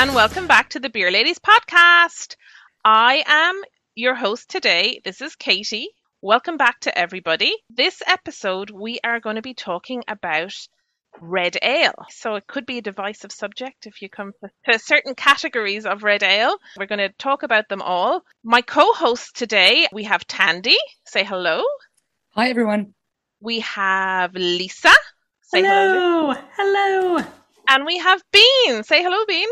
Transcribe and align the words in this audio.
And 0.00 0.14
welcome 0.14 0.46
back 0.46 0.70
to 0.70 0.80
the 0.80 0.88
Beer 0.88 1.10
Ladies 1.10 1.38
podcast. 1.38 2.36
I 2.82 3.22
am 3.26 3.60
your 3.94 4.14
host 4.14 4.48
today. 4.48 5.02
This 5.04 5.20
is 5.20 5.36
Katie. 5.36 5.90
Welcome 6.22 6.56
back 6.56 6.80
to 6.80 6.98
everybody. 6.98 7.54
This 7.68 8.00
episode, 8.06 8.70
we 8.70 8.98
are 9.04 9.20
going 9.20 9.36
to 9.36 9.42
be 9.42 9.52
talking 9.52 10.02
about 10.08 10.54
red 11.20 11.58
ale. 11.60 12.06
So, 12.08 12.36
it 12.36 12.46
could 12.46 12.64
be 12.64 12.78
a 12.78 12.82
divisive 12.82 13.30
subject 13.30 13.84
if 13.84 14.00
you 14.00 14.08
come 14.08 14.32
to 14.64 14.78
certain 14.78 15.14
categories 15.14 15.84
of 15.84 16.02
red 16.02 16.22
ale. 16.22 16.56
We're 16.78 16.86
going 16.86 17.06
to 17.06 17.10
talk 17.18 17.42
about 17.42 17.68
them 17.68 17.82
all. 17.82 18.24
My 18.42 18.62
co 18.62 18.94
host 18.94 19.36
today, 19.36 19.86
we 19.92 20.04
have 20.04 20.26
Tandy. 20.26 20.78
Say 21.04 21.24
hello. 21.24 21.62
Hi, 22.30 22.48
everyone. 22.48 22.94
We 23.42 23.60
have 23.60 24.32
Lisa. 24.32 24.94
Say 25.42 25.60
hello. 25.60 26.32
Hello. 26.56 27.18
Hello. 27.18 27.26
And 27.68 27.84
we 27.84 27.98
have 27.98 28.22
Bean. 28.32 28.82
Say 28.82 29.02
hello, 29.02 29.26
Bean. 29.28 29.48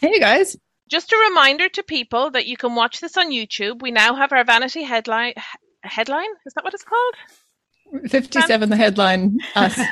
Hey, 0.00 0.20
guys. 0.20 0.56
Just 0.88 1.10
a 1.10 1.26
reminder 1.28 1.68
to 1.70 1.82
people 1.82 2.30
that 2.30 2.46
you 2.46 2.56
can 2.56 2.76
watch 2.76 3.00
this 3.00 3.16
on 3.16 3.32
YouTube. 3.32 3.82
We 3.82 3.90
now 3.90 4.14
have 4.14 4.32
our 4.32 4.44
vanity 4.44 4.84
headline. 4.84 5.34
Headline? 5.82 6.30
Is 6.46 6.54
that 6.54 6.62
what 6.62 6.72
it's 6.72 6.84
called? 6.84 7.14
57, 8.08 8.70
the 8.70 8.76
headline. 8.76 9.38
Us. 9.54 9.78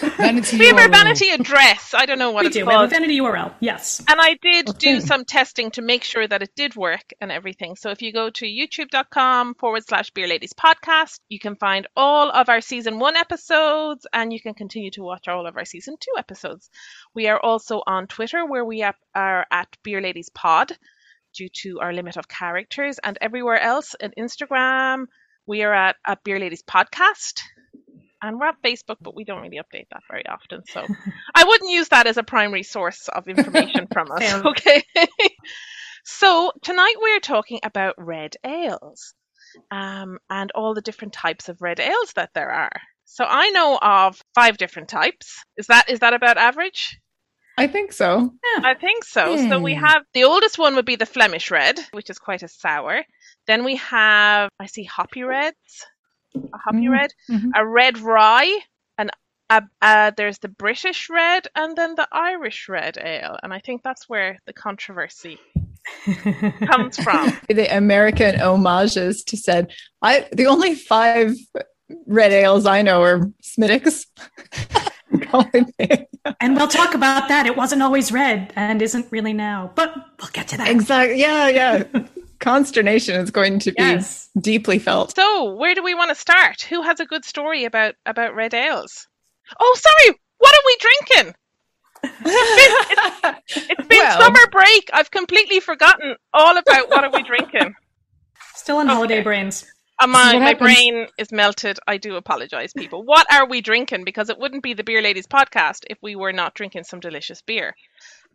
Vanity 0.00 0.58
We 0.58 0.68
have 0.68 0.78
our 0.78 0.88
vanity 0.88 1.30
address. 1.30 1.94
I 1.94 2.06
don't 2.06 2.18
know 2.18 2.30
what 2.30 2.42
We 2.42 2.46
it's 2.46 2.56
do. 2.56 2.64
We 2.64 2.72
have 2.72 2.84
a 2.84 2.86
vanity 2.86 3.18
URL. 3.18 3.52
Yes. 3.58 4.02
And 4.08 4.20
I 4.20 4.34
did 4.40 4.68
oh, 4.68 4.72
do 4.72 5.00
some 5.00 5.24
testing 5.24 5.72
to 5.72 5.82
make 5.82 6.04
sure 6.04 6.26
that 6.26 6.42
it 6.42 6.54
did 6.54 6.76
work 6.76 7.12
and 7.20 7.32
everything. 7.32 7.74
So 7.74 7.90
if 7.90 8.00
you 8.00 8.12
go 8.12 8.30
to 8.30 8.46
youtube.com 8.46 9.54
forward 9.54 9.84
slash 9.86 10.10
beer 10.10 10.28
ladies 10.28 10.52
podcast, 10.52 11.18
you 11.28 11.40
can 11.40 11.56
find 11.56 11.88
all 11.96 12.30
of 12.30 12.48
our 12.48 12.60
season 12.60 13.00
one 13.00 13.16
episodes 13.16 14.06
and 14.12 14.32
you 14.32 14.40
can 14.40 14.54
continue 14.54 14.92
to 14.92 15.02
watch 15.02 15.26
all 15.26 15.46
of 15.46 15.56
our 15.56 15.64
season 15.64 15.96
two 15.98 16.12
episodes. 16.16 16.70
We 17.12 17.26
are 17.26 17.40
also 17.40 17.82
on 17.84 18.06
Twitter 18.06 18.46
where 18.46 18.64
we 18.64 18.84
are 18.84 19.46
at 19.50 19.76
beer 19.82 20.00
ladies 20.00 20.30
pod 20.32 20.72
due 21.34 21.48
to 21.48 21.80
our 21.80 21.92
limit 21.92 22.16
of 22.16 22.28
characters 22.28 22.98
and 23.02 23.18
everywhere 23.20 23.60
else 23.60 23.96
at 24.00 24.16
Instagram. 24.16 25.06
We 25.50 25.64
are 25.64 25.74
at, 25.74 25.96
at 26.06 26.22
Beer 26.22 26.38
Ladies 26.38 26.62
Podcast 26.62 27.40
and 28.22 28.38
we're 28.38 28.46
at 28.46 28.62
Facebook, 28.64 28.98
but 29.00 29.16
we 29.16 29.24
don't 29.24 29.42
really 29.42 29.58
update 29.58 29.86
that 29.90 30.04
very 30.08 30.24
often. 30.28 30.62
So 30.68 30.86
I 31.34 31.42
wouldn't 31.42 31.72
use 31.72 31.88
that 31.88 32.06
as 32.06 32.16
a 32.18 32.22
primary 32.22 32.62
source 32.62 33.08
of 33.08 33.26
information 33.26 33.88
from 33.92 34.12
us. 34.12 34.32
Okay. 34.44 34.84
so 36.04 36.52
tonight 36.62 36.94
we're 37.00 37.18
talking 37.18 37.58
about 37.64 37.96
red 37.98 38.36
ales 38.46 39.12
um, 39.72 40.20
and 40.30 40.52
all 40.54 40.74
the 40.74 40.82
different 40.82 41.14
types 41.14 41.48
of 41.48 41.60
red 41.60 41.80
ales 41.80 42.12
that 42.14 42.30
there 42.32 42.52
are. 42.52 42.80
So 43.06 43.24
I 43.28 43.50
know 43.50 43.76
of 43.76 44.22
five 44.36 44.56
different 44.56 44.88
types. 44.88 45.42
Is 45.56 45.66
that 45.66 45.90
is 45.90 45.98
that 45.98 46.14
about 46.14 46.36
average? 46.36 47.00
I 47.58 47.66
think 47.66 47.92
so. 47.92 48.20
Yeah. 48.20 48.62
I 48.68 48.74
think 48.74 49.04
so. 49.04 49.36
So 49.48 49.58
we 49.58 49.74
have 49.74 50.04
the 50.14 50.24
oldest 50.24 50.58
one 50.58 50.76
would 50.76 50.86
be 50.86 50.94
the 50.94 51.06
Flemish 51.06 51.50
red, 51.50 51.80
which 51.90 52.08
is 52.08 52.20
quite 52.20 52.44
a 52.44 52.48
sour. 52.48 53.02
Then 53.50 53.64
we 53.64 53.74
have 53.76 54.48
I 54.60 54.66
see 54.66 54.84
hoppy 54.84 55.24
reds, 55.24 55.86
a 56.36 56.56
hoppy 56.56 56.86
Mm, 56.86 56.92
red, 56.92 57.10
mhm. 57.28 57.50
a 57.56 57.66
red 57.66 57.98
rye, 57.98 58.60
and 58.96 59.10
a, 59.50 59.62
uh, 59.82 60.12
there's 60.16 60.38
the 60.38 60.46
British 60.46 61.10
red, 61.10 61.48
and 61.56 61.76
then 61.76 61.96
the 61.96 62.06
Irish 62.12 62.68
red 62.68 62.96
ale. 62.96 63.36
And 63.42 63.52
I 63.52 63.58
think 63.58 63.82
that's 63.82 64.08
where 64.08 64.38
the 64.46 64.52
controversy 64.52 65.40
comes 66.70 66.96
from. 66.98 67.32
The 67.48 67.66
American 67.76 68.38
homages 68.38 69.24
to 69.24 69.36
said, 69.36 69.72
I 70.00 70.28
the 70.30 70.46
only 70.46 70.76
five 70.76 71.34
red 72.06 72.30
ales 72.30 72.66
I 72.66 72.82
know 72.82 73.02
are 73.02 73.32
Smithwick's. 73.42 74.06
And 76.40 76.54
we'll 76.56 76.68
talk 76.68 76.94
about 76.94 77.28
that. 77.28 77.46
It 77.46 77.56
wasn't 77.56 77.82
always 77.82 78.12
red 78.12 78.52
and 78.54 78.80
isn't 78.80 79.06
really 79.10 79.32
now, 79.32 79.72
but 79.74 79.92
we'll 80.20 80.30
get 80.32 80.46
to 80.48 80.56
that. 80.58 80.68
exactly. 80.68 81.20
Yeah, 81.20 81.48
yeah. 81.48 81.84
Consternation 82.40 83.16
is 83.20 83.30
going 83.30 83.58
to 83.60 83.70
be 83.72 83.82
Yes. 83.82 84.28
deeply 84.40 84.78
felt. 84.78 85.14
So 85.14 85.54
where 85.54 85.74
do 85.74 85.82
we 85.82 85.94
want 85.94 86.08
to 86.10 86.14
start? 86.14 86.62
Who 86.62 86.82
has 86.82 86.98
a 87.00 87.06
good 87.06 87.24
story 87.24 87.64
about 87.64 87.94
about 88.06 88.34
red 88.34 88.54
ales? 88.54 89.06
Oh, 89.58 89.76
sorry. 89.78 90.18
What 90.38 90.54
are 90.54 90.64
we 90.66 90.76
drinking? 90.80 91.34
It's 93.48 93.88
been 93.88 93.98
Well- 93.98 94.20
summer 94.20 94.46
break. 94.50 94.90
I've 94.92 95.10
completely 95.10 95.60
forgotten 95.60 96.16
all 96.32 96.56
about 96.56 96.88
what 96.88 97.04
are 97.04 97.10
we 97.10 97.22
drinking. 97.22 97.74
Still 98.54 98.78
on 98.78 98.86
holiday 98.88 99.22
brains. 99.22 99.66
Uh, 100.02 100.06
my, 100.06 100.38
my 100.38 100.44
happens- 100.50 100.58
brain 100.74 101.06
is 101.18 101.30
melted. 101.30 101.78
I 101.86 101.98
do 101.98 102.16
apologize, 102.16 102.72
people. 102.72 103.02
What 103.04 103.30
are 103.30 103.46
we 103.46 103.60
drinking? 103.60 104.04
Because 104.04 104.30
it 104.30 104.38
wouldn't 104.38 104.62
be 104.62 104.72
the 104.72 104.84
Beer 104.84 105.02
Ladies 105.02 105.26
podcast 105.26 105.80
if 105.90 105.98
we 106.02 106.16
were 106.16 106.32
not 106.32 106.54
drinking 106.54 106.84
some 106.84 107.00
delicious 107.00 107.42
beer. 107.42 107.74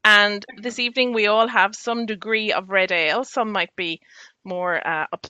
And 0.06 0.46
this 0.62 0.78
evening, 0.78 1.14
we 1.14 1.26
all 1.26 1.48
have 1.48 1.76
some 1.76 2.06
degree 2.06 2.54
of 2.54 2.70
red 2.70 2.92
ale. 2.92 3.24
Some 3.24 3.52
might 3.52 3.76
be 3.76 4.02
more 4.44 4.76
uh, 4.88 5.08
up, 5.12 5.26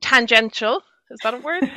tangential. 0.00 0.82
Is 1.10 1.20
that 1.22 1.34
a 1.34 1.38
word? 1.38 1.62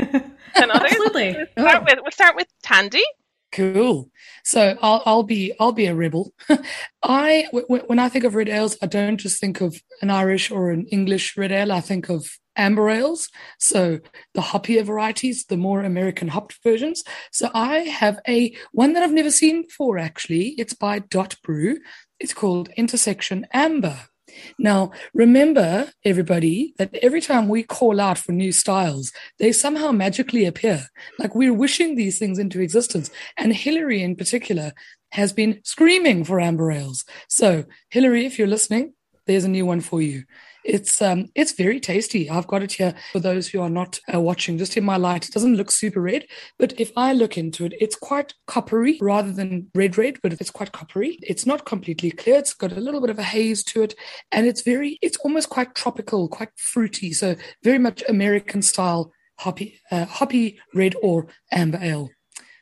Than 0.55 0.71
others. 0.71 0.91
Absolutely. 0.91 1.37
We'll 1.55 1.67
start 1.67 1.83
with, 1.83 1.99
we'll 2.01 2.11
start 2.11 2.35
with 2.35 2.47
Tandy. 2.63 3.03
Cool. 3.51 4.09
So 4.43 4.77
I'll 4.81 5.03
I'll 5.05 5.23
be 5.23 5.53
I'll 5.59 5.71
be 5.71 5.85
a 5.85 5.95
rebel. 5.95 6.33
I 7.03 7.43
w- 7.45 7.65
w- 7.67 7.83
when 7.87 7.99
I 7.99 8.09
think 8.09 8.25
of 8.25 8.35
red 8.35 8.49
ales, 8.49 8.77
I 8.81 8.87
don't 8.87 9.17
just 9.17 9.39
think 9.39 9.61
of 9.61 9.81
an 10.01 10.09
Irish 10.09 10.51
or 10.51 10.71
an 10.71 10.85
English 10.87 11.37
red 11.37 11.51
ale. 11.51 11.71
I 11.71 11.79
think 11.79 12.09
of 12.09 12.27
amber 12.57 12.89
ales. 12.89 13.29
So 13.57 13.99
the 14.33 14.41
hoppier 14.41 14.83
varieties, 14.83 15.45
the 15.45 15.55
more 15.55 15.81
American 15.81 16.27
hopped 16.27 16.57
versions. 16.61 17.03
So 17.31 17.49
I 17.53 17.79
have 17.79 18.19
a 18.27 18.53
one 18.73 18.93
that 18.93 19.03
I've 19.03 19.13
never 19.13 19.31
seen 19.31 19.61
before. 19.61 19.97
Actually, 19.97 20.49
it's 20.57 20.73
by 20.73 20.99
Dot 20.99 21.35
Brew. 21.41 21.77
It's 22.19 22.33
called 22.33 22.69
Intersection 22.75 23.45
Amber. 23.53 23.97
Now, 24.57 24.91
remember, 25.13 25.91
everybody, 26.03 26.73
that 26.77 26.93
every 27.01 27.21
time 27.21 27.47
we 27.47 27.63
call 27.63 27.99
out 27.99 28.17
for 28.17 28.31
new 28.31 28.51
styles, 28.51 29.11
they 29.39 29.51
somehow 29.51 29.91
magically 29.91 30.45
appear. 30.45 30.87
Like 31.19 31.35
we're 31.35 31.53
wishing 31.53 31.95
these 31.95 32.17
things 32.19 32.39
into 32.39 32.59
existence. 32.59 33.09
And 33.37 33.53
Hillary, 33.53 34.01
in 34.01 34.15
particular, 34.15 34.73
has 35.11 35.31
been 35.31 35.59
screaming 35.63 36.23
for 36.23 36.39
amber 36.39 36.71
ales. 36.71 37.05
So, 37.29 37.65
Hillary, 37.89 38.25
if 38.25 38.37
you're 38.37 38.47
listening, 38.47 38.93
there's 39.27 39.45
a 39.45 39.49
new 39.49 39.65
one 39.65 39.81
for 39.81 40.01
you. 40.01 40.23
It's 40.67 41.01
um, 41.01 41.27
it's 41.33 41.53
very 41.53 41.79
tasty. 41.79 42.29
I've 42.29 42.45
got 42.45 42.61
it 42.61 42.73
here 42.73 42.93
for 43.13 43.19
those 43.19 43.47
who 43.47 43.61
are 43.61 43.69
not 43.69 43.99
uh, 44.13 44.19
watching. 44.19 44.57
Just 44.57 44.75
in 44.75 44.83
my 44.83 44.97
light, 44.97 45.25
it 45.25 45.33
doesn't 45.33 45.55
look 45.55 45.71
super 45.71 46.01
red, 46.01 46.25
but 46.59 46.77
if 46.77 46.91
I 46.97 47.13
look 47.13 47.37
into 47.37 47.63
it, 47.65 47.73
it's 47.79 47.95
quite 47.95 48.33
coppery 48.47 48.97
rather 49.01 49.31
than 49.31 49.71
red 49.73 49.97
red. 49.97 50.17
But 50.21 50.33
it's 50.33 50.51
quite 50.51 50.73
coppery. 50.73 51.17
It's 51.21 51.45
not 51.45 51.65
completely 51.65 52.11
clear. 52.11 52.37
It's 52.37 52.53
got 52.53 52.73
a 52.73 52.81
little 52.81 52.99
bit 52.99 53.09
of 53.09 53.17
a 53.17 53.23
haze 53.23 53.63
to 53.65 53.81
it, 53.83 53.95
and 54.31 54.45
it's 54.45 54.61
very, 54.61 54.99
it's 55.01 55.17
almost 55.17 55.49
quite 55.49 55.73
tropical, 55.73 56.27
quite 56.27 56.49
fruity. 56.57 57.13
So 57.13 57.37
very 57.63 57.79
much 57.79 58.03
American 58.09 58.61
style 58.61 59.13
hoppy, 59.39 59.79
uh, 59.89 60.05
hoppy 60.05 60.59
red 60.73 60.95
or 61.01 61.27
amber 61.49 61.79
ale. 61.81 62.09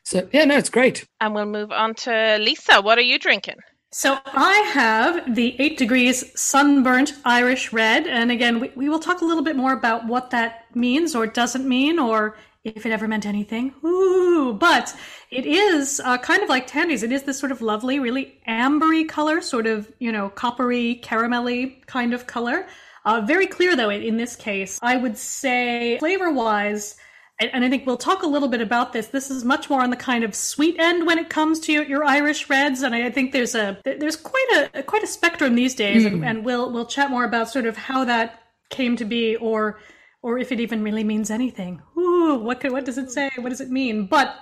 So 0.04 0.28
yeah, 0.32 0.44
no, 0.44 0.56
it's 0.56 0.70
great. 0.70 1.04
And 1.20 1.34
we'll 1.34 1.46
move 1.46 1.72
on 1.72 1.94
to 1.94 2.38
Lisa. 2.38 2.80
What 2.80 2.98
are 2.98 3.02
you 3.02 3.18
drinking? 3.18 3.56
So 3.92 4.18
I 4.26 4.70
have 4.74 5.34
the 5.34 5.56
eight 5.58 5.78
degrees 5.78 6.38
sunburnt 6.38 7.14
Irish 7.24 7.72
red. 7.72 8.06
And 8.06 8.30
again, 8.30 8.60
we, 8.60 8.72
we 8.74 8.88
will 8.88 8.98
talk 8.98 9.20
a 9.20 9.24
little 9.24 9.44
bit 9.44 9.56
more 9.56 9.72
about 9.72 10.06
what 10.06 10.30
that 10.30 10.64
means 10.74 11.14
or 11.14 11.26
doesn't 11.26 11.66
mean, 11.66 11.98
or 11.98 12.36
if 12.64 12.84
it 12.84 12.90
ever 12.90 13.06
meant 13.08 13.24
anything. 13.24 13.72
Ooh, 13.84 14.52
but 14.52 14.94
it 15.30 15.46
is 15.46 16.00
uh, 16.04 16.18
kind 16.18 16.42
of 16.42 16.48
like 16.48 16.66
Tandy's. 16.66 17.04
It 17.04 17.12
is 17.12 17.22
this 17.22 17.38
sort 17.38 17.52
of 17.52 17.62
lovely, 17.62 17.98
really 17.98 18.40
ambery 18.48 19.08
color, 19.08 19.40
sort 19.40 19.66
of, 19.66 19.90
you 19.98 20.10
know, 20.10 20.28
coppery, 20.30 21.00
caramelly 21.02 21.86
kind 21.86 22.12
of 22.12 22.26
color. 22.26 22.66
Uh, 23.04 23.20
very 23.20 23.46
clear, 23.46 23.76
though, 23.76 23.90
in 23.90 24.16
this 24.16 24.34
case. 24.34 24.80
I 24.82 24.96
would 24.96 25.16
say, 25.16 25.96
flavor 26.00 26.32
wise, 26.32 26.96
and 27.38 27.64
I 27.64 27.68
think 27.68 27.86
we'll 27.86 27.98
talk 27.98 28.22
a 28.22 28.26
little 28.26 28.48
bit 28.48 28.62
about 28.62 28.92
this. 28.92 29.08
This 29.08 29.30
is 29.30 29.44
much 29.44 29.68
more 29.68 29.82
on 29.82 29.90
the 29.90 29.96
kind 29.96 30.24
of 30.24 30.34
sweet 30.34 30.76
end 30.78 31.06
when 31.06 31.18
it 31.18 31.28
comes 31.28 31.60
to 31.60 31.72
your, 31.72 31.84
your 31.84 32.04
Irish 32.04 32.48
reds, 32.48 32.82
and 32.82 32.94
I 32.94 33.10
think 33.10 33.32
there's 33.32 33.54
a 33.54 33.78
there's 33.84 34.16
quite 34.16 34.70
a 34.74 34.82
quite 34.82 35.02
a 35.02 35.06
spectrum 35.06 35.54
these 35.54 35.74
days, 35.74 36.04
mm. 36.04 36.06
and, 36.06 36.24
and 36.24 36.44
we'll 36.44 36.72
we'll 36.72 36.86
chat 36.86 37.10
more 37.10 37.24
about 37.24 37.50
sort 37.50 37.66
of 37.66 37.76
how 37.76 38.04
that 38.04 38.42
came 38.70 38.96
to 38.96 39.04
be, 39.04 39.36
or 39.36 39.78
or 40.22 40.38
if 40.38 40.50
it 40.50 40.60
even 40.60 40.82
really 40.82 41.04
means 41.04 41.30
anything. 41.30 41.82
Ooh, 41.96 42.36
what 42.36 42.60
could, 42.60 42.72
what 42.72 42.84
does 42.84 42.98
it 42.98 43.10
say? 43.10 43.30
What 43.36 43.50
does 43.50 43.60
it 43.60 43.70
mean? 43.70 44.06
But 44.06 44.34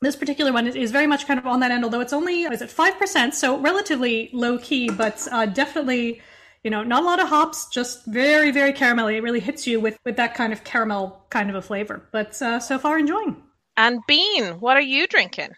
this 0.00 0.16
particular 0.16 0.52
one 0.52 0.66
is, 0.66 0.74
is 0.74 0.90
very 0.90 1.06
much 1.06 1.26
kind 1.26 1.38
of 1.38 1.46
on 1.46 1.60
that 1.60 1.70
end, 1.70 1.84
although 1.84 2.00
it's 2.00 2.12
only 2.12 2.44
is 2.44 2.62
it 2.62 2.70
five 2.70 2.98
percent, 2.98 3.34
so 3.34 3.58
relatively 3.58 4.30
low 4.32 4.58
key, 4.58 4.90
but 4.90 5.28
uh, 5.30 5.44
definitely 5.46 6.22
you 6.64 6.70
know, 6.70 6.82
not 6.82 7.02
a 7.02 7.06
lot 7.06 7.20
of 7.20 7.28
hops, 7.28 7.68
just 7.68 8.04
very, 8.06 8.50
very 8.50 8.72
caramelly. 8.72 9.16
It 9.16 9.22
really 9.22 9.40
hits 9.40 9.66
you 9.66 9.78
with, 9.80 9.98
with 10.04 10.16
that 10.16 10.34
kind 10.34 10.52
of 10.52 10.64
caramel 10.64 11.24
kind 11.28 11.50
of 11.50 11.56
a 11.56 11.62
flavor. 11.62 12.08
But 12.10 12.40
uh, 12.40 12.58
so 12.58 12.78
far, 12.78 12.98
enjoying. 12.98 13.36
And 13.76 14.00
Bean, 14.08 14.60
what 14.60 14.76
are 14.76 14.82
you 14.82 15.06
drinking? 15.06 15.50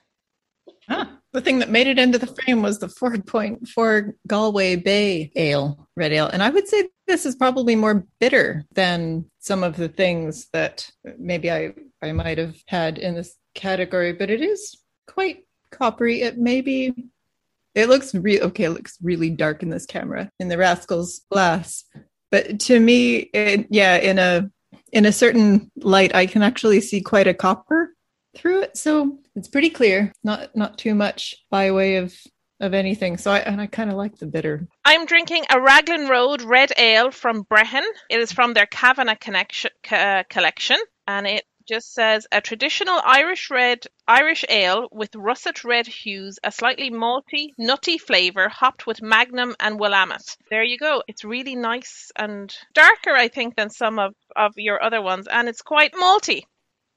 Ah, 0.89 1.19
the 1.33 1.41
thing 1.41 1.61
that 1.61 1.71
made 1.71 1.87
it 1.87 1.99
into 1.99 2.19
the 2.19 2.27
frame 2.27 2.63
was 2.63 2.81
the 2.81 2.89
4.4 2.89 4.13
Galway 4.27 4.77
Bay 4.77 5.31
Ale, 5.37 5.89
red 5.97 6.13
ale. 6.13 6.27
And 6.27 6.43
I 6.43 6.51
would 6.51 6.67
say 6.67 6.89
this 7.07 7.25
is 7.25 7.37
probably 7.37 7.77
more 7.77 8.05
bitter 8.19 8.65
than 8.73 9.27
some 9.39 9.63
of 9.63 9.77
the 9.77 9.89
things 9.89 10.49
that 10.53 10.91
maybe 11.19 11.51
I, 11.51 11.73
I 12.03 12.13
might 12.13 12.39
have 12.39 12.57
had 12.67 12.99
in 12.99 13.15
this 13.15 13.37
category, 13.55 14.13
but 14.13 14.31
it 14.31 14.43
is 14.43 14.77
quite 15.07 15.45
coppery. 15.71 16.23
It 16.23 16.39
may 16.39 16.61
be 16.63 16.95
it 17.77 17.89
looks 17.89 18.15
real. 18.15 18.45
Okay, 18.45 18.65
it 18.65 18.71
looks 18.71 18.97
really 19.03 19.31
dark 19.31 19.63
in 19.63 19.71
this 19.71 19.87
camera 19.87 20.31
in 20.41 20.49
the 20.49 20.59
Rascals 20.59 21.21
glass, 21.31 21.85
but 22.31 22.59
to 22.61 22.81
me, 22.81 23.17
it, 23.17 23.67
yeah, 23.71 23.97
in 23.97 24.19
a 24.19 24.51
in 24.93 25.05
a 25.05 25.13
certain 25.13 25.71
light, 25.77 26.15
I 26.15 26.27
can 26.27 26.43
actually 26.43 26.81
see 26.81 27.01
quite 27.01 27.27
a 27.29 27.35
copper 27.35 27.95
through 28.35 28.63
it. 28.63 28.77
So 28.77 29.19
it's 29.35 29.49
pretty 29.49 29.71
clear. 29.71 30.13
Not 30.25 30.57
not 30.57 30.79
too 30.79 30.95
much 30.95 31.37
by 31.51 31.71
way 31.71 31.97
of 31.97 32.15
of 32.61 32.73
anything. 32.73 33.19
So 33.19 33.31
I 33.31 33.41
and 33.41 33.61
I 33.61 33.67
kind 33.67 33.91
of 33.91 33.97
like 33.97 34.17
the 34.17 34.27
bitter. 34.27 34.67
I'm 34.85 35.05
drinking 35.05 35.45
a 35.51 35.61
Raglan 35.61 36.09
Road 36.09 36.43
Red 36.43 36.73
Ale 36.79 37.11
from 37.11 37.45
Brehon. 37.45 37.85
It 38.09 38.21
is 38.21 38.33
from 38.33 38.55
their 38.55 38.67
Kavanagh 38.67 39.17
connection, 39.17 39.71
uh, 39.91 40.23
collection, 40.31 40.79
and 41.07 41.27
it 41.27 41.45
just 41.67 41.93
says 41.93 42.27
a 42.31 42.41
traditional 42.41 43.01
Irish 43.05 43.51
red 43.51 43.87
Irish 44.07 44.45
ale 44.49 44.89
with 44.93 45.15
russet 45.15 45.65
red 45.65 45.87
hues, 45.87 46.39
a 46.45 46.53
slightly 46.53 46.91
malty, 46.91 47.49
nutty 47.59 47.99
flavour, 47.99 48.49
hopped 48.49 48.87
with 48.87 49.03
Magnum 49.03 49.57
and 49.59 49.79
Willamette. 49.79 50.37
There 50.49 50.63
you 50.63 50.79
go. 50.79 51.03
It's 51.09 51.25
really 51.25 51.57
nice 51.57 52.13
and 52.17 52.55
darker, 52.75 53.13
I 53.13 53.29
think, 53.29 53.57
than 53.57 53.71
some 53.71 53.99
of, 53.99 54.15
of 54.37 54.53
your 54.57 54.83
other 54.83 55.03
ones, 55.03 55.27
and 55.27 55.49
it's 55.49 55.63
quite 55.63 55.93
malty. 55.93 56.43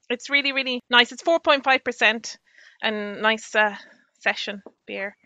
It's 0.08 0.30
really, 0.30 0.52
really 0.52 0.82
nice. 0.90 1.12
It's 1.12 1.22
4.5% 1.22 2.36
and 2.82 3.22
nice 3.22 3.54
uh, 3.54 3.76
session 4.20 4.62
beer. 4.86 5.16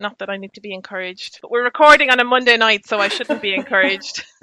Not 0.00 0.18
that 0.18 0.30
I 0.30 0.36
need 0.36 0.54
to 0.54 0.60
be 0.60 0.74
encouraged, 0.74 1.38
but 1.40 1.50
we're 1.50 1.64
recording 1.64 2.10
on 2.10 2.18
a 2.18 2.24
Monday 2.24 2.56
night, 2.56 2.86
so 2.86 2.98
I 2.98 3.08
shouldn't 3.08 3.42
be 3.42 3.54
encouraged. 3.60 4.24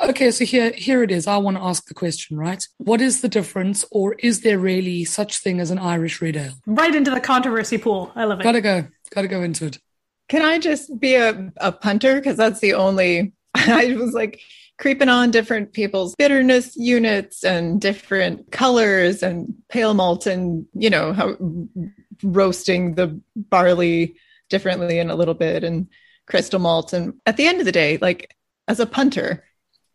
Okay, 0.00 0.30
so 0.30 0.44
here 0.44 0.72
here 0.72 1.02
it 1.02 1.10
is. 1.10 1.26
I 1.26 1.36
want 1.38 1.56
to 1.56 1.62
ask 1.62 1.86
the 1.86 1.94
question, 1.94 2.36
right? 2.36 2.66
What 2.78 3.00
is 3.00 3.20
the 3.20 3.28
difference, 3.28 3.84
or 3.90 4.14
is 4.14 4.40
there 4.40 4.58
really 4.58 5.04
such 5.04 5.38
thing 5.38 5.60
as 5.60 5.70
an 5.70 5.78
Irish 5.78 6.20
red 6.20 6.36
ale? 6.36 6.52
Right 6.66 6.94
into 6.94 7.10
the 7.10 7.20
controversy 7.20 7.78
pool. 7.78 8.12
I 8.14 8.24
love 8.24 8.40
it. 8.40 8.44
Gotta 8.44 8.60
go. 8.60 8.86
Gotta 9.10 9.28
go 9.28 9.42
into 9.42 9.66
it. 9.66 9.78
Can 10.28 10.42
I 10.42 10.58
just 10.58 10.98
be 10.98 11.14
a, 11.14 11.52
a 11.58 11.72
punter? 11.72 12.16
Because 12.16 12.36
that's 12.36 12.60
the 12.60 12.74
only 12.74 13.32
I 13.54 13.94
was 13.94 14.12
like 14.12 14.40
creeping 14.78 15.08
on 15.08 15.30
different 15.30 15.72
people's 15.72 16.14
bitterness 16.16 16.76
units 16.76 17.44
and 17.44 17.80
different 17.80 18.52
colors 18.52 19.22
and 19.22 19.54
pale 19.68 19.94
malt 19.94 20.26
and 20.26 20.66
you 20.74 20.90
know 20.90 21.14
how 21.14 21.34
roasting 22.22 22.94
the 22.94 23.18
barley 23.34 24.16
differently 24.50 24.98
in 24.98 25.08
a 25.08 25.14
little 25.14 25.32
bit 25.32 25.64
and 25.64 25.88
crystal 26.26 26.60
malt 26.60 26.92
and 26.92 27.14
at 27.24 27.38
the 27.38 27.46
end 27.46 27.58
of 27.58 27.64
the 27.64 27.72
day 27.72 27.96
like 28.02 28.36
as 28.68 28.80
a 28.80 28.86
punter, 28.86 29.44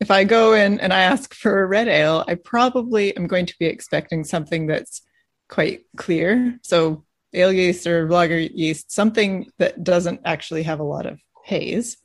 if 0.02 0.10
I 0.10 0.24
go 0.24 0.54
in 0.54 0.80
and 0.80 0.92
I 0.92 1.02
ask 1.02 1.34
for 1.34 1.62
a 1.62 1.68
red 1.68 1.88
ale, 1.88 2.26
I 2.28 2.34
probably 2.34 3.16
am 3.16 3.28
going 3.28 3.46
to 3.46 3.58
be 3.60 3.68
expecting 3.68 4.24
something 4.24 4.66
that's 4.66 5.04
quite 5.48 5.84
clear. 5.96 6.58
So 6.64 7.06
ale 7.34 7.54
yeast 7.54 7.86
or 7.86 8.10
lager 8.10 8.40
yeast, 8.40 8.92
something 8.92 9.48
that 9.60 9.84
doesn't 9.84 10.22
actually 10.26 10.64
have 10.64 10.80
a 10.80 10.84
lot 10.84 11.06
of 11.06 11.20
haze, 11.46 11.98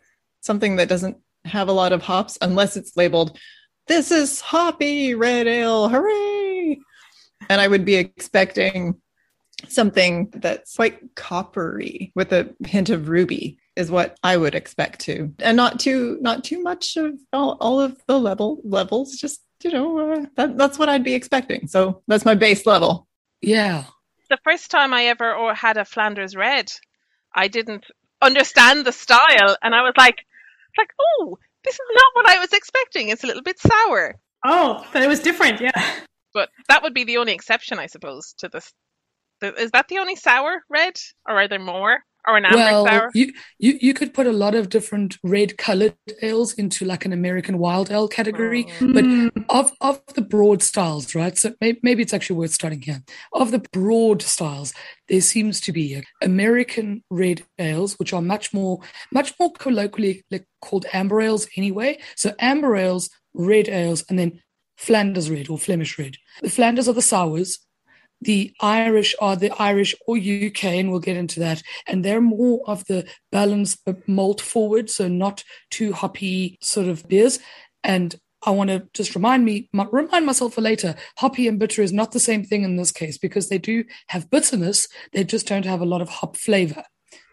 something 0.42 0.76
that 0.76 0.90
doesn't 0.90 1.16
have 1.46 1.68
a 1.68 1.72
lot 1.72 1.92
of 1.92 2.02
hops, 2.02 2.36
unless 2.42 2.76
it's 2.76 2.96
labeled, 2.98 3.38
this 3.86 4.10
is 4.10 4.42
hoppy 4.42 5.14
red 5.14 5.46
ale, 5.46 5.88
hooray! 5.88 6.78
And 7.48 7.60
I 7.60 7.68
would 7.68 7.84
be 7.84 7.94
expecting 7.94 9.00
something 9.68 10.28
that's 10.34 10.76
quite 10.76 11.14
coppery 11.14 12.12
with 12.14 12.32
a 12.32 12.54
hint 12.66 12.90
of 12.90 13.08
ruby 13.08 13.58
is 13.76 13.90
what 13.90 14.18
I 14.22 14.36
would 14.36 14.54
expect 14.54 15.00
to, 15.02 15.32
and 15.38 15.56
not 15.56 15.78
too 15.78 16.18
not 16.20 16.44
too 16.44 16.62
much 16.62 16.96
of 16.96 17.14
all, 17.32 17.56
all 17.60 17.80
of 17.80 17.96
the 18.06 18.18
level 18.18 18.60
levels. 18.64 19.16
Just 19.16 19.42
you 19.62 19.70
know, 19.70 20.12
uh, 20.12 20.26
that, 20.36 20.56
that's 20.56 20.78
what 20.78 20.88
I'd 20.88 21.04
be 21.04 21.14
expecting. 21.14 21.66
So 21.66 22.02
that's 22.08 22.24
my 22.24 22.34
base 22.34 22.66
level. 22.66 23.06
Yeah. 23.40 23.84
The 24.28 24.38
first 24.44 24.70
time 24.70 24.92
I 24.92 25.04
ever 25.04 25.34
or 25.34 25.54
had 25.54 25.76
a 25.76 25.84
Flanders 25.84 26.34
Red, 26.34 26.70
I 27.34 27.48
didn't 27.48 27.86
understand 28.20 28.84
the 28.84 28.92
style, 28.92 29.56
and 29.62 29.74
I 29.74 29.82
was 29.82 29.94
like, 29.96 30.24
like, 30.76 30.90
oh, 31.00 31.38
this 31.64 31.74
is 31.74 31.80
not 31.94 32.12
what 32.14 32.26
I 32.26 32.38
was 32.38 32.52
expecting. 32.52 33.08
It's 33.08 33.24
a 33.24 33.26
little 33.26 33.42
bit 33.42 33.58
sour. 33.58 34.16
Oh, 34.44 34.84
but 34.92 35.02
it 35.02 35.08
was 35.08 35.20
different, 35.20 35.60
yeah. 35.60 36.00
But 36.34 36.50
that 36.68 36.82
would 36.82 36.94
be 36.94 37.04
the 37.04 37.18
only 37.18 37.32
exception, 37.32 37.78
I 37.78 37.86
suppose, 37.86 38.34
to 38.38 38.48
this. 38.48 38.72
Is 39.42 39.70
that 39.72 39.88
the 39.88 39.98
only 39.98 40.16
sour 40.16 40.62
red, 40.68 40.98
or 41.28 41.40
are 41.40 41.48
there 41.48 41.58
more? 41.58 42.00
Or 42.26 42.36
an 42.36 42.44
amber 42.44 42.56
well, 42.56 42.86
sour? 42.86 43.10
You, 43.14 43.32
you 43.58 43.78
you 43.80 43.94
could 43.94 44.12
put 44.12 44.26
a 44.26 44.32
lot 44.32 44.54
of 44.54 44.68
different 44.68 45.18
red 45.22 45.56
colored 45.58 45.94
ales 46.22 46.54
into 46.54 46.84
like 46.84 47.04
an 47.04 47.12
American 47.12 47.58
wild 47.58 47.90
ale 47.90 48.08
category, 48.08 48.64
mm. 48.78 48.94
but 48.94 49.04
mm. 49.04 49.44
of 49.48 49.72
of 49.80 50.02
the 50.14 50.22
broad 50.22 50.62
styles, 50.62 51.14
right? 51.14 51.36
So 51.36 51.54
maybe, 51.60 51.78
maybe 51.82 52.02
it's 52.02 52.14
actually 52.14 52.36
worth 52.36 52.52
starting 52.52 52.82
here. 52.82 53.02
Of 53.32 53.50
the 53.50 53.64
broad 53.72 54.22
styles, 54.22 54.72
there 55.08 55.20
seems 55.20 55.60
to 55.62 55.72
be 55.72 56.02
American 56.22 57.02
red 57.10 57.44
ales, 57.58 57.98
which 57.98 58.12
are 58.12 58.22
much 58.22 58.52
more 58.52 58.80
much 59.12 59.34
more 59.38 59.52
colloquially 59.52 60.24
called 60.60 60.86
amber 60.92 61.20
ales 61.20 61.48
anyway. 61.56 61.98
So 62.16 62.34
amber 62.38 62.76
ales, 62.76 63.10
red 63.34 63.68
ales, 63.68 64.04
and 64.08 64.18
then 64.18 64.40
Flanders 64.76 65.30
red 65.30 65.48
or 65.48 65.58
Flemish 65.58 65.98
red. 65.98 66.16
The 66.42 66.50
Flanders 66.50 66.88
are 66.88 66.92
the 66.92 67.02
sours, 67.02 67.58
the 68.20 68.52
Irish 68.60 69.14
are 69.20 69.36
the 69.36 69.50
Irish 69.60 69.94
or 70.06 70.16
UK, 70.16 70.64
and 70.64 70.90
we'll 70.90 71.00
get 71.00 71.16
into 71.16 71.40
that. 71.40 71.62
And 71.86 72.04
they're 72.04 72.20
more 72.20 72.62
of 72.66 72.84
the 72.86 73.06
balanced 73.30 73.80
malt 74.06 74.40
forward, 74.40 74.90
so 74.90 75.08
not 75.08 75.44
too 75.70 75.92
hoppy 75.92 76.58
sort 76.60 76.88
of 76.88 77.06
beers. 77.08 77.38
And 77.84 78.16
I 78.42 78.50
want 78.50 78.70
to 78.70 78.88
just 78.94 79.14
remind 79.14 79.44
me, 79.44 79.68
remind 79.72 80.24
myself 80.24 80.54
for 80.54 80.60
later, 80.60 80.94
hoppy 81.18 81.48
and 81.48 81.58
bitter 81.58 81.82
is 81.82 81.92
not 81.92 82.12
the 82.12 82.20
same 82.20 82.44
thing 82.44 82.62
in 82.62 82.76
this 82.76 82.92
case 82.92 83.18
because 83.18 83.48
they 83.48 83.58
do 83.58 83.84
have 84.08 84.30
bitterness. 84.30 84.88
They 85.12 85.24
just 85.24 85.46
don't 85.48 85.64
have 85.64 85.80
a 85.80 85.86
lot 85.86 86.00
of 86.00 86.08
hop 86.08 86.36
flavor. 86.36 86.84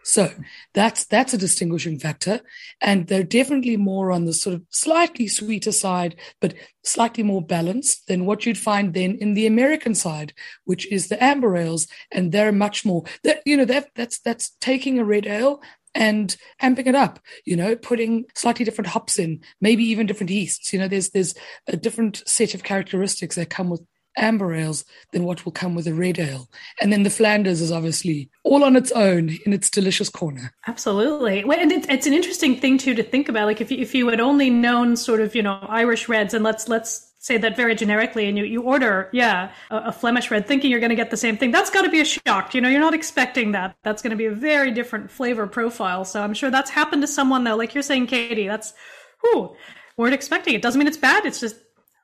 So 0.04 0.30
that's 0.74 1.06
that's 1.06 1.32
a 1.32 1.38
distinguishing 1.38 1.98
factor, 1.98 2.40
and 2.82 3.06
they're 3.06 3.22
definitely 3.24 3.78
more 3.78 4.12
on 4.12 4.26
the 4.26 4.34
sort 4.34 4.54
of 4.54 4.62
slightly 4.68 5.26
sweeter 5.26 5.72
side, 5.72 6.16
but 6.42 6.52
slightly 6.84 7.24
more 7.24 7.40
balanced 7.40 8.06
than 8.06 8.26
what 8.26 8.44
you'd 8.44 8.58
find 8.58 8.92
then 8.92 9.16
in 9.16 9.32
the 9.32 9.46
American 9.46 9.94
side, 9.94 10.34
which 10.64 10.86
is 10.92 11.08
the 11.08 11.22
amber 11.24 11.56
ales, 11.56 11.88
and 12.12 12.32
they're 12.32 12.52
much 12.52 12.84
more 12.84 13.04
that 13.24 13.40
you 13.46 13.56
know 13.56 13.64
that 13.64 13.88
that's 13.94 14.20
that's 14.20 14.50
taking 14.60 14.98
a 14.98 15.04
red 15.04 15.26
ale 15.26 15.62
and 15.94 16.36
amping 16.60 16.88
it 16.88 16.94
up 16.96 17.20
you 17.46 17.54
know 17.54 17.76
putting 17.76 18.24
slightly 18.34 18.64
different 18.64 18.88
hops 18.88 19.16
in 19.18 19.40
maybe 19.62 19.84
even 19.84 20.06
different 20.06 20.30
yeasts. 20.30 20.70
You 20.70 20.80
know 20.80 20.88
there's 20.88 21.10
there's 21.10 21.34
a 21.66 21.78
different 21.78 22.22
set 22.26 22.54
of 22.54 22.62
characteristics 22.62 23.36
that 23.36 23.48
come 23.48 23.70
with 23.70 23.80
amber 24.16 24.54
ales 24.54 24.84
than 25.12 25.24
what 25.24 25.44
will 25.44 25.52
come 25.52 25.74
with 25.74 25.86
a 25.86 25.94
red 25.94 26.18
ale. 26.18 26.48
And 26.80 26.92
then 26.92 27.02
the 27.02 27.10
Flanders 27.10 27.60
is 27.60 27.72
obviously 27.72 28.30
all 28.42 28.64
on 28.64 28.76
its 28.76 28.92
own 28.92 29.38
in 29.44 29.52
its 29.52 29.70
delicious 29.70 30.08
corner. 30.08 30.52
Absolutely. 30.66 31.44
Well, 31.44 31.58
and 31.58 31.72
it's, 31.72 31.86
it's 31.88 32.06
an 32.06 32.12
interesting 32.12 32.56
thing 32.56 32.78
too 32.78 32.94
to 32.94 33.02
think 33.02 33.28
about. 33.28 33.46
Like 33.46 33.60
if 33.60 33.70
you, 33.70 33.78
if 33.78 33.94
you 33.94 34.08
had 34.08 34.20
only 34.20 34.50
known 34.50 34.96
sort 34.96 35.20
of, 35.20 35.34
you 35.34 35.42
know, 35.42 35.58
Irish 35.62 36.08
reds 36.08 36.34
and 36.34 36.44
let's, 36.44 36.68
let's 36.68 37.12
say 37.18 37.38
that 37.38 37.56
very 37.56 37.74
generically 37.74 38.28
and 38.28 38.36
you, 38.36 38.44
you 38.44 38.62
order, 38.62 39.08
yeah, 39.12 39.50
a, 39.70 39.76
a 39.76 39.92
Flemish 39.92 40.30
red 40.30 40.46
thinking 40.46 40.70
you're 40.70 40.80
going 40.80 40.90
to 40.90 40.96
get 40.96 41.10
the 41.10 41.16
same 41.16 41.36
thing, 41.36 41.50
that's 41.50 41.70
got 41.70 41.82
to 41.82 41.90
be 41.90 42.00
a 42.00 42.04
shock. 42.04 42.54
You 42.54 42.60
know, 42.60 42.68
you're 42.68 42.80
not 42.80 42.94
expecting 42.94 43.52
that. 43.52 43.76
That's 43.82 44.02
going 44.02 44.10
to 44.10 44.16
be 44.16 44.26
a 44.26 44.32
very 44.32 44.70
different 44.70 45.10
flavor 45.10 45.46
profile. 45.46 46.04
So 46.04 46.22
I'm 46.22 46.34
sure 46.34 46.50
that's 46.50 46.70
happened 46.70 47.02
to 47.02 47.08
someone 47.08 47.44
though. 47.44 47.56
Like 47.56 47.74
you're 47.74 47.82
saying, 47.82 48.08
Katie, 48.08 48.46
that's, 48.46 48.74
whew, 49.22 49.56
weren't 49.96 50.14
expecting 50.14 50.54
it. 50.54 50.60
Doesn't 50.60 50.78
mean 50.78 50.88
it's 50.88 50.98
bad. 50.98 51.24
It's 51.24 51.40
just 51.40 51.56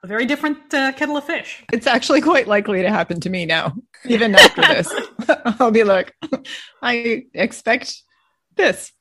a 0.03 0.07
very 0.07 0.27
different 0.27 0.73
uh, 0.73 0.93
kettle 0.93 1.17
of 1.17 1.25
fish. 1.25 1.63
It's 1.73 1.87
actually 1.87 2.21
quite 2.21 2.49
likely 2.49 2.83
to 2.83 2.89
happen 2.89 3.21
to 3.21 3.31
me 3.31 3.47
now, 3.47 3.75
even 4.05 4.35
after 4.35 4.63
this. 4.63 4.93
I'll 5.61 5.71
be 5.71 5.85
like, 5.85 6.15
I 6.83 7.25
expect 7.35 8.03
this. 8.57 8.93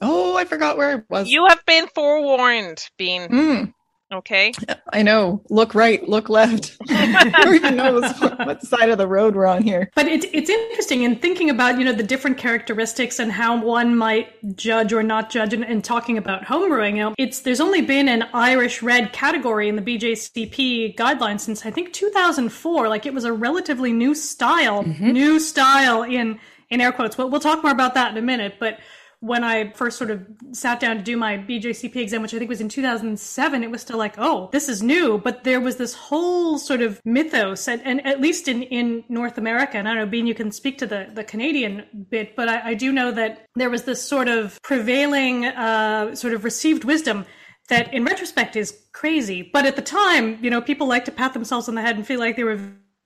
Oh, 0.00 0.36
I 0.36 0.44
forgot 0.44 0.76
where 0.76 0.98
it 0.98 1.04
was. 1.08 1.28
You 1.28 1.46
have 1.48 1.64
been 1.66 1.88
forewarned, 1.94 2.84
Bean. 2.98 3.28
Mm, 3.28 3.72
Okay. 4.12 4.52
I 4.92 5.02
know. 5.02 5.42
Look 5.50 5.74
right, 5.74 6.08
look 6.08 6.28
left. 6.28 6.76
Who 6.88 7.54
even 7.54 7.76
knows 7.76 8.04
what, 8.20 8.38
what 8.38 8.62
side 8.62 8.88
of 8.88 8.98
the 8.98 9.08
road 9.08 9.34
we're 9.34 9.46
on 9.46 9.64
here? 9.64 9.90
But 9.96 10.06
it's 10.06 10.24
it's 10.32 10.48
interesting 10.48 11.02
in 11.02 11.16
thinking 11.16 11.50
about 11.50 11.78
you 11.78 11.84
know 11.84 11.92
the 11.92 12.04
different 12.04 12.38
characteristics 12.38 13.18
and 13.18 13.32
how 13.32 13.60
one 13.60 13.96
might 13.96 14.56
judge 14.56 14.92
or 14.92 15.02
not 15.02 15.30
judge, 15.30 15.52
and, 15.52 15.64
and 15.64 15.82
talking 15.82 16.18
about 16.18 16.44
homebrewing. 16.44 16.92
You 16.92 17.04
know, 17.04 17.14
it's 17.18 17.40
there's 17.40 17.60
only 17.60 17.82
been 17.82 18.08
an 18.08 18.28
Irish 18.32 18.80
red 18.80 19.12
category 19.12 19.68
in 19.68 19.74
the 19.74 19.82
BJCP 19.82 20.96
guidelines 20.96 21.40
since 21.40 21.66
I 21.66 21.72
think 21.72 21.92
2004. 21.92 22.88
Like 22.88 23.06
it 23.06 23.14
was 23.14 23.24
a 23.24 23.32
relatively 23.32 23.92
new 23.92 24.14
style, 24.14 24.84
mm-hmm. 24.84 25.10
new 25.10 25.40
style 25.40 26.04
in 26.04 26.38
in 26.70 26.80
air 26.80 26.92
quotes. 26.92 27.16
But 27.16 27.32
we'll 27.32 27.40
talk 27.40 27.64
more 27.64 27.72
about 27.72 27.94
that 27.94 28.12
in 28.12 28.18
a 28.18 28.22
minute. 28.22 28.54
But 28.60 28.78
when 29.20 29.42
I 29.42 29.70
first 29.72 29.96
sort 29.96 30.10
of 30.10 30.26
sat 30.52 30.78
down 30.78 30.96
to 30.96 31.02
do 31.02 31.16
my 31.16 31.38
BJCP 31.38 31.96
exam, 31.96 32.22
which 32.22 32.34
I 32.34 32.38
think 32.38 32.48
was 32.48 32.60
in 32.60 32.68
2007, 32.68 33.62
it 33.62 33.70
was 33.70 33.80
still 33.80 33.98
like, 33.98 34.14
oh, 34.18 34.50
this 34.52 34.68
is 34.68 34.82
new. 34.82 35.18
But 35.18 35.44
there 35.44 35.60
was 35.60 35.76
this 35.76 35.94
whole 35.94 36.58
sort 36.58 36.82
of 36.82 37.00
mythos, 37.04 37.66
and, 37.68 37.80
and 37.84 38.06
at 38.06 38.20
least 38.20 38.46
in, 38.46 38.62
in 38.64 39.04
North 39.08 39.38
America, 39.38 39.78
and 39.78 39.88
I 39.88 39.94
don't 39.94 40.04
know, 40.04 40.10
Bean, 40.10 40.26
you 40.26 40.34
can 40.34 40.52
speak 40.52 40.78
to 40.78 40.86
the, 40.86 41.08
the 41.12 41.24
Canadian 41.24 42.06
bit, 42.10 42.36
but 42.36 42.48
I, 42.48 42.70
I 42.70 42.74
do 42.74 42.92
know 42.92 43.10
that 43.12 43.46
there 43.54 43.70
was 43.70 43.84
this 43.84 44.06
sort 44.06 44.28
of 44.28 44.60
prevailing 44.62 45.46
uh, 45.46 46.14
sort 46.14 46.34
of 46.34 46.44
received 46.44 46.84
wisdom 46.84 47.24
that 47.68 47.92
in 47.92 48.04
retrospect 48.04 48.54
is 48.54 48.78
crazy. 48.92 49.48
But 49.52 49.66
at 49.66 49.76
the 49.76 49.82
time, 49.82 50.38
you 50.42 50.50
know, 50.50 50.60
people 50.60 50.86
like 50.86 51.04
to 51.06 51.12
pat 51.12 51.32
themselves 51.32 51.68
on 51.68 51.74
the 51.74 51.82
head 51.82 51.96
and 51.96 52.06
feel 52.06 52.20
like 52.20 52.36
they 52.36 52.44
were 52.44 52.60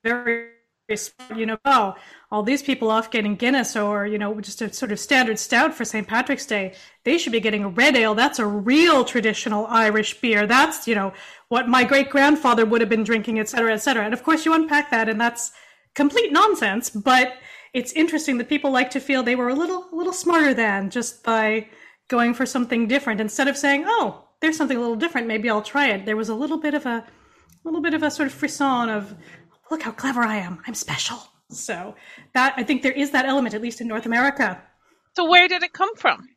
very 0.05 0.49
you 1.37 1.47
know, 1.47 1.59
oh, 1.65 1.95
all 2.33 2.45
these 2.45 2.63
people 2.63 2.91
off 2.91 3.11
getting 3.11 3.35
Guinness 3.35 3.75
or, 3.75 4.07
you 4.07 4.17
know, 4.17 4.41
just 4.41 4.63
a 4.63 4.73
sort 4.73 4.93
of 4.93 5.01
standard 5.01 5.39
stout 5.39 5.75
for 5.75 5.85
St. 5.85 6.07
Patrick's 6.07 6.47
Day, 6.47 6.75
they 7.05 7.19
should 7.19 7.33
be 7.33 7.41
getting 7.41 7.65
a 7.65 7.69
red 7.69 7.97
ale. 7.97 8.15
That's 8.15 8.39
a 8.39 8.47
real 8.47 9.05
traditional 9.05 9.67
Irish 9.67 10.21
beer. 10.21 10.47
That's, 10.47 10.87
you 10.87 10.95
know, 10.95 11.13
what 11.49 11.69
my 11.69 11.83
great 11.83 12.09
grandfather 12.09 12.65
would 12.65 12.81
have 12.81 12.91
been 12.91 13.03
drinking, 13.03 13.41
et 13.41 13.49
cetera, 13.49 13.73
et 13.73 13.79
cetera. 13.79 14.05
And 14.05 14.15
of 14.15 14.23
course, 14.23 14.45
you 14.45 14.55
unpack 14.55 14.91
that, 14.91 15.09
and 15.09 15.21
that's 15.21 15.51
complete 15.97 16.33
nonsense. 16.33 16.89
But 16.89 17.35
it's 17.75 17.93
interesting 17.93 18.39
that 18.39 18.49
people 18.49 18.71
like 18.71 18.91
to 18.91 19.01
feel 19.01 19.25
they 19.25 19.35
were 19.35 19.49
a 19.49 19.55
little, 19.55 19.89
a 19.93 19.97
little 19.97 20.13
smarter 20.13 20.55
than 20.55 20.91
just 20.91 21.25
by 21.25 21.67
going 22.07 22.35
for 22.35 22.47
something 22.47 22.87
different 22.87 23.21
instead 23.21 23.49
of 23.49 23.57
saying, 23.57 23.85
oh, 23.87 24.29
there's 24.41 24.57
something 24.57 24.77
a 24.77 24.81
little 24.81 24.97
different. 24.97 25.27
Maybe 25.27 25.51
I'll 25.51 25.63
try 25.63 25.89
it. 25.89 26.07
There 26.07 26.17
was 26.17 26.29
a 26.29 26.35
little 26.35 26.59
bit 26.59 26.75
of 26.75 26.87
a, 26.87 26.89
a 26.99 27.05
little 27.65 27.81
bit 27.81 27.95
of 27.95 28.05
a 28.05 28.11
sort 28.11 28.29
of 28.29 28.35
frisson 28.35 28.89
of, 28.89 29.15
look 29.71 29.83
how 29.83 29.91
clever 29.91 30.23
I 30.23 30.37
am. 30.37 30.61
I'm 30.67 30.75
special. 30.75 31.19
So 31.51 31.95
that 32.35 32.55
I 32.57 32.63
think 32.63 32.83
there 32.83 32.93
is 32.93 33.11
that 33.11 33.27
element, 33.27 33.55
at 33.55 33.63
least 33.63 33.81
in 33.81 33.89
North 33.89 34.07
America. 34.07 34.61
So 35.17 35.29
where 35.29 35.49
did 35.49 35.63
it 35.63 35.73
come 35.73 35.95
from? 35.97 36.29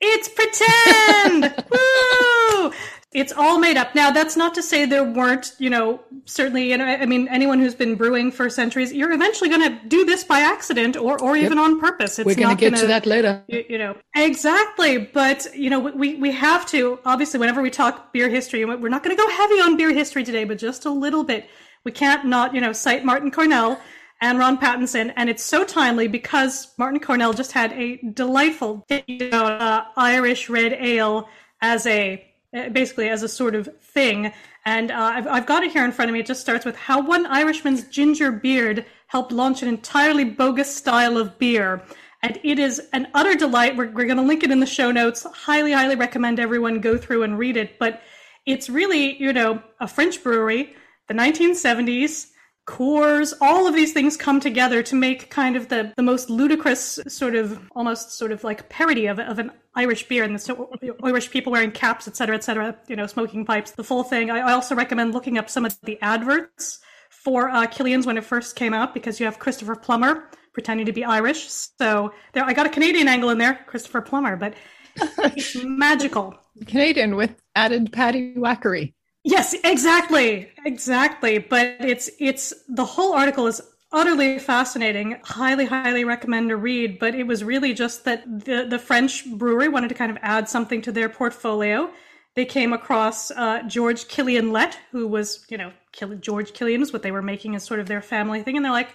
It's 0.00 0.28
pretend. 0.28 1.64
Woo! 1.70 2.72
It's 3.14 3.32
all 3.32 3.58
made 3.58 3.76
up. 3.76 3.94
Now, 3.94 4.10
that's 4.10 4.36
not 4.38 4.54
to 4.54 4.62
say 4.62 4.86
there 4.86 5.04
weren't, 5.04 5.52
you 5.58 5.68
know, 5.68 6.00
certainly, 6.24 6.70
you 6.70 6.78
know, 6.78 6.86
I 6.86 7.04
mean, 7.04 7.28
anyone 7.28 7.58
who's 7.58 7.74
been 7.74 7.94
brewing 7.94 8.32
for 8.32 8.48
centuries, 8.48 8.90
you're 8.92 9.12
eventually 9.12 9.50
going 9.50 9.60
to 9.70 9.86
do 9.88 10.06
this 10.06 10.24
by 10.24 10.40
accident 10.40 10.96
or, 10.96 11.20
or 11.22 11.36
even 11.36 11.58
on 11.58 11.78
purpose. 11.78 12.18
It's 12.18 12.24
We're 12.26 12.34
going 12.34 12.48
to 12.48 12.54
not 12.54 12.58
get 12.58 12.70
gonna- 12.70 12.80
to 12.80 12.86
that 12.88 13.04
later. 13.06 13.44
you, 13.48 13.64
you 13.68 13.78
know 13.78 13.96
exactly 14.16 14.96
but 14.98 15.46
you 15.54 15.68
know 15.70 15.78
we 15.80 16.14
we 16.16 16.30
have 16.32 16.64
to 16.66 16.98
obviously 17.04 17.38
whenever 17.40 17.60
we 17.62 17.70
talk 17.70 18.12
beer 18.12 18.28
history 18.28 18.64
we're 18.64 18.88
not 18.88 19.02
going 19.02 19.14
to 19.16 19.22
go 19.22 19.28
heavy 19.28 19.54
on 19.60 19.76
beer 19.76 19.92
history 19.92 20.22
today 20.24 20.44
but 20.44 20.58
just 20.58 20.84
a 20.84 20.90
little 20.90 21.24
bit 21.24 21.48
we 21.84 21.92
can't 21.92 22.26
not 22.26 22.54
you 22.54 22.60
know 22.60 22.72
cite 22.72 23.04
martyn 23.04 23.30
cornell 23.30 23.80
and 24.22 24.38
ron 24.38 24.56
pattinson 24.56 25.12
and 25.16 25.28
it's 25.28 25.44
so 25.44 25.64
timely 25.64 26.08
because 26.08 26.72
martyn 26.78 26.98
cornell 26.98 27.34
just 27.34 27.52
had 27.52 27.72
a 27.72 27.98
delightful 28.14 28.86
uh, 28.90 29.82
irish 29.96 30.48
red 30.48 30.72
ale 30.72 31.28
as 31.60 31.86
a 31.86 32.24
uh, 32.56 32.70
basically 32.70 33.08
as 33.08 33.22
a 33.22 33.28
sort 33.28 33.54
of 33.54 33.68
thing 33.82 34.32
and 34.64 34.90
uh, 34.92 34.94
I've, 34.94 35.26
I've 35.26 35.46
got 35.46 35.64
it 35.64 35.72
here 35.72 35.84
in 35.84 35.92
front 35.92 36.08
of 36.08 36.14
me 36.14 36.20
it 36.20 36.26
just 36.26 36.40
starts 36.40 36.64
with 36.64 36.76
how 36.76 37.02
one 37.02 37.26
irishman's 37.26 37.84
ginger 37.88 38.32
beard 38.32 38.86
helped 39.08 39.32
launch 39.32 39.60
an 39.60 39.68
entirely 39.68 40.24
bogus 40.24 40.74
style 40.74 41.18
of 41.18 41.38
beer 41.38 41.82
and 42.22 42.38
it 42.44 42.58
is 42.58 42.80
an 42.92 43.08
utter 43.14 43.34
delight. 43.34 43.76
We're, 43.76 43.90
we're 43.90 44.06
going 44.06 44.16
to 44.16 44.22
link 44.22 44.44
it 44.44 44.52
in 44.52 44.60
the 44.60 44.66
show 44.66 44.92
notes. 44.92 45.24
Highly, 45.24 45.72
highly 45.72 45.96
recommend 45.96 46.38
everyone 46.38 46.80
go 46.80 46.96
through 46.96 47.24
and 47.24 47.36
read 47.36 47.56
it. 47.56 47.78
But 47.80 48.00
it's 48.46 48.70
really, 48.70 49.20
you 49.20 49.32
know, 49.32 49.60
a 49.80 49.88
French 49.88 50.22
brewery, 50.22 50.74
the 51.08 51.14
1970s, 51.14 52.31
Coors, 52.66 53.32
all 53.40 53.66
of 53.66 53.74
these 53.74 53.92
things 53.92 54.16
come 54.16 54.38
together 54.38 54.82
to 54.84 54.94
make 54.94 55.30
kind 55.30 55.56
of 55.56 55.68
the, 55.68 55.92
the 55.96 56.02
most 56.02 56.30
ludicrous 56.30 57.00
sort 57.08 57.34
of, 57.34 57.60
almost 57.72 58.12
sort 58.12 58.30
of 58.30 58.44
like 58.44 58.68
parody 58.68 59.06
of, 59.06 59.18
of 59.18 59.38
an 59.40 59.50
Irish 59.74 60.06
beer 60.06 60.22
and 60.22 60.34
the 60.34 60.38
so, 60.38 60.70
Irish 61.02 61.30
people 61.30 61.50
wearing 61.50 61.72
caps, 61.72 62.06
et 62.06 62.16
cetera, 62.16 62.36
et 62.36 62.44
cetera, 62.44 62.76
you 62.86 62.94
know, 62.94 63.06
smoking 63.06 63.44
pipes, 63.44 63.72
the 63.72 63.82
full 63.82 64.04
thing. 64.04 64.30
I, 64.30 64.38
I 64.38 64.52
also 64.52 64.74
recommend 64.74 65.12
looking 65.12 65.38
up 65.38 65.50
some 65.50 65.64
of 65.64 65.76
the 65.82 66.00
adverts 66.02 66.78
for 67.10 67.48
uh, 67.48 67.66
Killian's 67.66 68.06
when 68.06 68.16
it 68.16 68.24
first 68.24 68.54
came 68.54 68.74
out 68.74 68.94
because 68.94 69.18
you 69.18 69.26
have 69.26 69.38
Christopher 69.38 69.74
Plummer 69.74 70.28
pretending 70.52 70.86
to 70.86 70.92
be 70.92 71.04
Irish. 71.04 71.48
So 71.48 72.12
there, 72.32 72.44
I 72.44 72.52
got 72.52 72.66
a 72.66 72.70
Canadian 72.70 73.08
angle 73.08 73.30
in 73.30 73.38
there, 73.38 73.64
Christopher 73.66 74.02
Plummer, 74.02 74.36
but 74.36 74.54
it's 74.96 75.56
magical. 75.64 76.34
Canadian 76.66 77.16
with 77.16 77.34
added 77.54 77.92
patty 77.92 78.34
whackery. 78.34 78.94
Yes, 79.24 79.54
exactly, 79.64 80.50
exactly. 80.64 81.38
But 81.38 81.76
it's 81.80 82.10
it's 82.18 82.52
the 82.68 82.84
whole 82.84 83.12
article 83.12 83.46
is 83.46 83.62
utterly 83.92 84.38
fascinating. 84.38 85.20
Highly, 85.22 85.66
highly 85.66 86.04
recommend 86.04 86.48
to 86.48 86.56
read. 86.56 86.98
But 86.98 87.14
it 87.14 87.24
was 87.26 87.44
really 87.44 87.72
just 87.72 88.04
that 88.04 88.24
the 88.44 88.66
the 88.68 88.78
French 88.78 89.24
brewery 89.26 89.68
wanted 89.68 89.88
to 89.88 89.94
kind 89.94 90.10
of 90.10 90.18
add 90.22 90.48
something 90.48 90.82
to 90.82 90.92
their 90.92 91.08
portfolio. 91.08 91.90
They 92.34 92.44
came 92.46 92.72
across 92.72 93.30
uh, 93.30 93.62
George 93.68 94.08
Killian 94.08 94.52
Lett, 94.52 94.78
who 94.90 95.06
was, 95.06 95.44
you 95.50 95.58
know, 95.58 95.70
Kill- 95.92 96.16
George 96.16 96.54
Killian 96.54 96.80
was 96.80 96.90
what 96.90 97.02
they 97.02 97.12
were 97.12 97.20
making 97.20 97.54
as 97.54 97.62
sort 97.62 97.78
of 97.78 97.86
their 97.88 98.00
family 98.00 98.42
thing, 98.42 98.56
and 98.56 98.64
they're 98.64 98.72
like, 98.72 98.88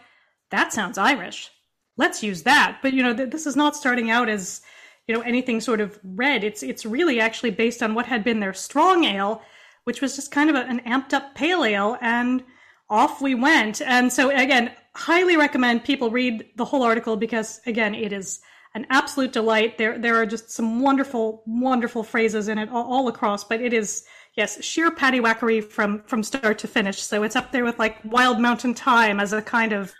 that 0.49 0.73
sounds 0.73 0.97
Irish. 0.97 1.51
Let's 1.97 2.23
use 2.23 2.43
that. 2.43 2.79
But 2.81 2.93
you 2.93 3.03
know, 3.03 3.13
th- 3.15 3.29
this 3.29 3.45
is 3.45 3.55
not 3.55 3.75
starting 3.75 4.09
out 4.09 4.27
as 4.27 4.61
you 5.07 5.15
know 5.15 5.21
anything 5.21 5.61
sort 5.61 5.81
of 5.81 5.99
red. 6.03 6.43
It's 6.43 6.63
it's 6.63 6.85
really 6.85 7.19
actually 7.19 7.51
based 7.51 7.81
on 7.83 7.93
what 7.95 8.05
had 8.07 8.23
been 8.23 8.39
their 8.39 8.53
strong 8.53 9.03
ale, 9.05 9.41
which 9.87 10.01
was 10.01 10.17
just 10.17 10.31
kind 10.31 10.49
of 10.49 10.55
a, 10.57 10.65
an 10.65 10.81
amped 10.81 11.13
up 11.13 11.33
pale 11.33 11.63
ale, 11.63 11.97
and 12.01 12.43
off 12.89 13.21
we 13.21 13.33
went. 13.33 13.81
And 13.81 14.11
so 14.11 14.29
again, 14.29 14.73
highly 14.93 15.37
recommend 15.37 15.85
people 15.85 16.09
read 16.09 16.43
the 16.57 16.65
whole 16.65 16.83
article 16.83 17.15
because 17.15 17.61
again, 17.65 17.95
it 17.95 18.11
is 18.11 18.41
an 18.75 18.85
absolute 18.89 19.31
delight. 19.31 19.77
There 19.77 19.97
there 19.97 20.17
are 20.17 20.25
just 20.25 20.51
some 20.51 20.81
wonderful 20.81 21.41
wonderful 21.45 22.03
phrases 22.03 22.49
in 22.49 22.57
it 22.57 22.67
all, 22.69 22.83
all 22.83 23.07
across, 23.07 23.45
but 23.45 23.61
it 23.61 23.71
is 23.71 24.03
yes 24.35 24.61
sheer 24.61 24.91
paddywhackery 24.91 25.63
from 25.63 26.03
from 26.03 26.21
start 26.21 26.59
to 26.59 26.67
finish. 26.67 27.01
So 27.01 27.23
it's 27.23 27.37
up 27.37 27.53
there 27.53 27.63
with 27.63 27.79
like 27.79 27.95
Wild 28.03 28.41
Mountain 28.41 28.73
Thyme 28.73 29.21
as 29.21 29.31
a 29.31 29.41
kind 29.41 29.71
of 29.71 29.93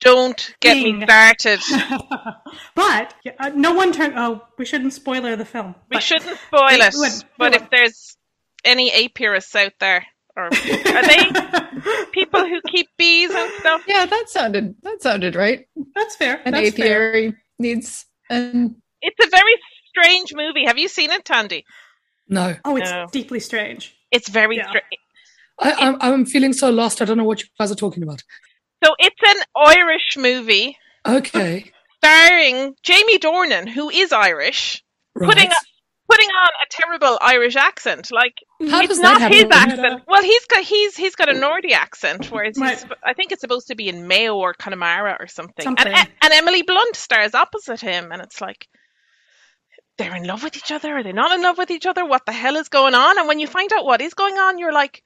Don't 0.00 0.54
get 0.60 0.76
me 0.76 1.02
started. 1.02 1.60
but 2.76 3.14
uh, 3.40 3.50
no 3.56 3.74
one 3.74 3.92
turned. 3.92 4.14
Oh, 4.16 4.42
we 4.58 4.64
shouldn't 4.64 4.92
spoiler 4.92 5.34
the 5.34 5.44
film. 5.44 5.74
We 5.90 6.00
shouldn't 6.00 6.38
spoil 6.38 6.68
it. 6.70 7.24
But 7.36 7.54
if 7.56 7.68
there's 7.70 8.15
any 8.66 8.90
apiarists 8.90 9.54
out 9.56 9.72
there, 9.80 10.04
or 10.36 10.44
are 10.44 10.50
they 11.06 11.30
people 12.12 12.40
who 12.46 12.60
keep 12.68 12.88
bees 12.98 13.30
and 13.30 13.50
stuff? 13.60 13.82
Yeah, 13.86 14.06
that 14.06 14.24
sounded 14.28 14.74
that 14.82 15.02
sounded 15.02 15.34
right. 15.34 15.66
That's 15.94 16.16
fair. 16.16 16.40
An 16.44 16.52
That's 16.52 16.70
fair. 16.70 16.86
apiary 16.86 17.34
needs 17.58 18.06
an 18.30 18.76
It's 19.00 19.26
a 19.26 19.30
very 19.30 19.54
strange 19.88 20.32
movie. 20.34 20.66
Have 20.66 20.78
you 20.78 20.88
seen 20.88 21.10
it, 21.10 21.24
Tandy? 21.24 21.64
No, 22.28 22.56
Oh, 22.64 22.76
it's 22.76 22.90
No. 22.90 23.06
deeply 23.12 23.40
strange. 23.40 23.94
It's 24.10 24.28
very 24.28 24.56
Yeah. 24.56 24.68
strange. 24.68 24.84
I, 25.58 25.72
I'm, 25.72 25.96
I'm 26.00 26.26
feeling 26.26 26.52
so 26.52 26.68
lost. 26.70 27.00
I 27.00 27.06
don't 27.06 27.16
know 27.16 27.24
what 27.24 27.40
you 27.40 27.48
guys 27.58 27.72
are 27.72 27.76
talking 27.76 28.02
about. 28.02 28.22
So 28.84 28.94
it's 28.98 29.16
an 29.26 29.42
Irish 29.56 30.16
movie 30.18 30.76
Okay, 31.08 31.70
starring 32.04 32.74
Jamie 32.82 33.18
Dornan, 33.18 33.68
who 33.68 33.88
is 33.88 34.12
Irish, 34.12 34.82
right. 35.14 35.28
putting 35.28 35.48
putting 36.16 36.30
on 36.30 36.48
a 36.48 36.66
terrible 36.70 37.18
Irish 37.20 37.56
accent. 37.56 38.10
Like 38.10 38.38
How 38.70 38.80
it's 38.82 38.98
not 38.98 39.32
his 39.32 39.46
accent. 39.50 40.02
Well, 40.06 40.22
he's 40.22 40.46
got 40.46 40.64
he's 40.64 40.96
he's 40.96 41.14
got 41.16 41.28
a 41.28 41.34
Nordy 41.34 41.72
accent, 41.72 42.30
whereas 42.30 42.58
Right. 42.58 42.82
I 43.04 43.12
think 43.12 43.32
it's 43.32 43.40
supposed 43.40 43.68
to 43.68 43.74
be 43.74 43.88
in 43.88 44.06
Mayo 44.06 44.36
or 44.36 44.54
Connemara 44.54 45.16
or 45.20 45.26
something. 45.26 45.64
Something. 45.64 45.92
And 45.92 46.08
and 46.22 46.32
Emily 46.32 46.62
Blunt 46.62 46.96
stars 46.96 47.34
opposite 47.34 47.80
him, 47.80 48.12
and 48.12 48.22
it's 48.22 48.40
like 48.40 48.66
they're 49.98 50.16
in 50.16 50.24
love 50.24 50.42
with 50.42 50.56
each 50.56 50.72
other. 50.72 50.96
Are 50.96 51.02
they 51.02 51.12
not 51.12 51.32
in 51.34 51.42
love 51.42 51.58
with 51.58 51.70
each 51.70 51.86
other? 51.86 52.04
What 52.04 52.26
the 52.26 52.32
hell 52.32 52.56
is 52.56 52.68
going 52.68 52.94
on? 52.94 53.18
And 53.18 53.28
when 53.28 53.38
you 53.38 53.46
find 53.46 53.72
out 53.72 53.84
what 53.84 54.00
is 54.00 54.14
going 54.14 54.36
on, 54.38 54.58
you're 54.58 54.72
like, 54.72 55.02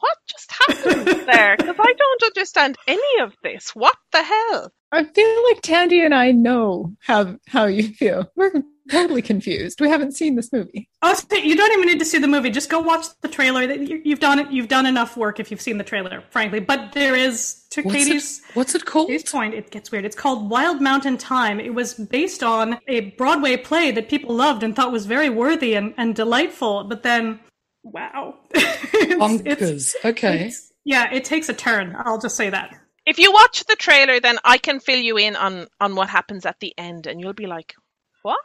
what 0.00 0.16
just 0.26 0.52
happened 0.52 1.06
there? 1.26 1.56
Because 1.56 1.76
I 1.78 1.92
don't 1.92 2.22
understand 2.24 2.76
any 2.86 3.20
of 3.22 3.34
this. 3.42 3.70
What 3.74 3.96
the 4.12 4.22
hell? 4.22 4.72
I 4.92 5.04
feel 5.04 5.44
like 5.48 5.60
Tandy 5.62 6.00
and 6.04 6.14
I 6.14 6.32
know 6.32 6.94
how 7.00 7.36
how 7.48 7.66
you 7.66 7.88
feel. 7.88 8.30
We're 8.36 8.52
totally 8.90 9.22
confused. 9.22 9.80
We 9.80 9.88
haven't 9.88 10.12
seen 10.12 10.36
this 10.36 10.52
movie. 10.52 10.88
Oh, 11.02 11.18
you 11.32 11.56
don't 11.56 11.72
even 11.72 11.86
need 11.86 11.98
to 11.98 12.04
see 12.04 12.18
the 12.18 12.28
movie. 12.28 12.50
Just 12.50 12.68
go 12.70 12.80
watch 12.80 13.06
the 13.22 13.28
trailer. 13.28 13.62
You've 13.62 14.20
done 14.20 14.38
it. 14.38 14.50
You've 14.50 14.68
done 14.68 14.86
enough 14.86 15.16
work 15.16 15.40
if 15.40 15.50
you've 15.50 15.60
seen 15.60 15.78
the 15.78 15.84
trailer, 15.84 16.22
frankly. 16.30 16.60
But 16.60 16.92
there 16.92 17.14
is 17.14 17.62
to 17.70 17.82
What's 17.82 17.96
Katie's. 17.96 18.38
it, 18.38 18.44
what's 18.56 18.74
it 18.74 18.84
called? 18.84 19.08
Katie's 19.08 19.30
point. 19.30 19.54
It 19.54 19.70
gets 19.70 19.90
weird. 19.90 20.04
It's 20.04 20.16
called 20.16 20.50
Wild 20.50 20.80
Mountain 20.80 21.18
Thyme. 21.18 21.60
It 21.60 21.74
was 21.74 21.94
based 21.94 22.42
on 22.42 22.78
a 22.88 23.10
Broadway 23.12 23.56
play 23.56 23.90
that 23.92 24.08
people 24.08 24.34
loved 24.34 24.62
and 24.62 24.76
thought 24.76 24.92
was 24.92 25.06
very 25.06 25.30
worthy 25.30 25.74
and, 25.74 25.94
and 25.96 26.14
delightful. 26.14 26.84
But 26.84 27.02
then, 27.02 27.40
wow, 27.82 28.34
it's, 28.54 29.14
Bonkers. 29.14 29.46
it's- 29.46 29.96
okay. 30.04 30.34
it's- 30.36 30.70
yeah, 30.86 31.10
it 31.14 31.24
takes 31.24 31.48
a 31.48 31.54
turn. 31.54 31.96
I'll 31.98 32.20
just 32.20 32.36
say 32.36 32.50
that. 32.50 32.74
If 33.06 33.18
you 33.18 33.32
watch 33.32 33.64
the 33.64 33.74
trailer, 33.76 34.20
then 34.20 34.36
I 34.44 34.58
can 34.58 34.80
fill 34.80 34.98
you 34.98 35.16
in 35.16 35.34
on 35.36 35.66
on 35.80 35.94
what 35.94 36.10
happens 36.10 36.44
at 36.44 36.60
the 36.60 36.74
end, 36.78 37.06
and 37.06 37.20
you'll 37.20 37.32
be 37.32 37.46
like, 37.46 37.74
"What?" 38.22 38.38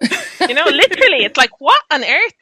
You 0.00 0.54
know, 0.54 0.64
literally, 0.64 1.24
it's 1.24 1.36
like, 1.36 1.60
"What 1.60 1.80
on 1.90 2.02
earth 2.02 2.34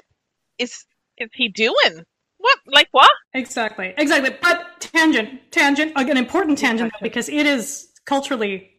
is 0.58 0.84
is 1.16 1.28
he 1.34 1.48
doing? 1.48 2.04
What? 2.38 2.58
Like 2.66 2.88
what?" 2.92 3.10
Exactly, 3.34 3.94
exactly. 3.96 4.36
But 4.40 4.80
tangent, 4.80 5.50
tangent, 5.50 5.96
like 5.96 6.08
an 6.08 6.16
important 6.16 6.58
tangent 6.58 6.92
because 7.02 7.28
it 7.28 7.46
is 7.46 7.88
culturally, 8.04 8.70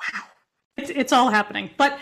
wow, 0.00 0.22
it's, 0.76 0.90
it's 0.90 1.12
all 1.12 1.28
happening. 1.30 1.70
But 1.76 1.98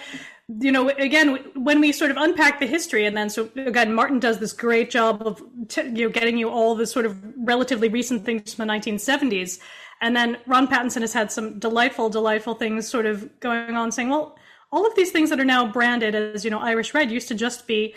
you 0.49 0.71
know, 0.71 0.91
again, 0.91 1.39
when 1.55 1.81
we 1.81 1.91
sort 1.91 2.11
of 2.11 2.17
unpack 2.17 2.61
the 2.61 2.67
history, 2.67 3.07
and 3.07 3.17
then 3.17 3.29
so 3.31 3.51
again, 3.57 3.93
Martyn 3.95 4.21
does 4.21 4.39
this 4.39 4.53
great 4.53 4.91
job 4.91 5.23
of 5.27 5.43
t- 5.69 5.83
you 5.83 6.05
know 6.05 6.09
getting 6.11 6.37
you 6.39 6.49
all 6.49 6.75
the 6.75 6.87
sort 6.87 7.07
of 7.07 7.17
relatively 7.39 7.89
recent 7.89 8.25
things 8.25 8.55
from 8.55 8.67
the 8.67 8.73
1970s, 8.75 9.59
and 10.01 10.15
then 10.15 10.37
Ron 10.47 10.69
Pattinson 10.69 11.01
has 11.01 11.13
had 11.13 11.33
some 11.33 11.59
delightful, 11.59 12.11
delightful 12.11 12.55
things 12.55 12.87
sort 12.89 13.07
of 13.07 13.41
going 13.41 13.75
on, 13.75 13.91
saying, 13.91 14.11
well, 14.11 14.39
all 14.73 14.87
of 14.87 14.95
these 14.97 15.11
things 15.11 15.31
that 15.31 15.41
are 15.41 15.45
now 15.45 15.71
branded 15.71 16.15
as 16.15 16.45
you 16.45 16.51
know 16.51 16.59
Irish 16.59 16.95
red 16.95 17.11
used 17.11 17.29
to 17.29 17.35
just 17.35 17.67
be 17.67 17.95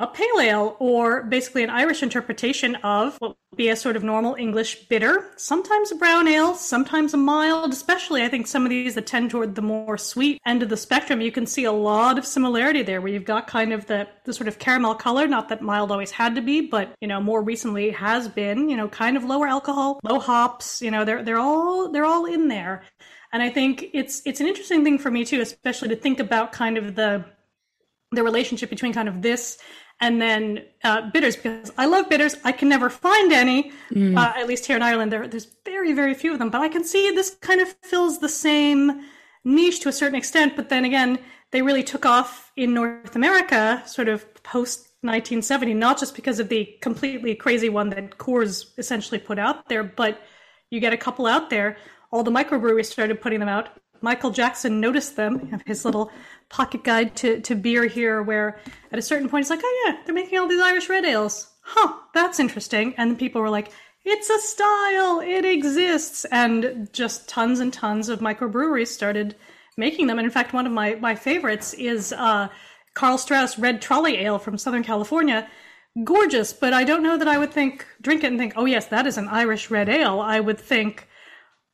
a 0.00 0.06
pale 0.06 0.40
ale 0.40 0.76
or 0.78 1.24
basically 1.24 1.62
an 1.62 1.70
Irish 1.70 2.02
interpretation 2.02 2.74
of 2.76 3.16
what 3.18 3.36
would 3.50 3.56
be 3.56 3.68
a 3.68 3.76
sort 3.76 3.96
of 3.96 4.02
normal 4.02 4.34
English 4.34 4.88
bitter, 4.88 5.30
sometimes 5.36 5.92
a 5.92 5.94
brown 5.94 6.26
ale, 6.26 6.54
sometimes 6.54 7.12
a 7.12 7.18
mild, 7.18 7.70
especially 7.72 8.22
I 8.22 8.28
think 8.28 8.46
some 8.46 8.64
of 8.64 8.70
these 8.70 8.94
that 8.94 9.06
tend 9.06 9.30
toward 9.30 9.54
the 9.54 9.62
more 9.62 9.98
sweet 9.98 10.40
end 10.46 10.62
of 10.62 10.70
the 10.70 10.76
spectrum. 10.76 11.20
You 11.20 11.30
can 11.30 11.46
see 11.46 11.64
a 11.64 11.72
lot 11.72 12.18
of 12.18 12.24
similarity 12.24 12.82
there 12.82 13.02
where 13.02 13.12
you've 13.12 13.26
got 13.26 13.46
kind 13.46 13.74
of 13.74 13.86
the, 13.86 14.08
the 14.24 14.32
sort 14.32 14.48
of 14.48 14.58
caramel 14.58 14.94
color, 14.94 15.26
not 15.26 15.50
that 15.50 15.60
mild 15.60 15.92
always 15.92 16.10
had 16.10 16.34
to 16.34 16.40
be, 16.40 16.62
but 16.62 16.94
you 17.02 17.08
know, 17.08 17.20
more 17.20 17.42
recently 17.42 17.90
has 17.90 18.26
been, 18.26 18.70
you 18.70 18.78
know, 18.78 18.88
kind 18.88 19.18
of 19.18 19.24
lower 19.24 19.46
alcohol, 19.46 20.00
low 20.02 20.18
hops, 20.18 20.80
you 20.80 20.90
know, 20.90 21.04
they're 21.04 21.22
they're 21.22 21.38
all 21.38 21.90
they're 21.92 22.06
all 22.06 22.24
in 22.24 22.48
there. 22.48 22.84
And 23.32 23.42
I 23.42 23.50
think 23.50 23.90
it's 23.92 24.22
it's 24.26 24.40
an 24.40 24.46
interesting 24.46 24.84
thing 24.84 24.98
for 24.98 25.10
me 25.10 25.24
too, 25.24 25.40
especially 25.40 25.88
to 25.88 25.96
think 25.96 26.18
about 26.20 26.52
kind 26.52 26.76
of 26.76 26.94
the 26.94 27.24
the 28.12 28.22
relationship 28.22 28.70
between 28.70 28.92
kind 28.92 29.08
of 29.08 29.22
this 29.22 29.58
and 30.00 30.20
then 30.20 30.64
uh, 30.82 31.10
bitters 31.10 31.36
because 31.36 31.70
I 31.76 31.86
love 31.86 32.08
bitters. 32.08 32.36
I 32.42 32.52
can 32.52 32.68
never 32.68 32.88
find 32.88 33.32
any, 33.32 33.70
uh, 34.16 34.32
at 34.36 34.48
least 34.48 34.66
here 34.66 34.76
in 34.76 34.82
Ireland. 34.82 35.12
There, 35.12 35.28
there's 35.28 35.46
very, 35.64 35.92
very 35.92 36.14
few 36.14 36.32
of 36.32 36.38
them, 36.38 36.48
but 36.48 36.62
I 36.62 36.68
can 36.68 36.84
see 36.84 37.10
this 37.10 37.36
kind 37.40 37.60
of 37.60 37.68
fills 37.82 38.18
the 38.18 38.28
same 38.28 39.02
niche 39.44 39.80
to 39.80 39.90
a 39.90 39.92
certain 39.92 40.16
extent. 40.16 40.56
But 40.56 40.70
then 40.70 40.84
again, 40.86 41.18
they 41.50 41.60
really 41.60 41.82
took 41.82 42.06
off 42.06 42.50
in 42.56 42.72
North 42.72 43.14
America, 43.14 43.82
sort 43.86 44.08
of 44.08 44.24
post 44.42 44.88
1970, 45.02 45.74
not 45.74 45.98
just 45.98 46.14
because 46.14 46.40
of 46.40 46.48
the 46.48 46.64
completely 46.80 47.34
crazy 47.34 47.68
one 47.68 47.90
that 47.90 48.18
Coors 48.18 48.66
essentially 48.78 49.18
put 49.18 49.38
out 49.38 49.68
there, 49.68 49.84
but 49.84 50.22
you 50.70 50.80
get 50.80 50.92
a 50.92 50.96
couple 50.96 51.26
out 51.26 51.50
there. 51.50 51.76
All 52.10 52.22
the 52.22 52.30
microbreweries 52.30 52.86
started 52.86 53.20
putting 53.20 53.40
them 53.40 53.48
out. 53.48 53.68
Michael 54.02 54.30
Jackson 54.30 54.80
noticed 54.80 55.16
them, 55.16 55.60
his 55.66 55.84
little 55.84 56.10
pocket 56.48 56.82
guide 56.82 57.14
to, 57.16 57.40
to 57.40 57.54
beer 57.54 57.86
here, 57.86 58.22
where 58.22 58.58
at 58.90 58.98
a 58.98 59.02
certain 59.02 59.28
point 59.28 59.44
he's 59.44 59.50
like, 59.50 59.60
oh 59.62 59.84
yeah, 59.86 59.98
they're 60.04 60.14
making 60.14 60.38
all 60.38 60.48
these 60.48 60.60
Irish 60.60 60.88
red 60.88 61.04
ales. 61.04 61.48
Huh, 61.60 61.94
that's 62.14 62.40
interesting. 62.40 62.94
And 62.96 63.18
people 63.18 63.40
were 63.42 63.50
like, 63.50 63.72
it's 64.04 64.30
a 64.30 64.38
style, 64.38 65.20
it 65.20 65.44
exists. 65.44 66.24
And 66.32 66.88
just 66.92 67.28
tons 67.28 67.60
and 67.60 67.72
tons 67.72 68.08
of 68.08 68.20
microbreweries 68.20 68.88
started 68.88 69.36
making 69.76 70.06
them. 70.06 70.18
And 70.18 70.24
in 70.24 70.32
fact, 70.32 70.54
one 70.54 70.66
of 70.66 70.72
my, 70.72 70.94
my 70.94 71.14
favorites 71.14 71.74
is 71.74 72.12
uh, 72.14 72.48
Karl 72.94 73.18
Strauss 73.18 73.58
Red 73.58 73.82
Trolley 73.82 74.16
Ale 74.16 74.38
from 74.38 74.58
Southern 74.58 74.82
California. 74.82 75.46
Gorgeous, 76.04 76.52
but 76.52 76.72
I 76.72 76.84
don't 76.84 77.02
know 77.02 77.18
that 77.18 77.28
I 77.28 77.36
would 77.36 77.52
think, 77.52 77.86
drink 78.00 78.24
it 78.24 78.28
and 78.28 78.38
think, 78.38 78.54
oh 78.56 78.64
yes, 78.64 78.86
that 78.86 79.06
is 79.06 79.18
an 79.18 79.28
Irish 79.28 79.70
red 79.70 79.88
ale. 79.88 80.20
I 80.20 80.40
would 80.40 80.58
think, 80.58 81.06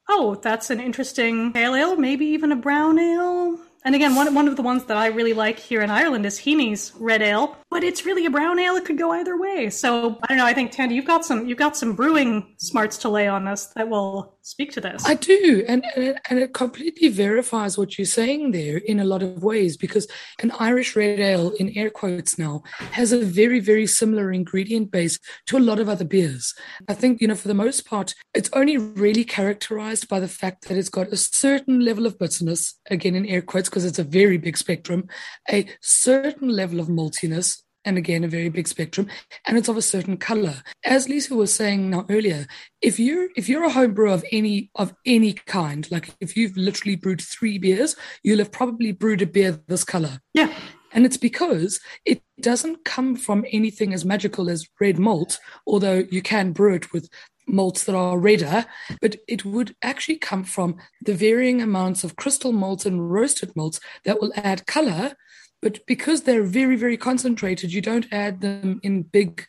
oh, 0.09 0.37
that's 0.37 0.71
an 0.71 0.81
interesting 0.81 1.53
pale 1.53 1.75
ale, 1.75 1.97
maybe 1.97 2.27
even 2.27 2.53
a 2.53 2.57
brown 2.57 2.99
ale. 2.99 3.59
And 3.87 3.95
again, 3.95 4.17
one, 4.17 4.35
one 4.35 4.49
of 4.49 4.57
the 4.57 4.63
ones 4.63 4.85
that 4.87 4.97
I 4.97 5.07
really 5.07 5.33
like 5.33 5.61
here 5.61 5.81
in 5.81 5.91
Ireland 5.91 6.27
is 6.27 6.41
Heaney's 6.41 6.93
Red 6.99 7.23
Ale, 7.23 7.57
but 7.71 7.85
it's 7.85 8.05
really 8.05 8.27
a 8.27 8.31
brown 8.31 8.59
ale. 8.59 8.75
It 8.75 8.85
could 8.85 8.99
go 8.99 9.13
either 9.13 9.39
way. 9.39 9.71
So 9.71 10.19
I 10.25 10.27
don't 10.27 10.39
know. 10.39 10.45
I 10.45 10.55
think 10.55 10.73
Tandy, 10.73 10.97
you've 10.97 11.05
got 11.05 11.25
some 11.25 11.47
you've 11.47 11.57
got 11.57 11.77
some 11.77 11.93
brewing 11.95 12.57
smarts 12.59 12.99
to 12.99 13.09
lay 13.09 13.29
on 13.29 13.47
us 13.47 13.69
that 13.75 13.89
will 13.89 14.39
speak 14.43 14.73
to 14.73 14.81
this. 14.81 15.05
I 15.07 15.15
do, 15.15 15.65
and, 15.69 15.85
and 15.95 16.19
and 16.29 16.39
it 16.41 16.53
completely 16.53 17.09
verifies 17.11 17.79
what 17.79 17.97
you're 17.97 18.07
saying 18.07 18.51
there 18.51 18.79
in 18.79 18.99
a 18.99 19.05
lot 19.05 19.23
of 19.23 19.45
ways 19.45 19.77
because 19.77 20.09
an 20.43 20.51
Irish 20.59 20.97
red 20.97 21.21
ale, 21.21 21.53
in 21.61 21.77
air 21.77 21.91
quotes 21.91 22.37
now, 22.39 22.65
has 22.91 23.13
a 23.13 23.25
very 23.25 23.61
very 23.61 23.87
similar 23.87 24.33
ingredient 24.33 24.91
base 24.91 25.17
to 25.47 25.57
a 25.57 25.61
lot 25.61 25.79
of 25.79 25.89
other 25.89 26.05
beers. 26.05 26.55
I 26.89 26.95
think 26.95 27.21
you 27.21 27.29
know 27.29 27.37
for 27.37 27.47
the 27.47 27.55
most 27.55 27.87
part, 27.87 28.17
it's 28.35 28.51
only 28.53 28.79
really 28.79 29.23
characterized 29.23 30.09
by 30.09 30.19
the 30.19 30.29
fact 30.29 30.67
that 30.67 30.77
it's 30.77 30.89
got 30.89 31.13
a 31.13 31.17
certain 31.17 31.85
level 31.85 32.05
of 32.05 32.19
bitterness, 32.19 32.81
again 32.91 33.15
in 33.15 33.27
air 33.27 33.43
quotes 33.43 33.69
because 33.77 33.85
it's 33.85 33.99
a 33.99 34.05
very 34.05 34.39
big 34.39 34.57
spectrum, 34.57 35.07
a 35.51 35.67
certain 35.83 36.49
level 36.49 36.81
of 36.81 36.87
maltiness, 36.87 37.63
and 37.85 37.99
again 37.99 38.25
a 38.25 38.29
very 38.29 38.49
big 38.49 38.67
spectrum 38.67 39.07
and 39.47 39.59
it's 39.59 39.69
of 39.69 39.77
a 39.77 39.83
certain 39.83 40.17
color 40.17 40.57
as 40.85 41.09
lisa 41.09 41.37
was 41.37 41.55
saying 41.55 41.89
now 41.89 42.05
earlier 42.11 42.45
if 42.81 42.99
you're 42.99 43.29
if 43.37 43.49
you're 43.49 43.63
a 43.63 43.71
home 43.71 43.95
brewer 43.95 44.09
of 44.09 44.25
any 44.33 44.71
of 44.75 44.93
any 45.05 45.35
kind 45.35 45.89
like 45.93 46.13
if 46.21 46.37
you've 46.37 46.57
literally 46.57 46.97
brewed 46.97 47.21
three 47.21 47.59
beers 47.59 47.95
you'll 48.25 48.41
have 48.41 48.51
probably 48.51 48.91
brewed 48.91 49.23
a 49.23 49.27
beer 49.27 49.61
this 49.69 49.85
color 49.85 50.19
yeah. 50.35 50.53
and 50.93 51.07
it's 51.07 51.17
because 51.17 51.79
it 52.05 52.21
doesn't 52.41 52.85
come 52.85 53.15
from 53.15 53.45
anything 53.53 53.95
as 53.95 54.05
magical 54.05 54.51
as 54.51 54.67
red 54.81 54.99
malt 54.99 55.39
although 55.65 56.03
you 56.11 56.23
can 56.23 56.51
brew 56.51 56.75
it 56.75 56.93
with 56.93 57.09
malts 57.47 57.85
that 57.85 57.95
are 57.95 58.19
redder, 58.19 58.67
but 59.01 59.17
it 59.29 59.45
would 59.45 59.75
actually 59.83 60.17
come 60.17 60.45
from 60.45 60.77
the 61.03 61.15
varying 61.15 61.63
amounts 61.63 62.05
of 62.05 62.17
crystal 62.17 62.53
malts 62.53 62.87
and 62.87 63.11
roasted 63.11 63.55
malts 63.55 63.81
that 64.05 64.21
will 64.21 64.33
add 64.37 64.67
color. 64.67 65.15
But 65.63 65.85
because 65.87 66.23
they're 66.23 66.45
very, 66.45 66.77
very 66.77 66.97
concentrated, 66.97 67.73
you 67.73 67.81
don't 67.81 68.07
add 68.13 68.41
them 68.41 68.81
in 68.83 69.03
big 69.03 69.47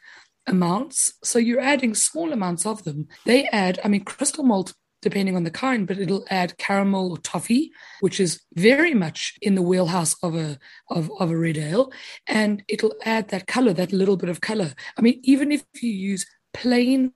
amounts. 0.47 1.13
So 1.23 1.39
you're 1.39 1.59
adding 1.59 1.93
small 1.93 2.31
amounts 2.31 2.65
of 2.65 2.83
them. 2.83 3.07
They 3.25 3.47
add, 3.49 3.79
I 3.83 3.89
mean, 3.89 4.05
crystal 4.05 4.43
malt, 4.43 4.73
depending 5.01 5.35
on 5.35 5.43
the 5.43 5.51
kind, 5.51 5.85
but 5.85 5.99
it'll 5.99 6.25
add 6.29 6.57
caramel 6.57 7.11
or 7.11 7.17
toffee, 7.17 7.71
which 7.99 8.19
is 8.19 8.41
very 8.55 8.93
much 8.93 9.37
in 9.41 9.55
the 9.55 9.61
wheelhouse 9.61 10.15
of 10.23 10.35
a 10.35 10.57
of, 10.89 11.11
of 11.19 11.29
a 11.29 11.37
red 11.37 11.57
ale. 11.57 11.91
And 12.25 12.63
it'll 12.67 12.95
add 13.03 13.27
that 13.29 13.47
color, 13.47 13.73
that 13.73 13.93
little 13.93 14.17
bit 14.17 14.29
of 14.29 14.41
color. 14.41 14.73
I 14.97 15.01
mean, 15.01 15.19
even 15.23 15.51
if 15.51 15.65
you 15.81 15.91
use 15.91 16.25
plain 16.53 17.11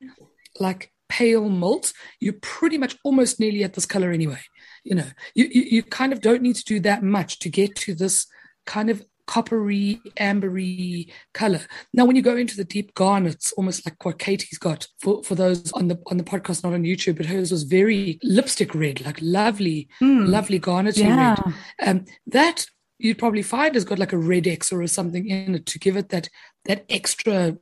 like 0.59 0.91
pale 1.09 1.49
malt, 1.49 1.93
you're 2.19 2.33
pretty 2.41 2.77
much 2.77 2.95
almost 3.03 3.39
nearly 3.39 3.63
at 3.63 3.73
this 3.73 3.85
color 3.85 4.11
anyway. 4.11 4.39
You 4.83 4.95
know, 4.95 5.07
you, 5.35 5.45
you, 5.51 5.61
you 5.63 5.83
kind 5.83 6.13
of 6.13 6.21
don't 6.21 6.41
need 6.41 6.55
to 6.55 6.63
do 6.63 6.79
that 6.81 7.03
much 7.03 7.39
to 7.39 7.49
get 7.49 7.75
to 7.77 7.93
this 7.93 8.25
kind 8.65 8.89
of 8.89 9.03
coppery, 9.27 10.01
ambery 10.19 11.09
color. 11.33 11.61
Now, 11.93 12.05
when 12.05 12.15
you 12.15 12.21
go 12.21 12.35
into 12.35 12.57
the 12.57 12.63
deep 12.65 12.93
garnets, 12.95 13.53
almost 13.53 13.85
like 13.85 14.03
what 14.03 14.19
Katie's 14.19 14.57
got 14.57 14.87
for, 14.99 15.23
for 15.23 15.35
those 15.35 15.71
on 15.73 15.87
the 15.87 15.99
on 16.07 16.17
the 16.17 16.23
podcast, 16.23 16.63
not 16.63 16.73
on 16.73 16.83
YouTube, 16.83 17.17
but 17.17 17.27
hers 17.27 17.51
was 17.51 17.63
very 17.63 18.19
lipstick 18.23 18.73
red, 18.75 19.05
like 19.05 19.19
lovely, 19.21 19.87
lovely 20.01 20.59
garnet 20.59 20.97
Yeah. 20.97 21.35
red. 21.35 21.53
Um, 21.81 22.05
that 22.27 22.65
you'd 22.97 23.17
probably 23.19 23.41
find 23.43 23.75
has 23.75 23.85
got 23.85 23.99
like 23.99 24.13
a 24.13 24.17
red 24.17 24.47
X 24.47 24.71
or 24.71 24.85
something 24.87 25.27
in 25.27 25.55
it 25.55 25.65
to 25.67 25.79
give 25.79 25.97
it 25.97 26.09
that 26.09 26.27
that 26.65 26.85
extra 26.89 27.57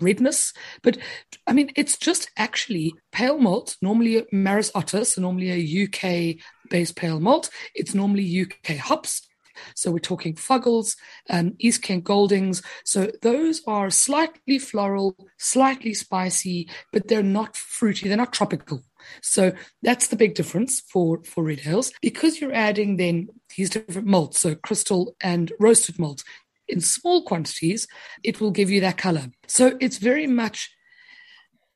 redness. 0.00 0.52
But 0.82 0.98
I 1.46 1.52
mean, 1.52 1.70
it's 1.76 1.96
just 1.96 2.30
actually 2.36 2.94
pale 3.12 3.38
malt, 3.38 3.76
normally 3.82 4.26
Maris 4.32 4.70
Otter, 4.74 5.04
so 5.04 5.20
normally 5.20 5.50
a 5.50 5.84
UK 5.84 6.36
based 6.68 6.96
pale 6.96 7.20
malt. 7.20 7.50
It's 7.74 7.94
normally 7.94 8.40
UK 8.40 8.76
hops. 8.76 9.26
So 9.74 9.90
we're 9.90 9.98
talking 9.98 10.34
Fuggles, 10.34 10.96
um, 11.28 11.54
East 11.58 11.82
Kent 11.82 12.04
Goldings. 12.04 12.62
So 12.84 13.10
those 13.22 13.62
are 13.66 13.90
slightly 13.90 14.58
floral, 14.58 15.16
slightly 15.38 15.94
spicy, 15.94 16.68
but 16.92 17.08
they're 17.08 17.22
not 17.22 17.56
fruity. 17.56 18.08
They're 18.08 18.16
not 18.16 18.32
tropical. 18.32 18.82
So 19.22 19.52
that's 19.82 20.08
the 20.08 20.16
big 20.16 20.34
difference 20.34 20.80
for, 20.80 21.22
for 21.24 21.44
red 21.44 21.62
ales. 21.66 21.92
Because 22.02 22.40
you're 22.40 22.52
adding 22.52 22.96
then 22.96 23.28
these 23.56 23.70
different 23.70 24.06
malts, 24.06 24.40
so 24.40 24.54
crystal 24.54 25.16
and 25.20 25.52
roasted 25.58 25.98
malts, 25.98 26.24
in 26.70 26.80
small 26.80 27.24
quantities, 27.24 27.86
it 28.22 28.40
will 28.40 28.50
give 28.50 28.70
you 28.70 28.80
that 28.80 28.98
color. 28.98 29.30
So 29.46 29.76
it's 29.80 29.98
very 29.98 30.26
much 30.26 30.70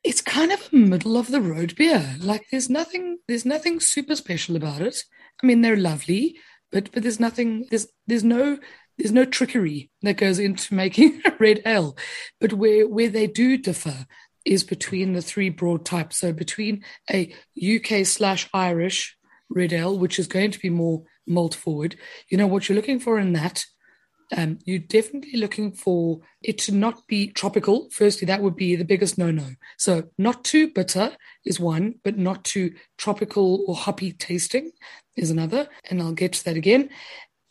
it's 0.05 0.21
kind 0.21 0.51
of 0.51 0.69
a 0.71 0.75
middle 0.75 1.17
of 1.17 1.31
the 1.31 1.41
road 1.41 1.75
beer. 1.75 2.15
Like 2.19 2.45
there's 2.51 2.69
nothing 2.69 3.17
there's 3.27 3.45
nothing 3.45 3.79
super 3.79 4.15
special 4.15 4.55
about 4.55 4.81
it. 4.81 5.03
I 5.43 5.47
mean, 5.47 5.61
they're 5.61 5.75
lovely, 5.75 6.37
but 6.71 6.91
but 6.91 7.03
there's 7.03 7.19
nothing 7.19 7.65
there's 7.69 7.87
there's 8.05 8.23
no 8.23 8.59
there's 8.97 9.11
no 9.11 9.25
trickery 9.25 9.89
that 10.03 10.17
goes 10.17 10.39
into 10.39 10.73
making 10.83 11.21
a 11.25 11.33
red 11.39 11.61
ale. 11.65 11.97
But 12.39 12.53
where 12.53 12.87
where 12.87 13.09
they 13.09 13.27
do 13.27 13.57
differ 13.57 14.05
is 14.45 14.63
between 14.63 15.13
the 15.13 15.23
three 15.23 15.49
broad 15.49 15.85
types. 15.85 16.17
So 16.19 16.31
between 16.31 16.83
a 17.11 17.33
UK 17.59 18.05
slash 18.05 18.47
Irish 18.53 19.17
red 19.49 19.73
ale, 19.73 19.97
which 19.97 20.19
is 20.19 20.27
going 20.27 20.51
to 20.51 20.59
be 20.59 20.69
more 20.69 21.03
malt 21.25 21.55
forward, 21.55 21.95
you 22.29 22.37
know 22.37 22.47
what 22.47 22.69
you're 22.69 22.75
looking 22.75 22.99
for 22.99 23.17
in 23.17 23.33
that. 23.33 23.65
Um, 24.35 24.59
you're 24.65 24.79
definitely 24.79 25.39
looking 25.39 25.71
for 25.71 26.21
it 26.41 26.57
to 26.59 26.71
not 26.71 27.05
be 27.07 27.27
tropical. 27.27 27.89
Firstly, 27.91 28.25
that 28.25 28.41
would 28.41 28.55
be 28.55 28.75
the 28.75 28.85
biggest 28.85 29.17
no 29.17 29.31
no. 29.31 29.49
So, 29.77 30.09
not 30.17 30.43
too 30.43 30.69
bitter 30.69 31.15
is 31.45 31.59
one, 31.59 31.95
but 32.03 32.17
not 32.17 32.43
too 32.43 32.73
tropical 32.97 33.63
or 33.67 33.75
hoppy 33.75 34.11
tasting 34.11 34.71
is 35.15 35.29
another. 35.29 35.67
And 35.89 36.01
I'll 36.01 36.13
get 36.13 36.33
to 36.33 36.45
that 36.45 36.57
again 36.57 36.89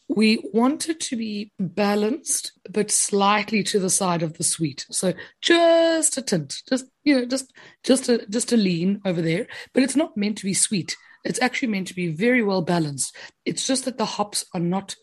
we 0.09 0.43
wanted 0.53 1.01
to 1.01 1.17
be 1.17 1.53
balanced, 1.59 2.53
but 2.71 2.91
slightly 2.91 3.63
to 3.65 3.79
the 3.79 3.91
side 3.91 4.23
of 4.23 4.35
the 4.35 4.45
sweet. 4.45 4.87
So 4.91 5.15
just 5.41 6.17
a 6.19 6.23
tint, 6.23 6.63
just 6.69 6.87
you 7.05 7.21
know, 7.21 7.27
just 7.27 7.53
just 7.83 8.09
a 8.09 8.27
just 8.29 8.53
a 8.53 8.57
lean 8.57 9.01
over 9.05 9.23
there. 9.23 9.47
But 9.73 9.83
it's 9.83 9.97
not 9.97 10.17
meant 10.17 10.39
to 10.39 10.45
be 10.45 10.55
sweet. 10.55 10.97
It's 11.25 11.41
actually 11.41 11.69
meant 11.69 11.89
to 11.89 11.95
be 11.95 12.09
very 12.09 12.43
well 12.43 12.63
balanced. 12.63 13.17
It's 13.47 13.67
just 13.67 13.87
that 13.87 13.97
the 13.97 14.05
hops 14.05 14.45
are 14.53 14.61
not 14.61 14.95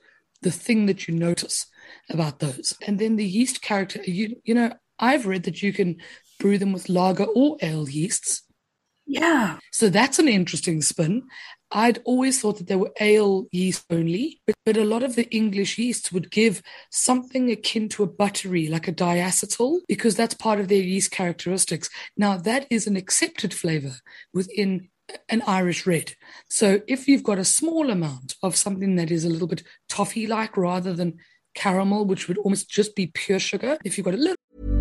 the 0.41 0.51
thing 0.51 0.86
that 0.88 1.08
you 1.08 1.13
notice 1.13 1.65
about 2.10 2.39
those. 2.39 2.75
And 2.86 2.99
then 2.99 3.15
the 3.15 3.25
yeast 3.25 3.62
character, 3.62 4.01
you 4.04 4.38
you 4.43 4.54
know, 4.54 4.73
I've 4.99 5.25
read 5.25 5.43
that 5.43 5.62
you 5.62 5.73
can 5.73 5.97
brew 6.39 6.58
them 6.58 6.73
with 6.73 6.89
lager 6.89 7.25
or 7.25 7.58
ale 7.62 7.89
yeasts. 7.89 8.43
Yeah. 9.08 9.58
So 9.71 9.89
that's 9.89 10.19
an 10.19 10.27
interesting 10.27 10.82
spin. 10.82 11.23
I'd 11.71 12.01
always 12.06 12.39
thought 12.39 12.58
that 12.60 12.67
they 12.67 12.75
were 12.75 12.93
ale 12.99 13.45
yeast 13.51 13.86
only, 13.89 14.41
but, 14.45 14.56
but 14.65 14.77
a 14.77 14.86
lot 14.86 15.04
of 15.04 15.15
the 15.15 15.30
English 15.36 15.77
yeasts 15.77 16.12
would 16.12 16.32
give 16.32 16.62
something 16.91 17.49
akin 17.49 17.89
to 17.89 18.04
a 18.04 18.08
buttery, 18.08 18.67
like 18.67 18.88
a 18.88 18.93
diacetyl, 18.93 19.80
because 19.88 20.15
that's 20.15 20.34
part 20.34 20.60
of 20.60 20.67
their 20.67 20.82
yeast 20.82 21.12
characteristics. 21.12 21.89
Now, 22.15 22.38
that 22.38 22.67
is 22.69 22.88
an 22.88 22.95
accepted 22.95 23.54
flavor 23.54 23.95
within 24.34 24.89
an 25.30 25.41
Irish 25.47 25.86
red. 25.86 26.13
So 26.50 26.82
if 26.88 27.08
you've 27.08 27.24
got 27.24 27.39
a 27.39 27.45
small 27.45 27.89
amount 27.89 28.36
of 28.43 28.56
something 28.56 28.95
that 28.95 29.12
is 29.12 29.26
a 29.26 29.30
little 29.30 29.47
bit 29.47 29.63
toffee 29.89 30.28
like 30.28 30.58
rather 30.58 30.93
than 30.93 31.19
caramel, 31.54 32.06
which 32.06 32.28
would 32.28 32.38
almost 32.39 32.69
just 32.69 32.95
be 32.95 33.08
pure 33.08 33.39
sugar, 33.39 33.78
if 33.84 33.97
you've 33.97 34.06
got 34.06 34.13
a 34.13 34.17
little 34.17 34.81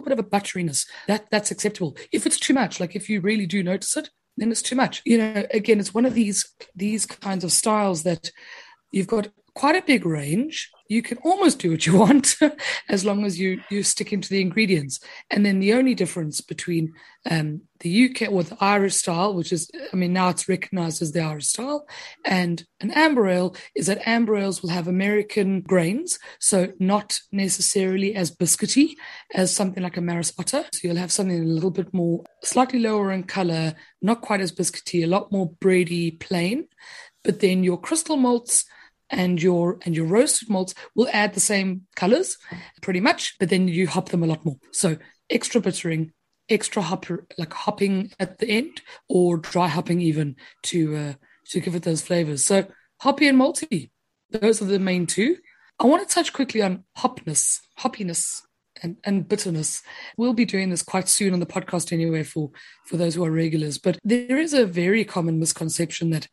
A 0.00 0.02
bit 0.02 0.12
of 0.12 0.18
a 0.18 0.24
butteriness. 0.24 0.86
That 1.06 1.26
that's 1.30 1.50
acceptable. 1.50 1.96
If 2.12 2.26
it's 2.26 2.38
too 2.38 2.54
much, 2.54 2.80
like 2.80 2.96
if 2.96 3.08
you 3.08 3.20
really 3.20 3.46
do 3.46 3.62
notice 3.62 3.96
it, 3.96 4.10
then 4.36 4.50
it's 4.50 4.62
too 4.62 4.76
much. 4.76 5.02
You 5.04 5.18
know, 5.18 5.46
again, 5.52 5.80
it's 5.80 5.94
one 5.94 6.06
of 6.06 6.14
these 6.14 6.54
these 6.74 7.06
kinds 7.06 7.44
of 7.44 7.52
styles 7.52 8.02
that 8.02 8.30
you've 8.90 9.06
got 9.06 9.28
quite 9.54 9.76
a 9.76 9.86
big 9.86 10.06
range. 10.06 10.70
You 10.88 11.02
can 11.02 11.18
almost 11.18 11.58
do 11.58 11.70
what 11.70 11.86
you 11.86 11.96
want 11.98 12.36
as 12.88 13.04
long 13.04 13.24
as 13.24 13.38
you 13.38 13.60
you 13.70 13.82
stick 13.82 14.12
into 14.12 14.28
the 14.28 14.40
ingredients. 14.40 15.00
And 15.30 15.44
then 15.44 15.60
the 15.60 15.74
only 15.74 15.94
difference 15.94 16.40
between 16.40 16.92
um, 17.30 17.62
the 17.80 18.10
UK 18.10 18.30
or 18.30 18.42
the 18.42 18.56
Irish 18.60 18.94
style, 18.94 19.34
which 19.34 19.52
is, 19.52 19.70
I 19.92 19.96
mean, 19.96 20.12
now 20.12 20.28
it's 20.28 20.48
recognized 20.48 21.02
as 21.02 21.12
the 21.12 21.20
Irish 21.20 21.48
style, 21.48 21.86
and 22.24 22.64
an 22.80 22.90
amber 22.92 23.28
ale 23.28 23.54
is 23.74 23.86
that 23.86 24.06
amber 24.06 24.36
ales 24.36 24.62
will 24.62 24.70
have 24.70 24.88
American 24.88 25.60
grains, 25.60 26.18
so 26.38 26.72
not 26.78 27.18
necessarily 27.32 28.14
as 28.14 28.34
biscuity 28.34 28.94
as 29.34 29.54
something 29.54 29.82
like 29.82 29.96
a 29.96 30.00
Maris 30.00 30.32
Otter. 30.38 30.64
So 30.72 30.80
you'll 30.82 30.96
have 30.96 31.12
something 31.12 31.42
a 31.42 31.46
little 31.46 31.70
bit 31.70 31.92
more, 31.92 32.24
slightly 32.42 32.78
lower 32.78 33.12
in 33.12 33.24
color, 33.24 33.74
not 34.00 34.20
quite 34.20 34.40
as 34.40 34.52
biscuity, 34.52 35.02
a 35.02 35.08
lot 35.08 35.32
more 35.32 35.50
bready, 35.50 36.18
plain. 36.18 36.68
But 37.24 37.40
then 37.40 37.64
your 37.64 37.80
crystal 37.80 38.16
malts 38.16 38.64
and 39.10 39.42
your 39.42 39.78
and 39.84 39.94
your 39.94 40.06
roasted 40.06 40.48
malts 40.48 40.74
will 40.94 41.08
add 41.12 41.34
the 41.34 41.40
same 41.40 41.82
colors 41.94 42.36
pretty 42.82 43.00
much 43.00 43.36
but 43.38 43.48
then 43.48 43.68
you 43.68 43.86
hop 43.86 44.08
them 44.08 44.22
a 44.22 44.26
lot 44.26 44.44
more 44.44 44.56
so 44.72 44.96
extra 45.30 45.60
bittering 45.60 46.12
extra 46.48 46.82
hop 46.82 47.06
like 47.38 47.52
hopping 47.52 48.10
at 48.18 48.38
the 48.38 48.48
end 48.48 48.82
or 49.08 49.36
dry 49.36 49.68
hopping 49.68 50.00
even 50.00 50.34
to 50.62 50.96
uh, 50.96 51.12
to 51.44 51.60
give 51.60 51.74
it 51.74 51.82
those 51.82 52.02
flavors 52.02 52.44
so 52.44 52.66
hoppy 53.00 53.28
and 53.28 53.38
malty 53.38 53.90
those 54.30 54.60
are 54.60 54.66
the 54.66 54.78
main 54.78 55.06
two 55.06 55.36
I 55.78 55.84
want 55.84 56.08
to 56.08 56.14
touch 56.14 56.32
quickly 56.32 56.62
on 56.62 56.84
hopness, 56.96 57.60
hoppiness, 57.78 58.42
and, 58.82 58.96
and 59.04 59.28
bitterness. 59.28 59.82
We'll 60.16 60.32
be 60.32 60.46
doing 60.46 60.70
this 60.70 60.82
quite 60.82 61.08
soon 61.08 61.34
on 61.34 61.40
the 61.40 61.46
podcast 61.46 61.92
anyway 61.92 62.22
for, 62.22 62.50
for 62.86 62.96
those 62.96 63.14
who 63.14 63.24
are 63.24 63.30
regulars. 63.30 63.76
But 63.76 63.98
there 64.02 64.38
is 64.38 64.54
a 64.54 64.64
very 64.64 65.04
common 65.04 65.38
misconception 65.38 66.10
that 66.10 66.28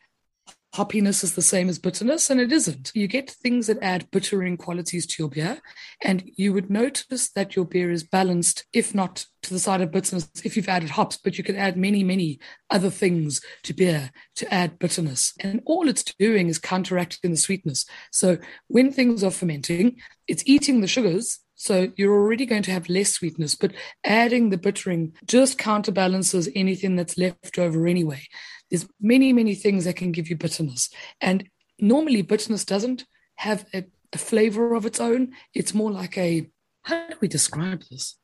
hoppiness 0.75 1.23
is 1.23 1.35
the 1.35 1.41
same 1.41 1.69
as 1.69 1.79
bitterness, 1.79 2.29
and 2.29 2.41
it 2.41 2.51
isn't. 2.51 2.91
You 2.95 3.07
get 3.07 3.29
things 3.29 3.67
that 3.67 3.81
add 3.81 4.09
bittering 4.11 4.57
qualities 4.57 5.05
to 5.07 5.23
your 5.23 5.29
beer, 5.29 5.59
and 6.01 6.23
you 6.35 6.53
would 6.53 6.69
notice 6.69 7.29
that 7.31 7.55
your 7.55 7.65
beer 7.65 7.91
is 7.91 8.03
balanced, 8.03 8.65
if 8.73 8.95
not 8.95 9.25
to 9.43 9.53
the 9.53 9.59
side 9.59 9.81
of 9.81 9.91
bitterness, 9.91 10.29
if 10.43 10.55
you've 10.55 10.69
added 10.69 10.91
hops, 10.91 11.17
but 11.17 11.37
you 11.37 11.43
can 11.43 11.55
add 11.55 11.77
many, 11.77 12.03
many 12.03 12.39
other 12.69 12.89
things 12.89 13.41
to 13.63 13.73
beer 13.73 14.11
to 14.35 14.51
add 14.53 14.79
bitterness. 14.79 15.33
And 15.39 15.61
all 15.65 15.87
it's 15.87 16.03
doing 16.03 16.47
is 16.47 16.59
counteracting 16.59 17.31
the 17.31 17.37
sweetness. 17.37 17.85
So 18.11 18.37
when 18.67 18.91
things 18.91 19.23
are 19.23 19.31
fermenting, 19.31 19.97
it's 20.27 20.43
eating 20.45 20.81
the 20.81 20.87
sugars 20.87 21.39
so 21.63 21.93
you're 21.95 22.13
already 22.13 22.45
going 22.45 22.63
to 22.63 22.71
have 22.71 22.89
less 22.89 23.13
sweetness, 23.13 23.55
but 23.55 23.71
adding 24.03 24.49
the 24.49 24.57
bittering 24.57 25.13
just 25.25 25.57
counterbalances 25.57 26.49
anything 26.55 26.97
that's 26.97 27.17
left 27.17 27.57
over 27.57 27.87
anyway. 27.87 28.23
There's 28.73 28.87
many, 28.99 29.33
many 29.33 29.53
things 29.53 29.85
that 29.85 29.97
can 29.97 30.11
give 30.11 30.31
you 30.31 30.35
bitterness. 30.35 30.89
And 31.21 31.47
normally 31.79 32.23
bitterness 32.23 32.65
doesn't 32.65 33.05
have 33.35 33.67
a, 33.71 33.83
a 34.11 34.17
flavor 34.17 34.73
of 34.73 34.87
its 34.87 34.99
own. 34.99 35.33
It's 35.53 35.75
more 35.75 35.91
like 35.91 36.17
a, 36.17 36.49
how 36.81 37.07
do 37.07 37.15
we 37.21 37.27
describe 37.27 37.83
this? 37.91 38.17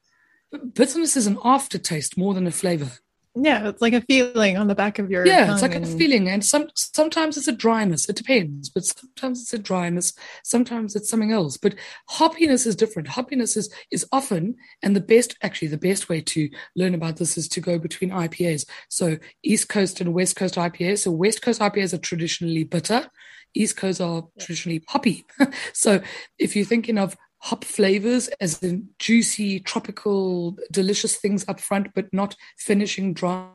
Bitterness 0.73 1.15
is 1.15 1.27
an 1.27 1.38
aftertaste 1.45 2.17
more 2.17 2.33
than 2.33 2.47
a 2.47 2.51
flavor. 2.51 2.89
Yeah, 3.35 3.69
it's 3.69 3.81
like 3.81 3.93
a 3.93 4.01
feeling 4.01 4.57
on 4.57 4.67
the 4.67 4.75
back 4.75 4.97
of 4.97 5.11
your 5.11 5.25
yeah, 5.25 5.53
it's 5.53 5.61
like 5.61 5.75
and... 5.75 5.85
a 5.85 5.87
feeling, 5.87 6.27
and 6.27 6.43
some 6.43 6.67
sometimes 6.75 7.37
it's 7.37 7.47
a 7.47 7.51
dryness. 7.51 8.09
It 8.09 8.15
depends, 8.15 8.69
but 8.69 8.83
sometimes 8.83 9.41
it's 9.41 9.53
a 9.53 9.59
dryness. 9.59 10.13
Sometimes 10.43 10.95
it's 10.95 11.09
something 11.09 11.31
else. 11.31 11.55
But 11.55 11.75
hoppiness 12.09 12.65
is 12.65 12.75
different. 12.75 13.07
Hoppiness 13.07 13.55
is 13.55 13.71
is 13.91 14.05
often, 14.11 14.55
and 14.81 14.95
the 14.95 15.01
best 15.01 15.37
actually 15.43 15.67
the 15.67 15.77
best 15.77 16.09
way 16.09 16.21
to 16.21 16.49
learn 16.75 16.95
about 16.95 17.17
this 17.17 17.37
is 17.37 17.47
to 17.49 17.61
go 17.61 17.77
between 17.77 18.09
IPAs. 18.09 18.65
So 18.89 19.17
East 19.43 19.69
Coast 19.69 20.01
and 20.01 20.13
West 20.13 20.35
Coast 20.35 20.55
IPAs. 20.55 20.99
So 20.99 21.11
West 21.11 21.43
Coast 21.43 21.61
IPAs 21.61 21.93
are 21.93 21.99
traditionally 21.99 22.63
bitter. 22.63 23.09
East 23.53 23.77
Coast 23.77 24.01
are 24.01 24.27
traditionally 24.39 24.83
hoppy. 24.87 25.25
so 25.73 26.01
if 26.39 26.55
you're 26.55 26.65
thinking 26.65 26.97
of 26.97 27.15
hop 27.39 27.63
flavors 27.63 28.28
as 28.41 28.62
in 28.62 28.89
juicy, 28.99 29.60
tropical, 29.60 30.58
delicious 30.71 31.15
things 31.15 31.47
up 31.47 31.60
front, 31.60 31.93
but 31.93 32.13
not 32.13 32.36
finishing 32.58 33.13
dry. 33.13 33.52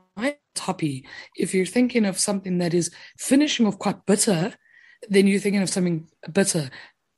Hoppy. 0.56 1.04
If 1.36 1.52
you're 1.52 1.66
thinking 1.66 2.06
of 2.06 2.18
something 2.18 2.58
that 2.58 2.72
is 2.72 2.90
finishing 3.18 3.66
off 3.66 3.78
quite 3.78 4.06
bitter, 4.06 4.54
then 5.08 5.26
you're 5.26 5.40
thinking 5.40 5.62
of 5.62 5.68
something 5.68 6.06
bitter. 6.32 6.70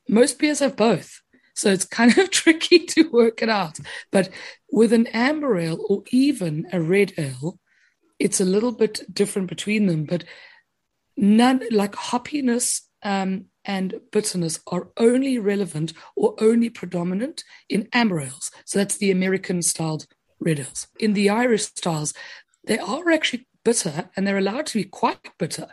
Most 0.09 0.39
beers 0.39 0.61
have 0.61 0.77
both. 0.77 1.21
So 1.55 1.71
it's 1.71 1.85
kind 1.85 2.17
of 2.17 2.31
tricky 2.31 2.81
to 2.81 3.11
work 3.11 3.43
it 3.43 3.49
out. 3.49 3.79
But 4.11 4.31
with 4.71 4.93
an 4.93 5.07
amber 5.09 5.59
ale 5.59 5.85
or 5.89 6.03
even 6.11 6.67
a 6.73 6.81
red 6.81 7.13
ale, 7.19 7.59
it's 8.19 8.41
a 8.41 8.45
little 8.45 8.73
bit 8.73 9.03
different 9.13 9.49
between 9.49 9.87
them. 9.87 10.05
But 10.05 10.25
none 11.17 11.63
like 11.71 11.93
hoppiness 11.93 12.83
um, 13.03 13.47
and 13.67 14.01
bitterness 14.13 14.61
are 14.69 14.89
only 14.97 15.39
relevant 15.39 15.93
or 16.15 16.35
only 16.41 16.71
predominant 16.71 17.45
in 17.69 17.89
amber 17.93 18.21
ales. 18.21 18.51
So 18.65 18.79
that's 18.79 18.97
the 18.97 19.11
American 19.11 19.61
styled 19.63 20.07
red 20.41 20.61
ales. 20.61 20.87
In 20.99 21.13
the 21.13 21.29
Irish 21.29 21.65
styles, 21.65 22.15
they 22.65 22.79
are 22.79 23.11
actually 23.11 23.47
bitter 23.65 24.11
and 24.17 24.27
they're 24.27 24.39
allowed 24.39 24.67
to 24.67 24.79
be 24.79 24.85
quite 24.85 25.19
bitter. 25.39 25.69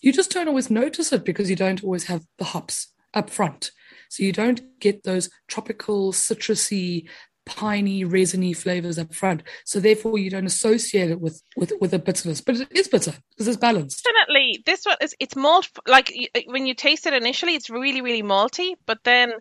You 0.00 0.12
just 0.12 0.30
don't 0.30 0.48
always 0.48 0.70
notice 0.70 1.12
it 1.12 1.24
because 1.24 1.48
you 1.48 1.56
don't 1.56 1.82
always 1.82 2.04
have 2.04 2.24
the 2.38 2.44
hops 2.44 2.88
up 3.14 3.30
front. 3.30 3.70
So 4.08 4.22
you 4.22 4.32
don't 4.32 4.78
get 4.80 5.04
those 5.04 5.28
tropical, 5.48 6.12
citrusy, 6.12 7.08
piney, 7.48 8.04
resiny 8.04 8.52
flavors 8.52 8.98
up 8.98 9.14
front. 9.14 9.42
So 9.64 9.80
therefore, 9.80 10.18
you 10.18 10.30
don't 10.30 10.46
associate 10.46 11.10
it 11.10 11.20
with 11.20 11.42
with 11.56 11.72
with 11.80 11.92
a 11.94 11.98
bitterness, 11.98 12.40
but 12.40 12.56
it 12.56 12.68
is 12.70 12.88
bitter 12.88 13.14
because 13.30 13.48
it's 13.48 13.56
balanced. 13.56 14.04
Definitely, 14.04 14.62
this 14.64 14.84
one 14.84 14.96
is 15.00 15.14
it's 15.18 15.36
malt. 15.36 15.68
Like 15.86 16.12
uh, 16.34 16.40
when 16.46 16.66
you 16.66 16.74
taste 16.74 17.06
it 17.06 17.12
initially, 17.12 17.54
it's 17.54 17.70
really 17.70 18.02
really 18.02 18.22
malty, 18.22 18.74
but 18.86 18.98
then 19.04 19.32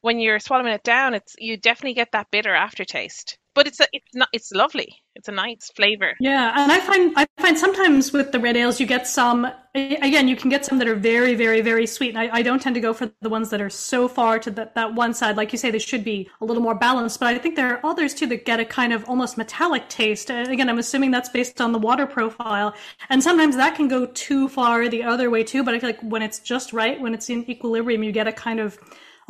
when 0.00 0.18
you're 0.18 0.40
swallowing 0.40 0.72
it 0.72 0.82
down, 0.82 1.14
it's 1.14 1.34
you 1.38 1.56
definitely 1.56 1.94
get 1.94 2.12
that 2.12 2.30
bitter 2.30 2.54
aftertaste 2.54 3.38
but 3.54 3.66
it's 3.66 3.80
a, 3.80 3.86
it's 3.92 4.14
not 4.14 4.28
it's 4.32 4.52
lovely. 4.52 4.96
It's 5.20 5.28
a 5.28 5.32
nice 5.32 5.70
flavor. 5.76 6.16
Yeah, 6.18 6.50
and 6.56 6.72
I 6.72 6.80
find 6.80 7.12
I 7.14 7.26
find 7.36 7.58
sometimes 7.58 8.10
with 8.10 8.32
the 8.32 8.40
red 8.40 8.56
ales 8.56 8.80
you 8.80 8.86
get 8.86 9.06
some 9.06 9.46
again 9.74 10.28
you 10.28 10.34
can 10.34 10.48
get 10.48 10.64
some 10.64 10.78
that 10.78 10.88
are 10.88 10.94
very 10.94 11.34
very 11.34 11.60
very 11.60 11.86
sweet. 11.86 12.14
And 12.14 12.18
I, 12.18 12.38
I 12.38 12.40
don't 12.40 12.62
tend 12.62 12.74
to 12.76 12.80
go 12.80 12.94
for 12.94 13.12
the 13.20 13.28
ones 13.28 13.50
that 13.50 13.60
are 13.60 13.68
so 13.68 14.08
far 14.08 14.38
to 14.38 14.50
the, 14.50 14.70
that 14.74 14.94
one 14.94 15.12
side. 15.12 15.36
Like 15.36 15.52
you 15.52 15.58
say, 15.58 15.70
they 15.70 15.78
should 15.78 16.04
be 16.04 16.30
a 16.40 16.46
little 16.46 16.62
more 16.62 16.74
balanced. 16.74 17.20
But 17.20 17.34
I 17.34 17.38
think 17.38 17.54
there 17.54 17.70
are 17.70 17.84
others 17.84 18.14
too 18.14 18.28
that 18.28 18.46
get 18.46 18.60
a 18.60 18.64
kind 18.64 18.94
of 18.94 19.04
almost 19.10 19.36
metallic 19.36 19.90
taste. 19.90 20.30
And 20.30 20.48
again, 20.48 20.70
I'm 20.70 20.78
assuming 20.78 21.10
that's 21.10 21.28
based 21.28 21.60
on 21.60 21.72
the 21.72 21.78
water 21.78 22.06
profile, 22.06 22.74
and 23.10 23.22
sometimes 23.22 23.56
that 23.56 23.74
can 23.74 23.88
go 23.88 24.06
too 24.06 24.48
far 24.48 24.88
the 24.88 25.02
other 25.02 25.28
way 25.28 25.44
too. 25.44 25.62
But 25.62 25.74
I 25.74 25.80
feel 25.80 25.90
like 25.90 26.00
when 26.00 26.22
it's 26.22 26.38
just 26.38 26.72
right, 26.72 26.98
when 26.98 27.12
it's 27.12 27.28
in 27.28 27.44
equilibrium, 27.50 28.02
you 28.02 28.10
get 28.10 28.26
a 28.26 28.32
kind 28.32 28.58
of 28.58 28.78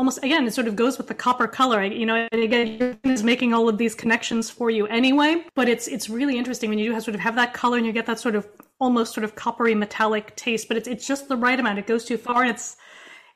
almost 0.01 0.19
again 0.25 0.47
it 0.47 0.55
sort 0.55 0.67
of 0.67 0.77
goes 0.77 0.97
with 0.97 1.09
the 1.09 1.15
copper 1.15 1.47
color. 1.47 1.85
You 1.85 2.07
know 2.07 2.27
again 2.33 2.99
is 3.05 3.23
making 3.23 3.53
all 3.53 3.69
of 3.69 3.77
these 3.77 3.95
connections 3.95 4.49
for 4.49 4.71
you 4.71 4.87
anyway 4.87 5.45
but 5.55 5.69
it's 5.69 5.87
it's 5.89 6.09
really 6.09 6.39
interesting 6.39 6.71
when 6.71 6.79
you 6.79 6.87
do 6.89 6.95
have 6.95 7.03
sort 7.03 7.15
of 7.15 7.21
have 7.21 7.37
that 7.37 7.53
color 7.53 7.77
and 7.77 7.85
you 7.85 7.93
get 7.93 8.07
that 8.07 8.19
sort 8.19 8.35
of 8.35 8.49
almost 8.81 9.13
sort 9.13 9.25
of 9.25 9.35
coppery 9.35 9.75
metallic 9.75 10.35
taste 10.37 10.69
but 10.69 10.79
it's, 10.79 10.89
it's 10.89 11.07
just 11.07 11.29
the 11.29 11.37
right 11.37 11.61
amount. 11.61 11.79
It 11.79 11.87
goes 11.87 12.07
too 12.07 12.17
far 12.17 12.41
and 12.41 12.51
it's 12.51 12.79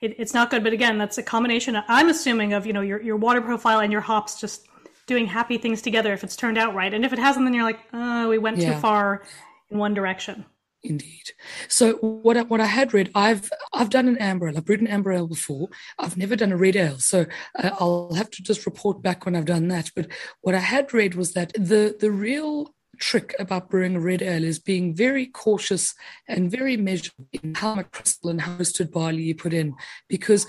it, 0.01 0.15
it's 0.19 0.33
not 0.33 0.49
good. 0.51 0.65
But 0.65 0.73
again 0.73 0.97
that's 0.97 1.19
a 1.19 1.23
combination 1.23 1.77
i'm 1.87 2.09
assuming 2.09 2.55
of 2.55 2.65
you 2.67 2.73
know 2.73 2.81
your, 2.81 3.01
your 3.03 3.17
water 3.17 3.43
profile 3.43 3.81
and 3.81 3.93
your 3.93 4.01
hops 4.01 4.41
just 4.41 4.67
doing 5.07 5.27
happy 5.27 5.59
things 5.59 5.83
together 5.83 6.15
if 6.15 6.25
it's 6.25 6.35
turned 6.35 6.57
out 6.57 6.75
right. 6.75 6.95
And 6.95 7.05
if 7.05 7.13
it 7.13 7.19
hasn't 7.19 7.45
then 7.45 7.53
you're 7.53 7.71
like 7.73 7.81
oh 7.93 8.31
we 8.31 8.39
went 8.39 8.57
yeah. 8.57 8.73
too 8.73 8.81
far 8.81 9.23
in 9.71 9.77
one 9.77 9.93
direction 9.93 10.47
Indeed. 10.87 11.31
So 11.69 11.95
what 11.95 12.37
I, 12.37 12.43
what 12.43 12.61
I 12.61 12.67
had 12.67 12.93
read, 12.93 13.11
I've 13.15 13.51
I've 13.73 13.89
done 13.89 14.07
an 14.07 14.19
amber 14.19 14.49
ale. 14.49 14.59
I've 14.59 14.67
brewed 14.67 14.83
an 14.83 14.87
amber 14.87 15.13
ale 15.13 15.27
before. 15.27 15.69
I've 15.99 16.19
never 16.19 16.37
done 16.37 16.53
a 16.53 16.59
red 16.59 16.77
ale, 16.77 16.99
so 16.99 17.25
uh, 17.59 17.71
I'll 17.81 18.13
have 18.13 18.29
to 18.33 18.43
just 18.43 18.67
report 18.67 19.01
back 19.01 19.25
when 19.25 19.35
I've 19.35 19.47
done 19.47 19.69
that. 19.69 19.91
But 19.97 20.09
what 20.43 20.55
I 20.55 20.59
had 20.59 20.93
read 20.93 21.15
was 21.15 21.33
that 21.33 21.55
the 21.55 21.97
the 21.99 22.11
real 22.11 22.75
trick 22.99 23.35
about 23.39 23.71
brewing 23.71 23.97
a 23.97 24.01
red 24.01 24.21
ale 24.21 24.45
is 24.45 24.59
being 24.59 24.95
very 24.95 25.27
cautious 25.27 25.95
and 26.29 26.51
very 26.51 26.77
measured 26.77 27.15
in 27.33 27.55
how 27.55 27.77
much 27.77 27.91
crystal 27.91 28.29
and 28.31 28.43
how 28.43 28.57
roasted 28.59 28.93
barley 28.93 29.23
you 29.23 29.35
put 29.35 29.55
in, 29.55 29.75
because 30.07 30.47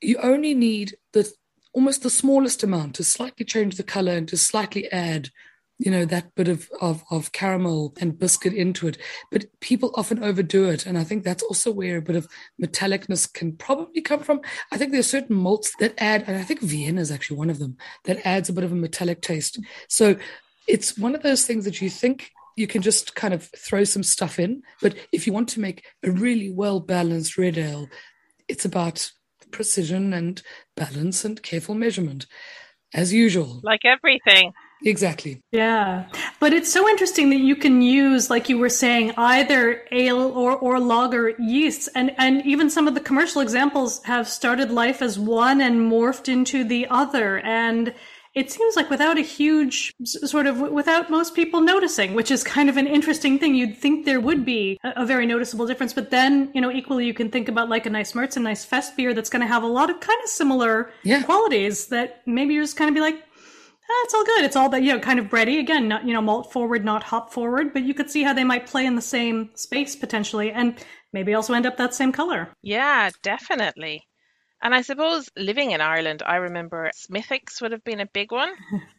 you 0.00 0.18
only 0.18 0.52
need 0.52 0.96
the 1.12 1.32
almost 1.72 2.02
the 2.02 2.10
smallest 2.10 2.64
amount 2.64 2.96
to 2.96 3.04
slightly 3.04 3.46
change 3.46 3.76
the 3.76 3.84
color 3.84 4.12
and 4.12 4.26
to 4.28 4.36
slightly 4.36 4.90
add 4.90 5.30
you 5.78 5.90
know 5.90 6.04
that 6.04 6.34
bit 6.34 6.48
of, 6.48 6.70
of 6.80 7.04
of 7.10 7.32
caramel 7.32 7.94
and 8.00 8.18
biscuit 8.18 8.52
into 8.52 8.88
it. 8.88 8.98
But 9.30 9.46
people 9.60 9.92
often 9.94 10.22
overdo 10.22 10.68
it 10.68 10.86
and 10.86 10.98
i 10.98 11.04
think 11.04 11.24
that's 11.24 11.42
also 11.42 11.70
where 11.72 11.98
a 11.98 12.02
bit 12.02 12.16
of 12.16 12.28
metallicness 12.60 13.32
can 13.32 13.52
probably 13.56 14.00
come 14.00 14.20
from. 14.20 14.40
I 14.72 14.78
think 14.78 14.92
there's 14.92 15.10
certain 15.10 15.36
malts 15.36 15.74
that 15.78 15.94
add 15.98 16.24
and 16.26 16.36
i 16.36 16.42
think 16.42 16.60
vienna 16.60 17.00
is 17.00 17.10
actually 17.10 17.38
one 17.38 17.50
of 17.50 17.58
them 17.58 17.76
that 18.04 18.24
adds 18.26 18.48
a 18.48 18.52
bit 18.52 18.64
of 18.64 18.72
a 18.72 18.76
metallic 18.76 19.20
taste. 19.20 19.58
So 19.88 20.16
it's 20.66 20.98
one 20.98 21.14
of 21.14 21.22
those 21.22 21.46
things 21.46 21.64
that 21.64 21.80
you 21.80 21.90
think 21.90 22.30
you 22.56 22.66
can 22.66 22.80
just 22.80 23.14
kind 23.14 23.34
of 23.34 23.50
throw 23.56 23.84
some 23.84 24.02
stuff 24.02 24.38
in 24.38 24.62
but 24.80 24.96
if 25.12 25.26
you 25.26 25.32
want 25.32 25.48
to 25.50 25.60
make 25.60 25.84
a 26.02 26.10
really 26.10 26.50
well 26.50 26.80
balanced 26.80 27.36
red 27.36 27.58
ale 27.58 27.88
it's 28.48 28.64
about 28.64 29.10
precision 29.50 30.12
and 30.12 30.42
balance 30.76 31.24
and 31.24 31.42
careful 31.42 31.74
measurement 31.74 32.26
as 32.94 33.12
usual. 33.12 33.60
Like 33.62 33.84
everything 33.84 34.52
Exactly. 34.84 35.42
Yeah. 35.52 36.06
But 36.38 36.52
it's 36.52 36.72
so 36.72 36.88
interesting 36.88 37.30
that 37.30 37.40
you 37.40 37.56
can 37.56 37.82
use, 37.82 38.30
like 38.30 38.48
you 38.48 38.58
were 38.58 38.68
saying, 38.68 39.12
either 39.16 39.82
ale 39.90 40.20
or, 40.20 40.52
or 40.52 40.78
lager 40.78 41.30
yeasts. 41.38 41.88
And, 41.94 42.14
and 42.18 42.44
even 42.44 42.68
some 42.68 42.86
of 42.86 42.94
the 42.94 43.00
commercial 43.00 43.40
examples 43.40 44.02
have 44.04 44.28
started 44.28 44.70
life 44.70 45.02
as 45.02 45.18
one 45.18 45.60
and 45.60 45.90
morphed 45.90 46.28
into 46.28 46.62
the 46.62 46.86
other. 46.90 47.38
And 47.38 47.94
it 48.36 48.52
seems 48.52 48.76
like 48.76 48.90
without 48.90 49.16
a 49.16 49.22
huge 49.22 49.94
sort 50.04 50.46
of 50.46 50.60
without 50.60 51.08
most 51.08 51.34
people 51.34 51.62
noticing, 51.62 52.12
which 52.12 52.30
is 52.30 52.44
kind 52.44 52.68
of 52.68 52.76
an 52.76 52.86
interesting 52.86 53.38
thing. 53.38 53.54
You'd 53.54 53.78
think 53.78 54.04
there 54.04 54.20
would 54.20 54.44
be 54.44 54.78
a, 54.84 54.92
a 54.96 55.06
very 55.06 55.24
noticeable 55.24 55.66
difference, 55.66 55.94
but 55.94 56.10
then 56.10 56.50
you 56.52 56.60
know 56.60 56.70
equally 56.70 57.06
you 57.06 57.14
can 57.14 57.30
think 57.30 57.48
about 57.48 57.70
like 57.70 57.86
a 57.86 57.90
nice 57.90 58.12
Mertz, 58.12 58.36
a 58.36 58.40
nice 58.40 58.62
Fest 58.62 58.94
beer 58.94 59.14
that's 59.14 59.30
going 59.30 59.40
to 59.40 59.48
have 59.48 59.62
a 59.62 59.66
lot 59.66 59.88
of 59.88 60.00
kind 60.00 60.20
of 60.22 60.28
similar 60.28 60.90
yeah. 61.02 61.22
qualities 61.22 61.86
that 61.86 62.20
maybe 62.26 62.52
you're 62.52 62.62
just 62.62 62.76
kind 62.76 62.90
of 62.90 62.94
be 62.94 63.00
like, 63.00 63.22
it's 63.88 64.14
all 64.14 64.24
good. 64.24 64.44
It's 64.44 64.56
all 64.56 64.68
that 64.70 64.82
you 64.82 64.92
know, 64.92 65.00
kind 65.00 65.18
of 65.18 65.26
bready 65.26 65.58
again, 65.58 65.88
not 65.88 66.06
you 66.06 66.12
know, 66.12 66.22
malt 66.22 66.52
forward, 66.52 66.84
not 66.84 67.02
hop 67.02 67.32
forward. 67.32 67.72
But 67.72 67.82
you 67.82 67.94
could 67.94 68.10
see 68.10 68.22
how 68.22 68.32
they 68.32 68.44
might 68.44 68.66
play 68.66 68.86
in 68.86 68.96
the 68.96 69.02
same 69.02 69.50
space 69.54 69.96
potentially, 69.96 70.50
and 70.50 70.78
maybe 71.12 71.34
also 71.34 71.54
end 71.54 71.66
up 71.66 71.76
that 71.76 71.94
same 71.94 72.12
color. 72.12 72.48
Yeah, 72.62 73.10
definitely. 73.22 74.06
And 74.62 74.74
I 74.74 74.82
suppose 74.82 75.28
living 75.36 75.72
in 75.72 75.80
Ireland, 75.80 76.22
I 76.24 76.36
remember 76.36 76.90
Smithwick's 76.94 77.60
would 77.60 77.72
have 77.72 77.84
been 77.84 78.00
a 78.00 78.06
big 78.06 78.32
one. 78.32 78.50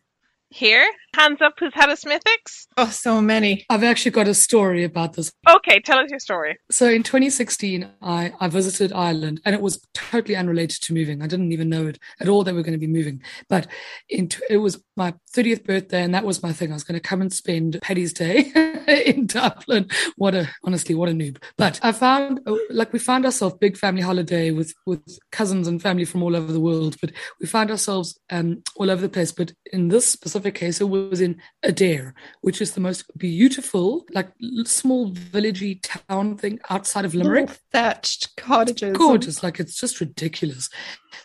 Here, 0.49 0.89
hands 1.13 1.41
up 1.41 1.55
who's 1.59 1.73
had 1.73 1.89
a 1.89 1.97
Smithwick's? 1.97 2.67
Oh, 2.77 2.89
so 2.89 3.19
many. 3.19 3.65
I've 3.69 3.83
actually 3.83 4.11
got 4.11 4.29
a 4.29 4.33
story 4.33 4.85
about 4.85 5.13
this. 5.13 5.31
Okay, 5.47 5.81
tell 5.81 5.99
us 5.99 6.09
your 6.09 6.19
story. 6.19 6.57
So 6.71 6.87
in 6.87 7.03
2016, 7.03 7.89
I, 8.01 8.31
I 8.39 8.47
visited 8.47 8.93
Ireland 8.93 9.41
and 9.43 9.53
it 9.53 9.61
was 9.61 9.81
totally 9.93 10.37
unrelated 10.37 10.81
to 10.83 10.93
moving. 10.93 11.21
I 11.21 11.27
didn't 11.27 11.51
even 11.51 11.67
know 11.69 11.87
it 11.87 11.99
at 12.21 12.29
all 12.29 12.45
that 12.45 12.53
we 12.53 12.61
are 12.61 12.63
going 12.63 12.79
to 12.79 12.79
be 12.79 12.87
moving. 12.87 13.21
But 13.49 13.67
in, 14.09 14.29
it 14.49 14.57
was 14.57 14.81
my 14.95 15.13
30th 15.35 15.65
birthday 15.65 16.01
and 16.01 16.13
that 16.13 16.23
was 16.23 16.41
my 16.41 16.53
thing. 16.53 16.71
I 16.71 16.75
was 16.75 16.83
going 16.83 16.99
to 16.99 17.07
come 17.07 17.21
and 17.21 17.33
spend 17.33 17.79
Paddy's 17.81 18.13
Day 18.13 18.51
in 19.05 19.27
Dublin. 19.27 19.89
What 20.15 20.33
a, 20.33 20.49
honestly, 20.63 20.95
what 20.95 21.09
a 21.09 21.13
noob. 21.13 21.41
But 21.57 21.79
I 21.83 21.91
found, 21.91 22.39
like 22.69 22.93
we 22.93 22.99
found 22.99 23.25
ourselves 23.25 23.55
big 23.59 23.75
family 23.75 24.01
holiday 24.01 24.51
with, 24.51 24.73
with 24.85 25.19
cousins 25.33 25.67
and 25.67 25.81
family 25.81 26.05
from 26.05 26.23
all 26.23 26.37
over 26.37 26.53
the 26.53 26.59
world. 26.61 26.95
But 27.01 27.11
we 27.41 27.47
found 27.47 27.69
ourselves 27.69 28.17
um, 28.29 28.63
all 28.77 28.89
over 28.89 29.01
the 29.01 29.09
place. 29.09 29.33
But 29.33 29.51
in 29.73 29.89
this 29.89 30.07
specific 30.07 30.36
case, 30.51 30.81
it 30.81 30.89
was 30.89 31.21
in 31.21 31.41
Adare, 31.63 32.13
which 32.41 32.61
is 32.61 32.71
the 32.73 32.79
most 32.79 33.05
beautiful, 33.17 34.05
like 34.13 34.29
small 34.65 35.11
villagey 35.11 35.79
town 35.83 36.37
thing 36.37 36.59
outside 36.69 37.05
of 37.05 37.13
Limerick. 37.13 37.49
Little 37.49 37.55
thatched 37.71 38.35
cottages. 38.35 38.95
Gorgeous. 38.97 39.43
Like 39.43 39.59
it's 39.59 39.79
just 39.79 39.99
ridiculous. 39.99 40.69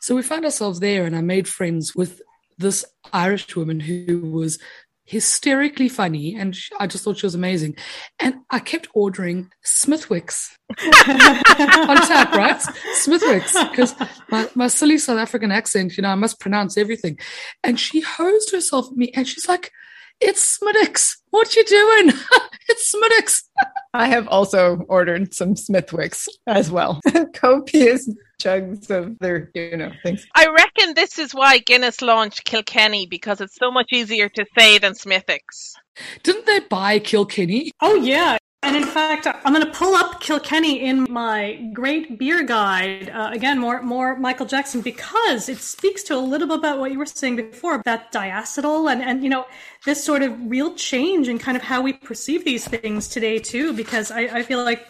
So 0.00 0.14
we 0.14 0.22
found 0.22 0.44
ourselves 0.44 0.80
there 0.80 1.04
and 1.04 1.16
I 1.16 1.20
made 1.20 1.48
friends 1.48 1.94
with 1.94 2.20
this 2.58 2.84
Irish 3.12 3.54
woman 3.56 3.80
who 3.80 4.20
was 4.30 4.58
hysterically 5.04 5.88
funny 5.88 6.34
and 6.34 6.54
she, 6.54 6.72
I 6.78 6.86
just 6.86 7.04
thought 7.04 7.18
she 7.18 7.26
was 7.26 7.34
amazing. 7.34 7.76
And 8.20 8.36
I 8.50 8.58
kept 8.58 8.88
ordering 8.94 9.50
Smithwicks 9.64 10.50
on 10.80 11.96
tap, 11.96 12.32
right? 12.32 12.60
Smithwicks, 13.04 13.70
because 13.70 13.94
my, 14.30 14.48
my 14.54 14.68
silly 14.68 14.98
South 14.98 15.18
African 15.18 15.50
accent, 15.50 15.96
you 15.96 16.02
know, 16.02 16.10
I 16.10 16.14
must 16.14 16.40
pronounce 16.40 16.76
everything. 16.76 17.18
And 17.64 17.78
she 17.78 18.00
hosed 18.00 18.52
herself 18.52 18.88
at 18.90 18.96
me 18.96 19.12
and 19.14 19.26
she's 19.26 19.48
like, 19.48 19.72
it's 20.20 20.58
Smithwicks. 20.58 21.16
What 21.30 21.56
you 21.56 21.64
doing? 21.64 22.12
it's 22.68 22.94
Smithwicks. 22.94 23.42
I 23.92 24.06
have 24.06 24.28
also 24.28 24.78
ordered 24.88 25.34
some 25.34 25.54
Smithwicks 25.54 26.28
as 26.46 26.70
well. 26.70 27.00
Copious 27.34 28.08
jugs 28.42 28.90
of 28.90 29.18
their, 29.18 29.50
you 29.54 29.76
know, 29.76 29.92
things. 30.02 30.26
I 30.34 30.48
reckon 30.48 30.94
this 30.94 31.18
is 31.18 31.34
why 31.34 31.58
Guinness 31.58 32.02
launched 32.02 32.44
Kilkenny 32.44 33.06
because 33.06 33.40
it's 33.40 33.56
so 33.56 33.70
much 33.70 33.88
easier 33.92 34.28
to 34.30 34.46
say 34.56 34.78
than 34.78 34.94
Smithwick's. 34.94 35.74
Didn't 36.22 36.46
they 36.46 36.60
buy 36.60 36.98
Kilkenny? 36.98 37.70
Oh 37.80 37.94
yeah, 37.94 38.38
and 38.64 38.76
in 38.76 38.84
fact, 38.84 39.26
I'm 39.26 39.52
going 39.52 39.66
to 39.66 39.72
pull 39.72 39.96
up 39.96 40.20
Kilkenny 40.20 40.84
in 40.84 41.10
my 41.10 41.68
great 41.72 42.16
beer 42.16 42.44
guide. 42.44 43.10
Uh, 43.10 43.30
again, 43.32 43.58
more 43.58 43.82
more 43.82 44.16
Michael 44.16 44.46
Jackson 44.46 44.80
because 44.82 45.48
it 45.48 45.58
speaks 45.58 46.04
to 46.04 46.14
a 46.14 46.18
little 46.18 46.46
bit 46.46 46.58
about 46.58 46.78
what 46.78 46.92
you 46.92 46.98
were 46.98 47.06
saying 47.06 47.36
before 47.36 47.82
that 47.84 48.12
diacetyl 48.12 48.90
and 48.90 49.02
and 49.02 49.24
you 49.24 49.28
know 49.28 49.46
this 49.84 50.04
sort 50.04 50.22
of 50.22 50.32
real 50.48 50.74
change 50.74 51.26
in 51.26 51.40
kind 51.40 51.56
of 51.56 51.62
how 51.64 51.82
we 51.82 51.92
perceive 51.92 52.44
these 52.44 52.66
things 52.66 53.08
today 53.08 53.40
too. 53.40 53.72
Because 53.72 54.10
I, 54.10 54.20
I 54.20 54.42
feel 54.44 54.62
like. 54.62 54.88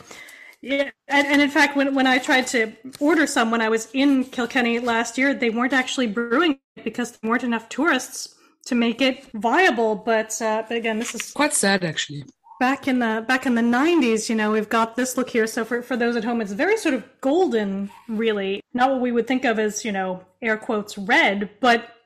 Yeah, 0.62 0.90
and, 1.08 1.26
and 1.26 1.42
in 1.42 1.50
fact, 1.50 1.76
when 1.76 1.94
when 1.94 2.06
I 2.06 2.18
tried 2.18 2.46
to 2.48 2.72
order 3.00 3.26
some 3.26 3.50
when 3.50 3.60
I 3.60 3.68
was 3.68 3.88
in 3.92 4.24
Kilkenny 4.24 4.78
last 4.78 5.18
year, 5.18 5.34
they 5.34 5.50
weren't 5.50 5.72
actually 5.72 6.06
brewing 6.06 6.60
it 6.76 6.84
because 6.84 7.12
there 7.12 7.28
weren't 7.28 7.42
enough 7.42 7.68
tourists 7.68 8.36
to 8.66 8.76
make 8.76 9.02
it 9.02 9.26
viable. 9.34 9.96
But 9.96 10.40
uh, 10.40 10.62
but 10.68 10.76
again, 10.76 11.00
this 11.00 11.16
is 11.16 11.32
quite 11.32 11.52
sad 11.52 11.84
actually 11.84 12.24
back 12.62 12.86
in 12.86 13.00
the 13.00 13.24
back 13.26 13.44
in 13.44 13.56
the 13.56 13.60
90s 13.60 14.28
you 14.28 14.36
know 14.36 14.52
we've 14.52 14.68
got 14.68 14.94
this 14.94 15.16
look 15.16 15.28
here 15.28 15.48
so 15.48 15.64
for, 15.64 15.82
for 15.82 15.96
those 15.96 16.14
at 16.14 16.22
home 16.22 16.40
it's 16.40 16.52
very 16.52 16.76
sort 16.76 16.94
of 16.94 17.02
golden 17.20 17.90
really 18.06 18.62
not 18.72 18.88
what 18.88 19.00
we 19.00 19.10
would 19.10 19.26
think 19.26 19.44
of 19.44 19.58
as 19.58 19.84
you 19.84 19.90
know 19.90 20.24
air 20.40 20.56
quotes 20.56 20.96
red 20.96 21.50
but 21.58 21.96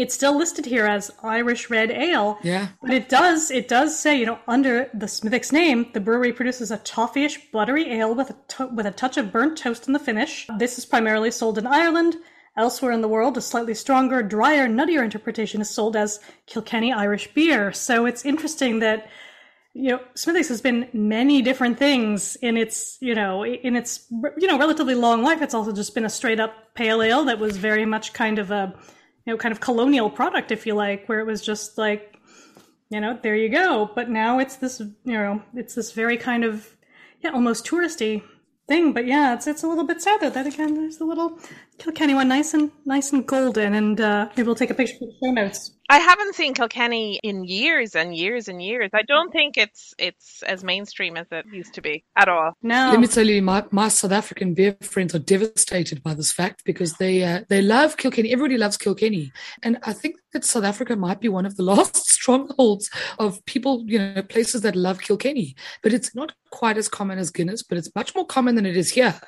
it's 0.00 0.14
still 0.14 0.36
listed 0.36 0.64
here 0.64 0.86
as 0.86 1.10
irish 1.22 1.70
red 1.70 1.90
ale 1.90 2.38
yeah 2.42 2.68
but 2.80 2.90
it 2.90 3.08
does 3.08 3.50
it 3.50 3.68
does 3.68 3.98
say 3.98 4.18
you 4.18 4.26
know 4.26 4.38
under 4.48 4.88
the 4.94 5.08
smithwick's 5.08 5.52
name 5.52 5.86
the 5.94 6.00
brewery 6.00 6.32
produces 6.32 6.70
a 6.70 6.78
toffee-ish 6.78 7.50
buttery 7.50 7.90
ale 7.92 8.14
with 8.14 8.30
a 8.30 8.36
to- 8.48 8.68
with 8.68 8.86
a 8.86 8.90
touch 8.90 9.16
of 9.16 9.32
burnt 9.32 9.58
toast 9.58 9.86
in 9.86 9.92
the 9.92 9.98
finish 9.98 10.46
this 10.58 10.78
is 10.78 10.86
primarily 10.86 11.30
sold 11.30 11.58
in 11.58 11.66
ireland 11.66 12.16
Elsewhere 12.58 12.90
in 12.90 13.02
the 13.02 13.08
world, 13.08 13.36
a 13.36 13.40
slightly 13.40 13.72
stronger, 13.72 14.20
drier, 14.20 14.66
nuttier 14.66 15.04
interpretation 15.04 15.60
is 15.60 15.70
sold 15.70 15.94
as 15.94 16.18
Kilkenny 16.46 16.92
Irish 16.92 17.32
beer. 17.32 17.70
So 17.70 18.04
it's 18.04 18.24
interesting 18.24 18.80
that 18.80 19.08
you 19.74 19.90
know, 19.90 20.00
Smithwick's 20.14 20.48
has 20.48 20.60
been 20.60 20.88
many 20.92 21.40
different 21.40 21.78
things 21.78 22.34
in 22.36 22.56
its, 22.56 22.98
you 23.00 23.14
know, 23.14 23.44
in 23.44 23.76
its, 23.76 24.06
you 24.36 24.48
know, 24.48 24.58
relatively 24.58 24.96
long 24.96 25.22
life. 25.22 25.40
It's 25.40 25.54
also 25.54 25.70
just 25.70 25.94
been 25.94 26.04
a 26.04 26.10
straight 26.10 26.40
up 26.40 26.74
pale 26.74 27.00
ale 27.00 27.24
that 27.26 27.38
was 27.38 27.56
very 27.56 27.84
much 27.84 28.12
kind 28.12 28.40
of 28.40 28.50
a, 28.50 28.74
know, 29.32 29.36
kind 29.36 29.52
of 29.52 29.60
colonial 29.60 30.10
product, 30.10 30.50
if 30.50 30.66
you 30.66 30.74
like, 30.74 31.08
where 31.08 31.20
it 31.20 31.26
was 31.26 31.42
just 31.42 31.78
like, 31.78 32.18
you 32.90 33.00
know, 33.00 33.18
there 33.22 33.36
you 33.36 33.48
go. 33.48 33.90
But 33.94 34.08
now 34.08 34.38
it's 34.38 34.56
this, 34.56 34.80
you 34.80 35.12
know, 35.12 35.42
it's 35.54 35.74
this 35.74 35.92
very 35.92 36.16
kind 36.16 36.44
of, 36.44 36.76
yeah, 37.20 37.30
almost 37.30 37.66
touristy 37.66 38.22
thing. 38.66 38.92
But 38.92 39.06
yeah, 39.06 39.34
it's 39.34 39.46
it's 39.46 39.62
a 39.62 39.66
little 39.66 39.84
bit 39.84 40.00
sad 40.00 40.20
though. 40.20 40.30
That 40.30 40.46
again, 40.46 40.74
there's 40.74 41.00
a 41.00 41.04
little 41.04 41.38
Kilkenny 41.78 42.14
one, 42.14 42.28
nice 42.28 42.54
and 42.54 42.70
nice 42.84 43.12
and 43.12 43.26
golden, 43.26 43.74
and 43.74 44.00
uh, 44.00 44.28
maybe 44.36 44.46
we'll 44.46 44.54
take 44.54 44.70
a 44.70 44.74
picture 44.74 44.96
for 44.98 45.06
the 45.06 45.14
show 45.22 45.32
notes. 45.32 45.72
I 45.90 45.98
haven't 45.98 46.34
seen 46.34 46.52
Kilkenny 46.52 47.18
in 47.22 47.44
years 47.44 47.94
and 47.94 48.14
years 48.14 48.48
and 48.48 48.62
years. 48.62 48.90
I 48.92 49.02
don't 49.02 49.32
think 49.32 49.56
it's 49.56 49.94
it's 49.98 50.42
as 50.42 50.62
mainstream 50.62 51.16
as 51.16 51.26
it 51.30 51.46
used 51.50 51.72
to 51.74 51.80
be 51.80 52.04
at 52.14 52.28
all. 52.28 52.52
No. 52.62 52.90
Let 52.90 53.00
me 53.00 53.06
tell 53.06 53.26
you, 53.26 53.40
my, 53.40 53.64
my 53.70 53.88
South 53.88 54.12
African 54.12 54.52
beer 54.52 54.76
friends 54.82 55.14
are 55.14 55.18
devastated 55.18 56.02
by 56.02 56.12
this 56.12 56.30
fact 56.30 56.62
because 56.64 56.94
they 56.94 57.24
uh, 57.24 57.40
they 57.48 57.62
love 57.62 57.96
Kilkenny. 57.96 58.32
Everybody 58.32 58.58
loves 58.58 58.76
Kilkenny, 58.76 59.32
and 59.62 59.78
I 59.82 59.94
think 59.94 60.16
that 60.34 60.44
South 60.44 60.64
Africa 60.64 60.94
might 60.94 61.20
be 61.20 61.28
one 61.28 61.46
of 61.46 61.56
the 61.56 61.62
last 61.72 61.96
strongholds 61.96 62.90
of 63.18 63.42
people, 63.46 63.82
you 63.86 63.98
know, 63.98 64.22
places 64.22 64.60
that 64.62 64.76
love 64.76 65.00
Kilkenny. 65.00 65.56
But 65.82 65.94
it's 65.94 66.14
not 66.14 66.32
quite 66.50 66.76
as 66.76 66.88
common 66.88 67.18
as 67.18 67.30
Guinness, 67.30 67.62
but 67.62 67.78
it's 67.78 67.94
much 67.94 68.14
more 68.14 68.26
common 68.26 68.56
than 68.56 68.66
it 68.66 68.76
is 68.76 68.90
here 68.90 69.18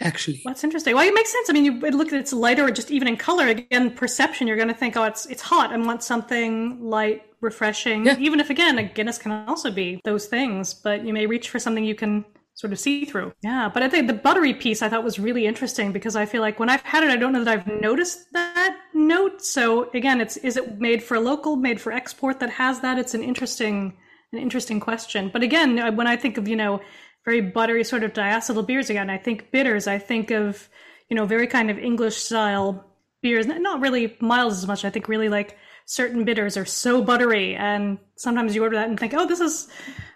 actually. 0.00 0.42
That's 0.44 0.64
interesting. 0.64 0.94
Well, 0.94 1.06
it 1.06 1.14
makes 1.14 1.32
sense. 1.32 1.50
I 1.50 1.52
mean, 1.52 1.64
you 1.64 1.80
look 1.90 2.08
at 2.08 2.14
it's 2.14 2.32
lighter 2.32 2.64
or 2.64 2.70
just 2.70 2.90
even 2.90 3.08
in 3.08 3.16
color. 3.16 3.48
Again, 3.48 3.90
perception, 3.90 4.46
you're 4.46 4.56
going 4.56 4.68
to 4.68 4.74
think, 4.74 4.96
oh, 4.96 5.04
it's 5.04 5.26
it's 5.26 5.42
hot 5.42 5.72
and 5.72 5.86
want 5.86 6.02
something 6.02 6.80
light, 6.82 7.22
refreshing. 7.40 8.06
Yeah. 8.06 8.16
Even 8.18 8.40
if, 8.40 8.50
again, 8.50 8.78
a 8.78 8.84
Guinness 8.84 9.18
can 9.18 9.32
also 9.48 9.70
be 9.70 10.00
those 10.04 10.26
things, 10.26 10.74
but 10.74 11.04
you 11.04 11.12
may 11.12 11.26
reach 11.26 11.50
for 11.50 11.58
something 11.58 11.84
you 11.84 11.94
can 11.94 12.24
sort 12.54 12.72
of 12.72 12.78
see 12.78 13.04
through. 13.04 13.32
Yeah, 13.42 13.70
but 13.72 13.82
I 13.82 13.88
think 13.88 14.06
the 14.06 14.14
buttery 14.14 14.54
piece 14.54 14.82
I 14.82 14.88
thought 14.88 15.04
was 15.04 15.18
really 15.18 15.46
interesting 15.46 15.92
because 15.92 16.16
I 16.16 16.24
feel 16.24 16.40
like 16.40 16.58
when 16.58 16.70
I've 16.70 16.82
had 16.82 17.04
it, 17.04 17.10
I 17.10 17.16
don't 17.16 17.32
know 17.32 17.44
that 17.44 17.58
I've 17.58 17.80
noticed 17.80 18.32
that 18.32 18.76
note. 18.94 19.42
So 19.42 19.90
again, 19.90 20.20
it's 20.20 20.38
is 20.38 20.56
it 20.56 20.80
made 20.80 21.02
for 21.02 21.20
local, 21.20 21.56
made 21.56 21.80
for 21.80 21.92
export 21.92 22.40
that 22.40 22.50
has 22.50 22.80
that? 22.80 22.98
It's 22.98 23.14
an 23.14 23.22
interesting 23.22 23.96
an 24.32 24.38
interesting 24.38 24.80
question. 24.80 25.30
But 25.32 25.42
again, 25.42 25.96
when 25.96 26.06
I 26.06 26.16
think 26.16 26.38
of 26.38 26.48
you 26.48 26.56
know 26.56 26.80
very 27.26 27.42
buttery 27.42 27.84
sort 27.84 28.04
of 28.04 28.12
diacetyl 28.12 28.66
beers 28.66 28.88
again. 28.88 29.10
I 29.10 29.18
think 29.18 29.50
bitters. 29.50 29.86
I 29.86 29.98
think 29.98 30.30
of 30.30 30.68
you 31.10 31.16
know 31.16 31.26
very 31.26 31.46
kind 31.46 31.70
of 31.70 31.78
English 31.78 32.16
style 32.16 32.86
beers. 33.20 33.46
Not 33.46 33.80
really 33.80 34.16
mild 34.20 34.52
as 34.52 34.66
much. 34.66 34.84
I 34.84 34.90
think 34.90 35.08
really 35.08 35.28
like 35.28 35.58
certain 35.84 36.24
bitters 36.24 36.56
are 36.56 36.64
so 36.64 37.02
buttery, 37.02 37.54
and 37.54 37.98
sometimes 38.16 38.54
you 38.54 38.62
order 38.62 38.76
that 38.76 38.88
and 38.88 38.98
think, 38.98 39.12
oh, 39.14 39.26
this 39.26 39.40
is 39.40 39.68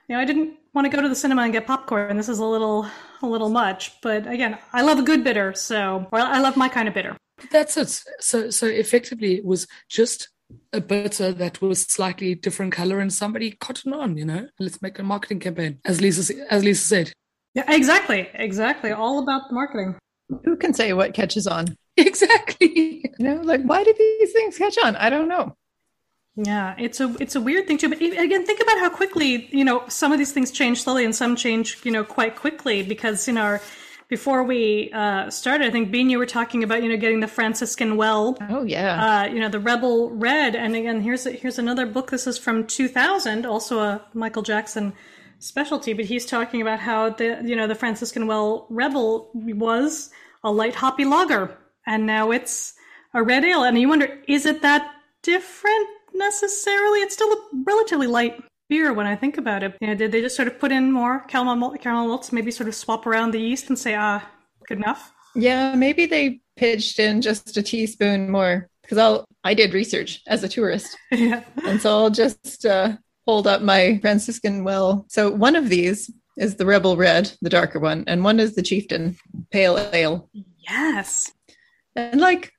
you 0.09 0.15
know 0.15 0.21
I 0.23 0.25
didn't 0.25 0.55
want 0.73 0.91
to 0.91 0.97
go 0.97 1.03
to 1.03 1.09
the 1.09 1.17
cinema 1.17 1.43
and 1.43 1.53
get 1.53 1.67
popcorn. 1.67 2.11
And 2.11 2.19
this 2.19 2.29
is 2.29 2.39
a 2.39 2.45
little 2.45 2.87
a 3.23 3.27
little 3.27 3.51
much. 3.51 4.01
But 4.01 4.27
again, 4.27 4.57
I 4.73 4.83
love 4.83 4.99
a 4.99 5.03
good 5.03 5.25
bitter. 5.25 5.53
So 5.53 6.07
well, 6.13 6.27
I 6.27 6.41
love 6.41 6.57
my 6.57 6.69
kind 6.69 6.89
of 6.89 6.95
bitter. 6.95 7.17
That's 7.51 7.77
it. 7.77 7.89
So 8.21 8.51
so 8.51 8.67
effectively, 8.67 9.35
it 9.35 9.45
was 9.45 9.67
just 9.89 10.29
a 10.73 10.81
bitter 10.81 11.33
that 11.33 11.61
was 11.61 11.83
slightly 11.83 12.35
different 12.35 12.73
color 12.73 13.01
and 13.01 13.13
somebody 13.13 13.53
cotton 13.53 13.93
on, 13.93 14.17
you 14.17 14.25
know, 14.25 14.49
let's 14.59 14.81
make 14.83 14.99
a 14.99 15.03
marketing 15.03 15.41
campaign, 15.41 15.79
as 15.85 16.01
Lisa, 16.01 16.35
as 16.51 16.65
Lisa 16.65 16.87
said. 16.87 17.13
Yeah, 17.55 17.65
exactly. 17.69 18.29
Exactly. 18.35 18.93
All 18.93 19.19
about 19.19 19.49
the 19.49 19.55
marketing. 19.55 19.97
Who 20.45 20.57
can 20.57 20.73
say 20.73 20.93
what 20.93 21.15
catches 21.15 21.47
on? 21.47 21.77
Exactly. 21.97 23.03
You 23.19 23.27
know, 23.27 23.43
like 23.43 23.63
why 23.63 23.85
do 23.85 23.93
these 23.99 24.33
things 24.33 24.57
catch 24.57 24.79
on? 24.83 24.97
I 24.97 25.11
don't 25.11 25.29
know. 25.29 25.55
Yeah, 26.37 26.75
it's 26.79 27.01
a 27.01 27.15
it's 27.21 27.35
a 27.35 27.41
weird 27.41 27.67
thing 27.67 27.77
too. 27.77 27.91
But 27.91 28.01
again, 28.01 28.47
think 28.47 28.63
about 28.63 28.79
how 28.79 28.89
quickly 28.89 29.49
you 29.51 29.65
know 29.65 29.85
some 29.89 30.11
of 30.11 30.19
these 30.19 30.33
things 30.33 30.51
change 30.51 30.83
slowly, 30.83 31.05
and 31.05 31.15
some 31.15 31.37
change 31.37 31.79
you 31.85 31.91
know 31.91 32.05
quite 32.05 32.37
quickly 32.37 32.83
because 32.83 33.27
you 33.29 33.35
know 33.35 33.43
our 33.43 33.61
before 34.11 34.43
we 34.43 34.91
uh, 34.93 35.31
started, 35.31 35.69
I 35.69 35.71
think 35.71 35.93
Bean, 35.93 36.11
you 36.11 36.19
were 36.19 36.27
talking 36.27 36.65
about 36.65 36.83
you 36.83 36.89
know 36.89 36.97
getting 36.97 37.21
the 37.21 37.29
Franciscan 37.29 37.97
well. 37.97 38.37
Oh 38.51 38.65
yeah. 38.65 39.23
Uh, 39.23 39.33
you 39.33 39.39
know 39.39 39.49
the 39.49 39.61
Rebel 39.61 40.11
Red, 40.11 40.57
and 40.57 40.75
again 40.75 41.01
here's 41.01 41.25
here's 41.25 41.59
another 41.59 41.87
book. 41.87 42.11
This 42.11 42.27
is 42.27 42.37
from 42.37 42.67
2000, 42.67 43.47
also 43.47 43.79
a 43.79 44.05
Michael 44.13 44.43
Jackson 44.43 44.93
specialty. 45.39 45.93
But 45.93 46.07
he's 46.07 46.27
talking 46.27 46.61
about 46.61 46.81
how 46.81 47.11
the 47.11 47.41
you 47.45 47.55
know 47.55 47.69
the 47.69 47.77
Franciscan 47.77 48.27
well 48.27 48.67
Rebel 48.69 49.31
was 49.33 50.11
a 50.43 50.51
light 50.51 50.75
hoppy 50.75 51.05
lager, 51.05 51.57
and 51.87 52.05
now 52.05 52.33
it's 52.33 52.75
a 53.15 53.23
red 53.23 53.45
ale. 53.45 53.63
And 53.63 53.79
you 53.79 53.89
wonder, 53.89 54.19
is 54.27 54.45
it 54.45 54.61
that 54.63 54.93
different 55.23 55.89
necessarily? 56.15 56.99
It's 56.99 57.15
still 57.15 57.33
a 57.33 57.41
relatively 57.65 58.09
light 58.09 58.43
beer 58.71 58.95
when 58.95 59.07
I 59.07 59.17
think 59.17 59.37
about 59.37 59.63
it. 59.63 59.77
You 59.81 59.89
know, 59.89 59.95
did 59.95 60.13
they 60.13 60.23
just 60.23 60.37
sort 60.37 60.49
of 60.49 60.59
put 60.59 60.73
in 60.73 60.91
more 60.91 61.21
caramel 61.29 61.57
malt, 61.57 61.81
caramel 61.81 62.09
malts, 62.09 62.33
maybe 62.33 62.51
sort 62.51 62.69
of 62.69 62.75
swap 62.75 63.07
around 63.07 63.33
the 63.33 63.41
yeast 63.41 63.69
and 63.69 63.79
say, 63.79 63.95
ah, 63.95 64.27
good 64.67 64.79
enough? 64.79 65.13
Yeah, 65.35 65.75
maybe 65.75 66.07
they 66.07 66.41
pitched 66.57 66.99
in 66.99 67.21
just 67.21 67.57
a 67.57 67.63
teaspoon 67.63 68.31
more 68.31 68.69
because 68.83 68.97
I'll 68.97 69.27
I 69.45 69.55
did 69.55 69.75
research 69.75 70.23
as 70.27 70.43
a 70.43 70.49
tourist, 70.49 70.97
yeah. 71.11 71.45
and 71.67 71.81
so 71.81 71.91
I'll 71.91 72.11
just 72.11 72.65
uh, 72.65 72.97
hold 73.27 73.47
up 73.47 73.63
my 73.63 73.99
Franciscan 74.01 74.65
well. 74.65 75.05
So 75.09 75.31
one 75.31 75.57
of 75.57 75.69
these 75.69 76.11
is 76.37 76.57
the 76.57 76.67
Rebel 76.67 76.97
Red, 76.97 77.33
the 77.43 77.51
darker 77.51 77.79
one, 77.79 78.05
and 78.07 78.25
one 78.25 78.41
is 78.41 78.55
the 78.55 78.63
Chieftain 78.63 79.17
Pale 79.51 79.91
Ale. 79.93 80.29
Yes. 80.59 81.33
And 81.97 82.21
like, 82.21 82.53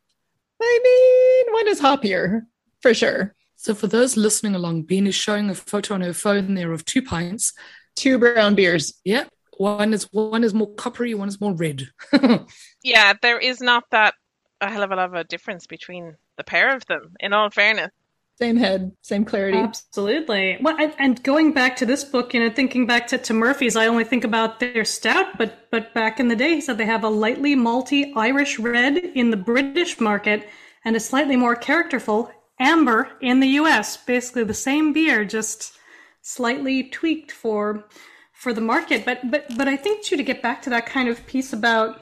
I 0.62 0.80
mean, 0.84 1.54
one 1.54 1.68
is 1.68 1.82
hoppier 1.82 2.42
for 2.82 2.94
sure. 2.94 3.34
So 3.62 3.76
for 3.76 3.86
those 3.86 4.18
listening 4.18 4.56
along, 4.56 4.84
Bean 4.84 5.06
is 5.06 5.14
showing 5.14 5.48
a 5.48 5.54
photo 5.54 5.94
on 5.94 6.02
her 6.02 6.14
phone 6.14 6.56
there 6.56 6.72
of 6.72 6.84
two 6.84 7.04
pints. 7.04 7.54
Two 7.96 8.18
brown 8.18 8.56
beers. 8.56 9.00
Yep. 9.06 9.30
One 9.56 9.94
is 9.94 10.08
one 10.12 10.44
is 10.44 10.52
more 10.52 10.74
coppery, 10.74 11.14
one 11.14 11.28
is 11.28 11.40
more 11.40 11.54
red. 11.54 11.88
Yeah, 12.84 13.14
there 13.22 13.38
is 13.38 13.62
not 13.62 13.84
that 13.92 14.16
a 14.62 14.72
hell 14.72 14.82
of 14.82 14.90
a 14.90 14.96
lot 14.96 15.10
of 15.10 15.14
a 15.14 15.24
difference 15.24 15.68
between 15.68 16.16
the 16.38 16.44
pair 16.44 16.76
of 16.76 16.88
them. 16.88 17.14
In 17.20 17.34
all 17.34 17.52
fairness, 17.52 17.92
Same 18.40 18.58
head, 18.58 18.94
same 19.04 19.26
clarity. 19.26 19.60
Absolutely. 19.60 20.58
Well, 20.60 20.76
and, 20.80 20.96
and 20.98 21.22
going 21.22 21.54
back 21.54 21.76
to 21.76 21.86
this 21.86 22.04
book, 22.04 22.34
you 22.34 22.40
know, 22.40 22.50
thinking 22.50 22.88
back 22.88 23.06
to, 23.10 23.20
to 23.20 23.34
Murphy's, 23.36 23.76
I 23.76 23.86
only 23.86 24.06
think 24.06 24.24
about 24.24 24.60
their 24.60 24.86
stout, 24.86 25.38
but 25.38 25.70
but 25.70 25.94
back 25.94 26.20
in 26.20 26.30
the 26.30 26.36
day, 26.36 26.56
he 26.56 26.62
said 26.62 26.80
they 26.80 26.86
have 26.88 27.04
a 27.04 27.10
lightly 27.10 27.56
malty 27.56 28.12
Irish 28.16 28.58
red 28.58 28.98
in 28.98 29.30
the 29.30 29.38
British 29.38 30.00
market 30.00 30.50
and 30.84 30.96
a 30.96 31.00
slightly 31.00 31.36
more 31.36 31.56
characterful 31.56 32.32
amber 32.62 33.10
in 33.20 33.40
the 33.40 33.48
U.S. 33.48 33.98
Basically, 33.98 34.44
the 34.44 34.54
same 34.54 34.94
beer, 34.94 35.26
just 35.26 35.74
slightly 36.22 36.84
tweaked 36.84 37.32
for 37.32 37.86
for 38.34 38.54
the 38.54 38.62
market. 38.62 39.04
But 39.06 39.30
but 39.30 39.46
but 39.58 39.68
I 39.68 39.76
think 39.76 40.04
too 40.04 40.18
to 40.18 40.24
get 40.24 40.42
back 40.42 40.62
to 40.64 40.70
that 40.70 40.86
kind 40.86 41.10
of 41.10 41.26
piece 41.26 41.52
about 41.52 42.02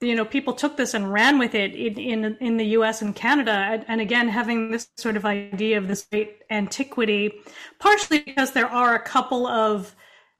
you 0.00 0.14
know 0.14 0.24
people 0.24 0.54
took 0.54 0.76
this 0.76 0.94
and 0.94 1.12
ran 1.12 1.38
with 1.38 1.54
it 1.54 1.74
in 1.74 1.98
in, 1.98 2.36
in 2.40 2.56
the 2.56 2.66
U.S. 2.78 3.02
and 3.02 3.14
Canada, 3.14 3.52
and, 3.52 3.84
and 3.88 4.00
again 4.00 4.28
having 4.28 4.70
this 4.70 4.88
sort 4.96 5.16
of 5.16 5.24
idea 5.24 5.78
of 5.78 5.88
this 5.88 6.06
great 6.10 6.42
antiquity, 6.50 7.32
partially 7.78 8.20
because 8.20 8.52
there 8.52 8.68
are 8.68 8.94
a 8.94 9.00
couple 9.00 9.46
of 9.46 9.94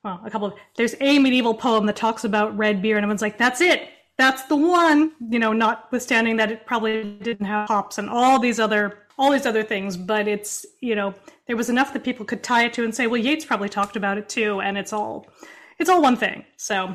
well, 0.05 0.21
a 0.25 0.31
couple 0.31 0.49
of 0.49 0.55
there's 0.77 0.95
a 1.01 1.19
medieval 1.19 1.55
poem 1.55 1.87
that 1.87 1.97
talks 1.97 2.25
about 2.25 2.57
red 2.57 2.81
beer, 2.81 2.97
and 2.97 3.05
everyone's 3.05 3.23
like, 3.23 3.39
that's 3.39 3.61
it. 3.61 3.89
That's 4.17 4.43
the 4.45 4.57
one, 4.57 5.13
you 5.31 5.39
know, 5.39 5.53
notwithstanding 5.53 6.39
that 6.39 6.51
it 6.51 6.67
probably 6.67 7.05
didn't 7.23 7.47
have 7.47 7.69
hops 7.69 7.99
and 7.99 8.11
all 8.11 8.41
these 8.41 8.59
other 8.59 8.99
all 9.19 9.33
these 9.33 9.47
other 9.47 9.63
things, 9.63 9.97
but 9.97 10.29
it's 10.29 10.65
you 10.81 10.95
know 10.95 11.15
there 11.47 11.57
was 11.57 11.69
enough 11.69 11.93
that 11.93 12.05
people 12.05 12.25
could 12.25 12.43
tie 12.43 12.65
it 12.65 12.73
to 12.75 12.85
and 12.85 12.95
say, 12.95 13.07
well, 13.07 13.21
Yates 13.21 13.45
probably 13.45 13.69
talked 13.69 13.97
about 13.97 14.19
it 14.19 14.29
too, 14.29 14.61
and 14.61 14.79
it's 14.79 14.93
all 14.93 15.27
it's 15.79 15.91
all 15.91 16.03
one 16.03 16.17
thing. 16.17 16.45
So 16.57 16.95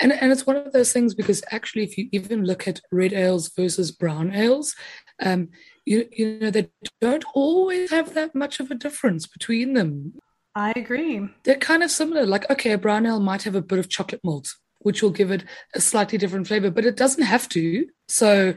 And 0.00 0.12
and 0.12 0.32
it's 0.32 0.46
one 0.46 0.56
of 0.56 0.72
those 0.72 0.92
things 0.92 1.14
because 1.14 1.42
actually, 1.50 1.84
if 1.84 1.96
you 1.98 2.08
even 2.12 2.44
look 2.44 2.68
at 2.68 2.80
red 2.90 3.12
ales 3.12 3.50
versus 3.56 3.90
brown 3.90 4.34
ales, 4.34 4.74
um, 5.20 5.48
you 5.84 6.08
you 6.12 6.38
know 6.40 6.50
they 6.50 6.70
don't 7.00 7.24
always 7.34 7.90
have 7.90 8.14
that 8.14 8.34
much 8.34 8.60
of 8.60 8.70
a 8.70 8.74
difference 8.74 9.26
between 9.26 9.74
them. 9.74 10.14
I 10.54 10.72
agree. 10.76 11.28
They're 11.44 11.56
kind 11.56 11.82
of 11.82 11.90
similar. 11.90 12.26
Like 12.26 12.48
okay, 12.50 12.72
a 12.72 12.78
brown 12.78 13.06
ale 13.06 13.20
might 13.20 13.42
have 13.44 13.54
a 13.54 13.62
bit 13.62 13.78
of 13.78 13.88
chocolate 13.88 14.20
malt, 14.24 14.54
which 14.80 15.02
will 15.02 15.10
give 15.10 15.30
it 15.30 15.44
a 15.74 15.80
slightly 15.80 16.18
different 16.18 16.46
flavor, 16.46 16.70
but 16.70 16.84
it 16.84 16.96
doesn't 16.96 17.24
have 17.24 17.48
to. 17.50 17.86
So 18.08 18.54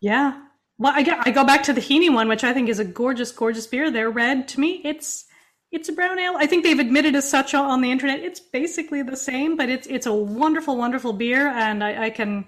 Yeah. 0.00 0.42
Well, 0.78 0.92
I, 0.94 1.02
get, 1.02 1.26
I 1.26 1.30
go 1.32 1.44
back 1.44 1.64
to 1.64 1.72
the 1.72 1.80
Heaney 1.80 2.12
one, 2.12 2.28
which 2.28 2.44
I 2.44 2.52
think 2.52 2.68
is 2.68 2.78
a 2.78 2.84
gorgeous, 2.84 3.32
gorgeous 3.32 3.66
beer. 3.66 3.90
They're 3.90 4.10
red. 4.10 4.46
To 4.48 4.60
me, 4.60 4.80
it's 4.84 5.24
it's 5.70 5.88
a 5.88 5.92
brown 5.92 6.18
ale. 6.18 6.34
I 6.38 6.46
think 6.46 6.64
they've 6.64 6.78
admitted 6.78 7.14
as 7.14 7.28
such 7.28 7.52
on 7.52 7.80
the 7.82 7.90
internet. 7.90 8.20
It's 8.20 8.40
basically 8.40 9.02
the 9.02 9.16
same, 9.16 9.56
but 9.56 9.68
it's 9.68 9.86
it's 9.88 10.06
a 10.06 10.14
wonderful, 10.14 10.76
wonderful 10.76 11.12
beer, 11.12 11.48
and 11.48 11.82
I, 11.82 12.04
I 12.04 12.10
can, 12.10 12.44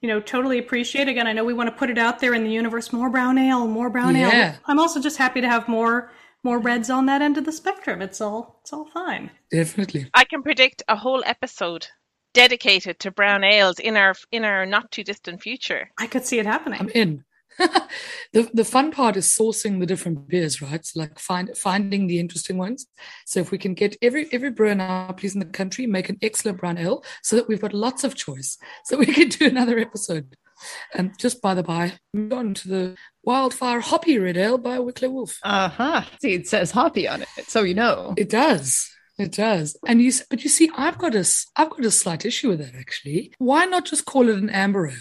you 0.00 0.08
know, 0.08 0.20
totally 0.20 0.58
appreciate. 0.58 1.08
Again, 1.08 1.26
I 1.26 1.32
know 1.32 1.44
we 1.44 1.54
want 1.54 1.68
to 1.70 1.76
put 1.76 1.90
it 1.90 1.98
out 1.98 2.20
there 2.20 2.34
in 2.34 2.44
the 2.44 2.50
universe. 2.50 2.92
More 2.92 3.10
brown 3.10 3.36
ale, 3.36 3.66
more 3.66 3.90
brown 3.90 4.14
Yeah. 4.16 4.52
ale. 4.52 4.58
I'm 4.66 4.78
also 4.78 5.00
just 5.00 5.18
happy 5.18 5.40
to 5.40 5.48
have 5.48 5.66
more 5.68 6.10
more 6.44 6.58
reds 6.60 6.88
on 6.88 7.06
that 7.06 7.20
end 7.20 7.36
of 7.36 7.44
the 7.44 7.52
spectrum. 7.52 8.00
It's 8.00 8.20
all 8.20 8.60
it's 8.62 8.72
all 8.72 8.86
fine. 8.94 9.30
definitely. 9.50 10.08
I 10.14 10.24
can 10.24 10.42
predict 10.42 10.82
a 10.88 10.96
whole 10.96 11.22
episode 11.26 11.88
dedicated 12.32 12.98
to 13.00 13.10
brown 13.10 13.44
ales 13.44 13.78
in 13.78 13.96
our 13.96 14.14
in 14.30 14.44
our 14.44 14.64
not 14.64 14.90
too 14.92 15.04
distant 15.04 15.42
future. 15.42 15.90
I 15.98 16.06
could 16.06 16.24
see 16.24 16.38
it 16.38 16.46
happening. 16.46 16.80
I'm 16.80 16.88
in. 16.90 17.24
the 18.32 18.48
the 18.52 18.64
fun 18.64 18.90
part 18.90 19.16
is 19.16 19.26
sourcing 19.26 19.80
the 19.80 19.86
different 19.86 20.28
beers, 20.28 20.62
right? 20.62 20.84
So 20.84 21.00
like 21.00 21.18
find 21.18 21.56
finding 21.56 22.06
the 22.06 22.18
interesting 22.18 22.58
ones. 22.58 22.86
So 23.26 23.40
if 23.40 23.50
we 23.50 23.58
can 23.58 23.74
get 23.74 23.96
every 24.02 24.28
every 24.32 24.50
brewer 24.50 24.74
now, 24.74 25.12
please 25.12 25.34
in 25.34 25.40
the 25.40 25.46
country, 25.46 25.86
make 25.86 26.08
an 26.08 26.18
excellent 26.22 26.58
brown 26.58 26.78
ale, 26.78 27.04
so 27.22 27.36
that 27.36 27.48
we've 27.48 27.60
got 27.60 27.74
lots 27.74 28.04
of 28.04 28.14
choice, 28.14 28.58
so 28.84 28.96
we 28.96 29.06
can 29.06 29.28
do 29.28 29.46
another 29.46 29.78
episode. 29.78 30.36
And 30.94 31.18
just 31.18 31.42
by 31.42 31.54
the 31.54 31.62
by, 31.62 31.94
move 32.14 32.32
on 32.32 32.54
to 32.54 32.68
the 32.68 32.96
Wildfire 33.24 33.80
Hoppy 33.80 34.18
Red 34.18 34.36
Ale 34.36 34.58
by 34.58 34.78
Wicklow 34.78 35.10
Wolf. 35.10 35.38
Uh 35.42 35.68
huh. 35.68 36.02
See, 36.20 36.34
it 36.34 36.46
says 36.46 36.70
hoppy 36.70 37.08
on 37.08 37.22
it, 37.22 37.28
so 37.48 37.62
you 37.62 37.74
know. 37.74 38.14
It 38.16 38.30
does. 38.30 38.88
It 39.18 39.32
does. 39.32 39.76
And 39.86 40.00
you, 40.00 40.12
but 40.30 40.42
you 40.42 40.48
see, 40.48 40.70
I've 40.74 40.98
got 40.98 41.14
a, 41.14 41.28
I've 41.56 41.70
got 41.70 41.84
a 41.84 41.90
slight 41.90 42.24
issue 42.24 42.48
with 42.48 42.60
that 42.60 42.74
actually. 42.74 43.32
Why 43.38 43.66
not 43.66 43.84
just 43.84 44.04
call 44.04 44.28
it 44.28 44.38
an 44.38 44.50
amber 44.50 44.88
ale? 44.88 44.96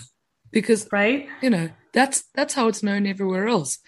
Because 0.52 0.88
right? 0.92 1.30
you 1.42 1.50
know 1.50 1.70
that's 1.94 2.24
that's 2.34 2.54
how 2.54 2.68
it's 2.68 2.84
known 2.84 3.06
everywhere 3.06 3.48
else. 3.48 3.80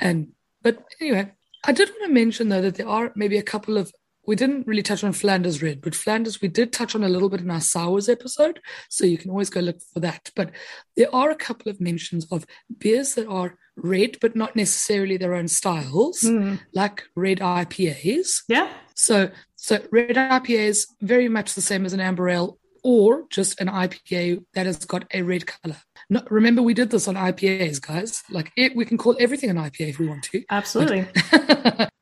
And 0.00 0.28
but 0.62 0.84
anyway, 1.00 1.32
I 1.64 1.72
did 1.72 1.90
want 1.90 2.02
to 2.04 2.12
mention 2.12 2.48
though 2.48 2.62
that 2.62 2.76
there 2.76 2.88
are 2.88 3.12
maybe 3.16 3.38
a 3.38 3.42
couple 3.42 3.76
of 3.76 3.92
we 4.26 4.36
didn't 4.36 4.66
really 4.66 4.82
touch 4.82 5.02
on 5.02 5.14
Flanders 5.14 5.62
Red, 5.62 5.80
but 5.80 5.94
Flanders 5.94 6.42
we 6.42 6.48
did 6.48 6.70
touch 6.70 6.94
on 6.94 7.02
a 7.02 7.08
little 7.08 7.30
bit 7.30 7.40
in 7.40 7.50
our 7.50 7.62
sours 7.62 8.10
episode, 8.10 8.60
so 8.90 9.06
you 9.06 9.16
can 9.16 9.30
always 9.30 9.48
go 9.48 9.60
look 9.60 9.80
for 9.94 10.00
that. 10.00 10.30
But 10.36 10.50
there 10.96 11.12
are 11.14 11.30
a 11.30 11.34
couple 11.34 11.70
of 11.70 11.80
mentions 11.80 12.26
of 12.30 12.44
beers 12.78 13.14
that 13.14 13.26
are 13.26 13.56
red, 13.76 14.18
but 14.20 14.36
not 14.36 14.54
necessarily 14.54 15.16
their 15.16 15.32
own 15.32 15.48
styles, 15.48 16.20
hmm. 16.20 16.56
like 16.74 17.04
red 17.16 17.38
IPAs. 17.38 18.42
Yeah. 18.48 18.70
So 18.94 19.30
so 19.56 19.80
red 19.90 20.16
IPAs 20.16 20.84
very 21.00 21.30
much 21.30 21.54
the 21.54 21.62
same 21.62 21.86
as 21.86 21.94
an 21.94 22.00
amber 22.00 22.28
ale 22.28 22.58
or 22.88 23.24
just 23.28 23.60
an 23.60 23.68
IPA 23.68 24.42
that 24.54 24.64
has 24.64 24.82
got 24.86 25.04
a 25.12 25.20
red 25.20 25.44
color. 25.46 25.76
No, 26.08 26.22
remember 26.30 26.62
we 26.62 26.72
did 26.72 26.88
this 26.88 27.06
on 27.06 27.16
IPAs, 27.16 27.82
guys. 27.82 28.22
Like 28.30 28.50
it, 28.56 28.74
we 28.74 28.86
can 28.86 28.96
call 28.96 29.14
everything 29.20 29.50
an 29.50 29.58
IPA 29.58 29.90
if 29.90 29.98
we 29.98 30.08
want 30.08 30.22
to. 30.22 30.42
Absolutely. 30.48 31.02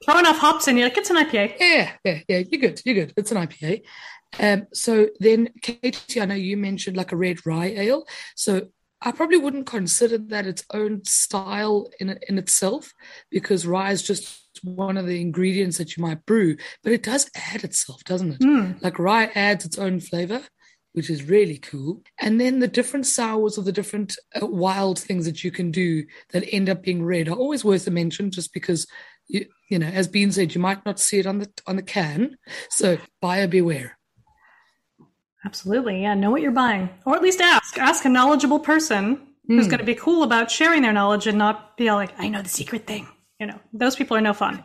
Throw 0.05 0.19
enough 0.21 0.39
hops 0.39 0.69
in, 0.69 0.77
you're 0.77 0.87
like, 0.87 0.97
it's 0.97 1.11
an 1.11 1.17
IPA. 1.17 1.55
Yeah, 1.59 1.91
yeah, 2.05 2.21
yeah. 2.29 2.39
You're 2.49 2.61
good. 2.61 2.81
You're 2.85 2.95
good. 2.95 3.15
It's 3.17 3.33
an 3.33 3.39
IPA. 3.49 3.83
Um, 4.39 4.69
so 4.73 5.09
then, 5.19 5.49
Katie, 5.61 6.21
I 6.21 6.25
know 6.25 6.37
you 6.37 6.57
mentioned 6.57 6.97
like 6.97 7.11
a 7.11 7.17
red 7.17 7.45
rye 7.45 7.75
ale. 7.77 8.07
So 8.37 8.69
I 9.03 9.11
probably 9.11 9.39
wouldn't 9.39 9.67
consider 9.67 10.19
that 10.19 10.47
its 10.47 10.63
own 10.73 11.05
style 11.05 11.91
in 11.99 12.17
in 12.29 12.39
itself 12.39 12.93
because 13.29 13.67
rye 13.67 13.91
is 13.91 14.05
just 14.05 14.41
one 14.63 14.97
of 14.97 15.07
the 15.07 15.21
ingredients 15.21 15.79
that 15.79 15.97
you 15.97 16.03
might 16.05 16.25
brew, 16.27 16.57
but 16.85 16.93
it 16.93 17.03
does 17.03 17.29
add 17.35 17.65
itself, 17.65 18.05
doesn't 18.05 18.35
it? 18.35 18.83
Like 18.83 19.01
rye 19.01 19.31
adds 19.35 19.65
its 19.65 19.79
own 19.79 19.99
flavor, 19.99 20.43
which 20.97 21.11
is 21.11 21.29
really 21.29 21.59
cool. 21.59 22.03
And 22.19 22.41
then 22.41 22.61
the 22.61 22.67
different 22.67 23.05
sours 23.05 23.59
or 23.59 23.63
the 23.63 23.71
different 23.71 24.17
uh, 24.41 24.47
wild 24.47 24.99
things 24.99 25.27
that 25.27 25.45
you 25.45 25.51
can 25.51 25.71
do 25.71 26.05
that 26.33 26.49
end 26.51 26.71
up 26.71 26.83
being 26.83 27.05
red 27.05 27.29
are 27.29 27.37
always 27.37 27.67
worth 27.67 27.87
a 27.87 27.91
mention, 27.91 28.31
just 28.31 28.55
because 28.55 28.87
you 29.29 29.45
you 29.69 29.79
know, 29.79 29.89
as 29.89 30.09
Bean 30.09 30.33
said, 30.33 30.55
you 30.55 30.61
might 30.61 30.87
not 30.87 30.99
see 30.99 31.19
it 31.19 31.27
on 31.27 31.41
the 31.41 31.51
on 31.67 31.77
the 31.77 31.83
can. 31.83 32.39
So 32.71 32.97
buyer 33.21 33.47
beware. 33.47 33.99
Absolutely. 35.45 36.01
Yeah. 36.01 36.15
Know 36.15 36.31
what 36.31 36.41
you're 36.41 36.51
buying. 36.51 36.89
Or 37.05 37.15
at 37.15 37.23
least 37.23 37.43
ask. 37.43 37.77
Ask 37.79 38.07
a 38.07 38.09
knowledgeable 38.09 38.59
person 38.59 39.21
who's 39.47 39.69
going 39.69 39.79
to 39.79 39.85
be 39.85 39.95
cool 39.95 40.25
about 40.25 40.51
sharing 40.51 40.83
their 40.83 40.93
knowledge 40.93 41.29
and 41.29 41.39
not 41.39 41.77
be 41.77 41.89
all 41.89 41.97
like, 41.97 42.19
I 42.19 42.29
know 42.29 42.43
the 42.43 42.49
secret 42.49 42.87
thing. 42.87 43.07
You 43.39 43.47
know, 43.47 43.61
those 43.73 43.95
people 43.95 44.17
are 44.17 44.21
no 44.21 44.33
fun. 44.33 44.65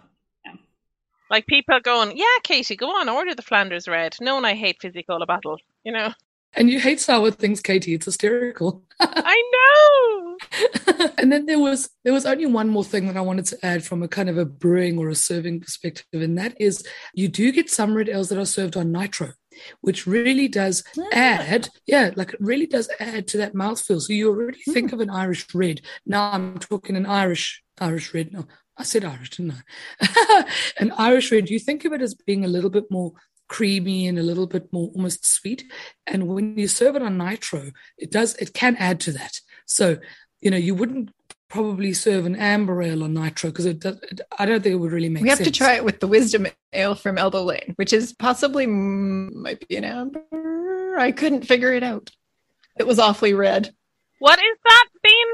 Like 1.31 1.47
people 1.47 1.79
going, 1.79 2.17
yeah, 2.17 2.25
Katie, 2.43 2.75
go 2.75 2.87
on, 2.89 3.07
order 3.07 3.33
the 3.33 3.41
Flanders 3.41 3.87
Red. 3.87 4.17
No, 4.19 4.35
and 4.35 4.45
I 4.45 4.53
hate 4.53 4.81
fizzy 4.81 5.01
cola 5.01 5.25
bottle, 5.25 5.57
you 5.85 5.93
know. 5.93 6.11
And 6.53 6.69
you 6.69 6.81
hate 6.81 6.99
sour 6.99 7.31
things, 7.31 7.61
Katie. 7.61 7.93
It's 7.93 8.03
hysterical. 8.03 8.83
I 8.99 9.41
know. 9.53 11.09
and 11.17 11.31
then 11.31 11.45
there 11.45 11.57
was 11.59 11.89
there 12.03 12.11
was 12.11 12.25
only 12.25 12.47
one 12.47 12.67
more 12.67 12.83
thing 12.83 13.07
that 13.07 13.15
I 13.15 13.21
wanted 13.21 13.45
to 13.45 13.65
add 13.65 13.85
from 13.85 14.03
a 14.03 14.09
kind 14.09 14.29
of 14.29 14.37
a 14.37 14.43
brewing 14.43 14.97
or 14.97 15.07
a 15.07 15.15
serving 15.15 15.61
perspective, 15.61 16.21
and 16.21 16.37
that 16.37 16.59
is 16.59 16.85
you 17.13 17.29
do 17.29 17.53
get 17.53 17.69
some 17.69 17.93
red 17.93 18.09
ales 18.09 18.27
that 18.29 18.37
are 18.37 18.45
served 18.45 18.75
on 18.75 18.91
nitro, 18.91 19.31
which 19.79 20.05
really 20.05 20.49
does 20.49 20.83
mm. 20.97 21.05
add, 21.13 21.69
yeah, 21.85 22.11
like 22.17 22.33
it 22.33 22.41
really 22.41 22.67
does 22.67 22.89
add 22.99 23.25
to 23.29 23.37
that 23.37 23.53
mouthfeel. 23.53 24.01
So 24.01 24.11
you 24.11 24.27
already 24.27 24.61
think 24.63 24.89
mm. 24.89 24.93
of 24.93 24.99
an 24.99 25.09
Irish 25.09 25.55
red. 25.55 25.79
Now 26.05 26.31
I'm 26.31 26.57
talking 26.57 26.97
an 26.97 27.05
Irish 27.05 27.63
Irish 27.79 28.13
red. 28.13 28.33
No, 28.33 28.45
I 28.81 28.83
said 28.83 29.05
Irish, 29.05 29.29
didn't 29.29 29.53
I? 30.01 30.45
an 30.79 30.91
Irish 30.97 31.31
red. 31.31 31.51
You 31.51 31.59
think 31.59 31.85
of 31.85 31.93
it 31.93 32.01
as 32.01 32.15
being 32.15 32.43
a 32.43 32.47
little 32.47 32.71
bit 32.71 32.89
more 32.89 33.13
creamy 33.47 34.07
and 34.07 34.17
a 34.17 34.23
little 34.23 34.47
bit 34.47 34.73
more 34.73 34.89
almost 34.95 35.23
sweet. 35.23 35.63
And 36.07 36.27
when 36.27 36.57
you 36.57 36.67
serve 36.67 36.95
it 36.95 37.03
on 37.03 37.15
nitro, 37.15 37.73
it 37.99 38.09
does 38.09 38.35
it 38.37 38.55
can 38.55 38.75
add 38.77 38.99
to 39.01 39.11
that. 39.11 39.39
So 39.67 39.97
you 40.41 40.49
know 40.49 40.57
you 40.57 40.73
wouldn't 40.73 41.11
probably 41.47 41.93
serve 41.93 42.25
an 42.25 42.35
amber 42.35 42.81
ale 42.81 43.03
on 43.03 43.13
nitro 43.13 43.51
because 43.51 43.67
it 43.67 43.79
does. 43.79 43.99
It, 44.01 44.21
I 44.39 44.47
don't 44.47 44.63
think 44.63 44.73
it 44.73 44.77
would 44.77 44.91
really 44.91 45.09
make 45.09 45.19
sense. 45.19 45.25
We 45.25 45.29
have 45.29 45.37
sense. 45.37 45.49
to 45.49 45.63
try 45.63 45.75
it 45.75 45.85
with 45.85 45.99
the 45.99 46.07
Wisdom 46.07 46.47
Ale 46.73 46.95
from 46.95 47.19
Elbow 47.19 47.43
Lane, 47.43 47.73
which 47.75 47.93
is 47.93 48.13
possibly 48.13 48.65
mm, 48.65 49.31
might 49.35 49.67
be 49.67 49.75
an 49.75 49.83
amber. 49.83 50.97
I 50.97 51.11
couldn't 51.11 51.45
figure 51.45 51.71
it 51.71 51.83
out. 51.83 52.09
It 52.79 52.87
was 52.87 52.97
awfully 52.97 53.35
red. 53.35 53.75
What 54.17 54.39
is 54.39 54.57
that, 54.63 54.87
Bean? 55.03 55.27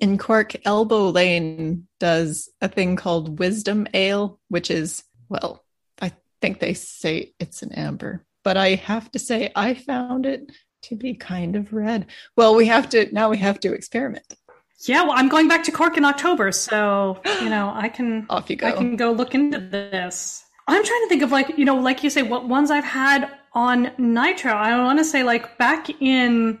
In 0.00 0.18
Cork, 0.18 0.54
Elbow 0.66 1.10
Lane 1.10 1.86
does 2.00 2.48
a 2.60 2.68
thing 2.68 2.96
called 2.96 3.38
Wisdom 3.38 3.86
Ale, 3.94 4.38
which 4.48 4.70
is, 4.70 5.04
well, 5.28 5.64
I 6.00 6.12
think 6.40 6.60
they 6.60 6.74
say 6.74 7.32
it's 7.38 7.62
an 7.62 7.72
amber, 7.72 8.24
but 8.44 8.56
I 8.56 8.74
have 8.74 9.10
to 9.12 9.18
say, 9.18 9.52
I 9.54 9.74
found 9.74 10.26
it 10.26 10.50
to 10.82 10.96
be 10.96 11.14
kind 11.14 11.56
of 11.56 11.72
red. 11.72 12.06
Well, 12.36 12.54
we 12.54 12.66
have 12.66 12.88
to, 12.90 13.12
now 13.12 13.30
we 13.30 13.38
have 13.38 13.60
to 13.60 13.72
experiment. 13.72 14.34
Yeah, 14.82 15.02
well, 15.02 15.14
I'm 15.16 15.28
going 15.28 15.48
back 15.48 15.64
to 15.64 15.72
Cork 15.72 15.96
in 15.96 16.04
October, 16.04 16.52
so 16.52 17.20
you 17.42 17.50
know 17.50 17.72
I 17.74 17.88
can 17.92 18.26
off 18.30 18.48
you 18.48 18.54
go. 18.54 18.68
I 18.68 18.72
can 18.72 18.94
go 18.94 19.10
look 19.10 19.34
into 19.34 19.58
this. 19.58 20.44
I'm 20.68 20.84
trying 20.84 21.02
to 21.02 21.08
think 21.08 21.22
of 21.22 21.32
like 21.32 21.58
you 21.58 21.64
know, 21.64 21.76
like 21.76 22.04
you 22.04 22.10
say, 22.10 22.22
what 22.22 22.48
ones 22.48 22.70
I've 22.70 22.84
had 22.84 23.28
on 23.54 23.90
Nitro. 23.98 24.52
I 24.52 24.78
want 24.84 25.00
to 25.00 25.04
say 25.04 25.24
like 25.24 25.58
back 25.58 25.90
in 26.00 26.60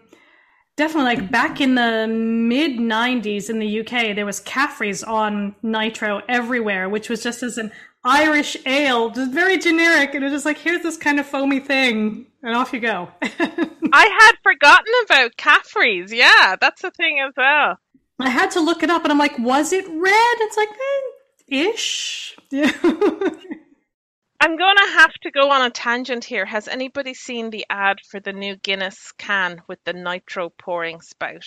definitely 0.78 1.16
like 1.16 1.30
back 1.30 1.60
in 1.60 1.74
the 1.74 2.06
mid 2.08 2.78
90s 2.78 3.50
in 3.50 3.58
the 3.58 3.80
UK, 3.80 4.14
there 4.14 4.24
was 4.24 4.40
Caffrey's 4.40 5.02
on 5.02 5.54
Nitro 5.62 6.22
everywhere, 6.28 6.88
which 6.88 7.10
was 7.10 7.22
just 7.22 7.42
as 7.42 7.58
an 7.58 7.70
Irish 8.04 8.56
ale, 8.64 9.10
just 9.10 9.32
very 9.32 9.58
generic, 9.58 10.14
and 10.14 10.22
it 10.22 10.28
was 10.28 10.32
just 10.32 10.46
like 10.46 10.56
here's 10.56 10.82
this 10.82 10.96
kind 10.96 11.20
of 11.20 11.26
foamy 11.26 11.60
thing, 11.60 12.26
and 12.42 12.56
off 12.56 12.72
you 12.72 12.80
go. 12.80 13.10
I 13.22 14.06
had 14.20 14.32
forgotten 14.42 14.92
about 15.04 15.36
Caffrey's. 15.36 16.12
Yeah, 16.12 16.56
that's 16.58 16.82
a 16.84 16.90
thing 16.92 17.18
as 17.20 17.34
well. 17.36 17.78
I 18.20 18.30
had 18.30 18.50
to 18.52 18.60
look 18.60 18.82
it 18.82 18.90
up, 18.90 19.02
and 19.02 19.12
I'm 19.12 19.18
like, 19.18 19.38
was 19.38 19.72
it 19.72 19.84
red? 19.86 20.36
It's 20.40 20.56
like, 20.56 20.68
eh, 20.70 21.70
ish. 21.70 22.36
Yeah. 22.50 22.72
I'm 24.40 24.56
going 24.56 24.76
to 24.76 24.92
have 24.98 25.12
to 25.22 25.30
go 25.30 25.50
on 25.50 25.62
a 25.62 25.70
tangent 25.70 26.24
here. 26.24 26.44
Has 26.44 26.68
anybody 26.68 27.12
seen 27.14 27.50
the 27.50 27.66
ad 27.68 27.98
for 28.08 28.20
the 28.20 28.32
new 28.32 28.56
Guinness 28.56 29.12
can 29.18 29.62
with 29.66 29.78
the 29.84 29.92
nitro 29.92 30.50
pouring 30.50 31.00
spout? 31.00 31.44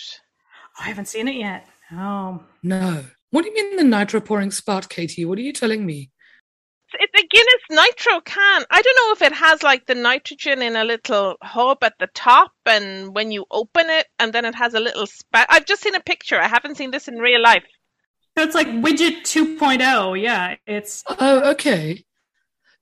I 0.78 0.84
haven't 0.84 1.08
seen 1.08 1.28
it 1.28 1.36
yet. 1.36 1.66
Oh. 1.90 2.42
No. 2.62 3.04
What 3.30 3.44
do 3.44 3.50
you 3.50 3.54
mean 3.54 3.76
the 3.76 3.84
nitro 3.84 4.20
pouring 4.20 4.50
spout, 4.50 4.90
Katie? 4.90 5.24
What 5.24 5.38
are 5.38 5.42
you 5.42 5.52
telling 5.52 5.86
me? 5.86 6.10
It's 6.94 7.18
a 7.18 7.26
Guinness 7.26 7.86
nitro 7.86 8.20
can. 8.20 8.64
I 8.70 8.82
don't 8.82 8.98
know 9.00 9.12
if 9.12 9.22
it 9.22 9.34
has 9.34 9.62
like 9.62 9.86
the 9.86 9.94
nitrogen 9.94 10.60
in 10.60 10.76
a 10.76 10.84
little 10.84 11.36
hub 11.42 11.82
at 11.82 11.94
the 11.98 12.08
top, 12.14 12.52
and 12.66 13.14
when 13.14 13.30
you 13.30 13.46
open 13.50 13.88
it, 13.88 14.06
and 14.18 14.34
then 14.34 14.44
it 14.44 14.54
has 14.54 14.74
a 14.74 14.80
little 14.80 15.06
spout. 15.06 15.46
I've 15.48 15.64
just 15.64 15.82
seen 15.82 15.94
a 15.94 16.00
picture. 16.00 16.38
I 16.38 16.48
haven't 16.48 16.76
seen 16.76 16.90
this 16.90 17.08
in 17.08 17.14
real 17.14 17.40
life. 17.40 17.64
So 18.36 18.44
it's 18.44 18.54
like 18.54 18.66
widget 18.66 19.22
2.0. 19.22 20.20
Yeah, 20.20 20.56
it's. 20.66 21.02
Oh, 21.08 21.52
okay. 21.52 22.04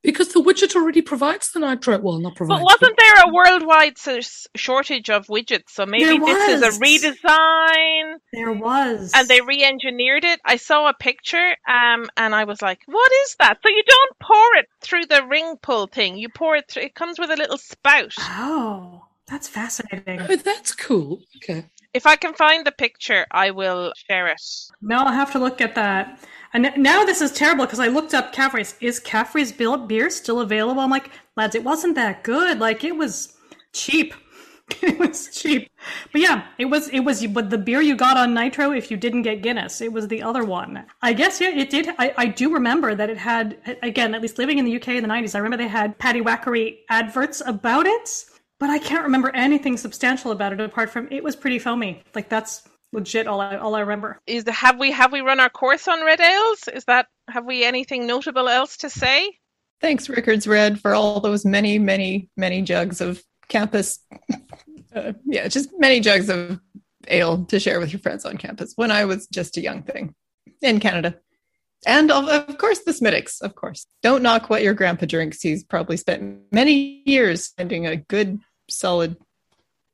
Because 0.02 0.28
the 0.28 0.40
widget 0.40 0.74
already 0.74 1.02
provides 1.02 1.52
the 1.52 1.60
nitro. 1.60 1.98
Well, 1.98 2.18
not 2.20 2.34
provides. 2.34 2.58
But 2.60 2.64
wasn't 2.64 2.96
there 2.96 3.22
a 3.24 3.32
worldwide 3.34 3.98
s- 3.98 4.46
shortage 4.56 5.10
of 5.10 5.26
widgets? 5.26 5.68
So 5.70 5.84
maybe 5.84 6.18
this 6.18 6.48
is 6.48 6.62
a 6.62 6.80
redesign. 6.80 8.14
There 8.32 8.52
was. 8.52 9.12
and 9.14 9.28
they 9.28 9.40
re-engineered 9.42 10.24
it. 10.24 10.40
I 10.44 10.56
saw 10.56 10.88
a 10.88 10.94
picture, 10.94 11.54
um, 11.68 12.08
and 12.16 12.34
I 12.34 12.44
was 12.44 12.62
like, 12.62 12.80
"What 12.86 13.12
is 13.26 13.36
that?" 13.40 13.58
So 13.62 13.68
you 13.68 13.82
don't 13.86 14.18
pour 14.20 14.54
it 14.56 14.68
through 14.80 15.06
the 15.06 15.26
ring 15.26 15.56
pull 15.60 15.86
thing. 15.86 16.16
You 16.16 16.28
pour 16.30 16.56
it 16.56 16.68
through. 16.68 16.84
It 16.84 16.94
comes 16.94 17.18
with 17.18 17.30
a 17.30 17.36
little 17.36 17.58
spout. 17.58 18.14
Oh, 18.18 19.04
that's 19.26 19.48
fascinating. 19.48 20.20
Oh, 20.22 20.36
that's 20.36 20.72
cool. 20.74 21.20
Okay. 21.36 21.66
If 21.92 22.06
I 22.06 22.16
can 22.16 22.34
find 22.34 22.64
the 22.64 22.72
picture, 22.72 23.26
I 23.32 23.50
will 23.50 23.92
share 24.08 24.28
it. 24.28 24.40
Now 24.80 25.06
I'll 25.06 25.12
have 25.12 25.32
to 25.32 25.40
look 25.40 25.60
at 25.60 25.74
that. 25.74 26.20
And 26.52 26.72
now 26.76 27.04
this 27.04 27.20
is 27.20 27.32
terrible 27.32 27.64
because 27.64 27.80
I 27.80 27.88
looked 27.88 28.14
up 28.14 28.32
Caffrey's. 28.32 28.76
Is 28.80 29.00
Caffrey's 29.00 29.52
beer 29.52 30.10
still 30.10 30.40
available? 30.40 30.80
I'm 30.80 30.90
like, 30.90 31.10
lads, 31.36 31.54
it 31.54 31.64
wasn't 31.64 31.96
that 31.96 32.22
good. 32.22 32.58
Like 32.60 32.84
it 32.84 32.96
was 32.96 33.36
cheap. 33.72 34.14
it 34.82 34.98
was 35.00 35.28
cheap. 35.36 35.68
But 36.12 36.20
yeah, 36.20 36.46
it 36.58 36.66
was. 36.66 36.88
It 36.90 37.00
was. 37.00 37.26
But 37.26 37.50
the 37.50 37.58
beer 37.58 37.80
you 37.80 37.96
got 37.96 38.16
on 38.16 38.34
Nitro, 38.34 38.70
if 38.72 38.90
you 38.90 38.96
didn't 38.96 39.22
get 39.22 39.42
Guinness, 39.42 39.80
it 39.80 39.92
was 39.92 40.06
the 40.06 40.22
other 40.22 40.44
one. 40.44 40.84
I 41.02 41.12
guess 41.12 41.40
yeah, 41.40 41.50
it 41.50 41.70
did. 41.70 41.88
I, 41.98 42.14
I 42.16 42.26
do 42.26 42.52
remember 42.52 42.94
that 42.94 43.10
it 43.10 43.18
had 43.18 43.58
again. 43.82 44.14
At 44.14 44.22
least 44.22 44.38
living 44.38 44.58
in 44.58 44.64
the 44.64 44.76
UK 44.76 44.88
in 44.88 45.02
the 45.02 45.08
90s, 45.08 45.34
I 45.34 45.38
remember 45.38 45.56
they 45.56 45.68
had 45.68 45.98
Paddy 45.98 46.20
Wackery 46.20 46.78
adverts 46.88 47.42
about 47.44 47.86
it. 47.86 48.24
But 48.60 48.70
I 48.70 48.78
can't 48.78 49.04
remember 49.04 49.34
anything 49.34 49.76
substantial 49.76 50.30
about 50.30 50.52
it 50.52 50.60
apart 50.60 50.90
from 50.90 51.08
it 51.10 51.24
was 51.24 51.34
pretty 51.34 51.58
foamy. 51.58 52.04
Like 52.14 52.28
that's 52.28 52.62
legit 52.92 53.26
all 53.26 53.40
I 53.40 53.56
all 53.56 53.74
I 53.74 53.80
remember. 53.80 54.20
Is 54.26 54.44
the, 54.44 54.52
have 54.52 54.78
we 54.78 54.92
have 54.92 55.10
we 55.10 55.22
run 55.22 55.40
our 55.40 55.50
course 55.50 55.88
on 55.88 56.04
red 56.04 56.20
ales? 56.20 56.68
Is 56.72 56.84
that 56.84 57.06
have 57.28 57.46
we 57.46 57.64
anything 57.64 58.06
notable 58.06 58.48
else 58.48 58.76
to 58.78 58.90
say? 58.90 59.32
Thanks, 59.80 60.10
Rickards 60.10 60.46
Red, 60.46 60.78
for 60.78 60.94
all 60.94 61.20
those 61.20 61.46
many, 61.46 61.78
many, 61.78 62.28
many 62.36 62.60
jugs 62.62 63.00
of 63.00 63.22
campus. 63.48 63.98
Uh, 64.92 65.12
yeah, 65.24 65.46
just 65.46 65.70
many 65.78 66.00
jugs 66.00 66.28
of 66.28 66.58
ale 67.06 67.44
to 67.44 67.60
share 67.60 67.78
with 67.78 67.92
your 67.92 68.00
friends 68.00 68.24
on 68.24 68.36
campus 68.36 68.72
when 68.74 68.90
I 68.90 69.04
was 69.04 69.28
just 69.28 69.56
a 69.56 69.60
young 69.60 69.84
thing 69.84 70.16
in 70.62 70.80
Canada. 70.80 71.16
And 71.86 72.10
of, 72.10 72.28
of 72.28 72.58
course, 72.58 72.80
the 72.80 72.92
Smithwick's, 72.92 73.40
of 73.40 73.54
course. 73.54 73.86
Don't 74.02 74.22
knock 74.22 74.50
what 74.50 74.62
your 74.62 74.74
grandpa 74.74 75.06
drinks. 75.06 75.40
He's 75.40 75.64
probably 75.64 75.96
spent 75.96 76.40
many 76.52 77.02
years 77.06 77.52
finding 77.56 77.86
a 77.86 77.96
good, 77.96 78.40
solid, 78.70 79.16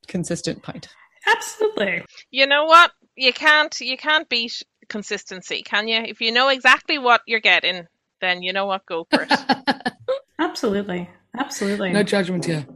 consistent 0.07 0.63
pint. 0.63 0.89
Absolutely. 1.27 2.05
You 2.31 2.47
know 2.47 2.65
what? 2.67 2.93
You 3.17 3.33
can't 3.33 3.79
you 3.81 3.97
can't 3.97 4.29
beat 4.29 4.63
consistency, 4.89 5.63
can 5.63 5.89
you? 5.89 6.01
If 6.01 6.21
you 6.21 6.33
know 6.33 6.49
exactly 6.49 6.99
what 6.99 7.23
you're 7.27 7.41
getting, 7.41 7.87
then 8.21 8.43
you 8.43 8.53
know 8.53 8.67
what, 8.67 8.87
go 8.87 9.07
for 9.11 9.23
it. 9.23 9.33
Absolutely. 10.39 11.11
Absolutely. 11.37 11.93
No 11.93 12.03
judgment 12.03 12.45
here. 12.45 12.67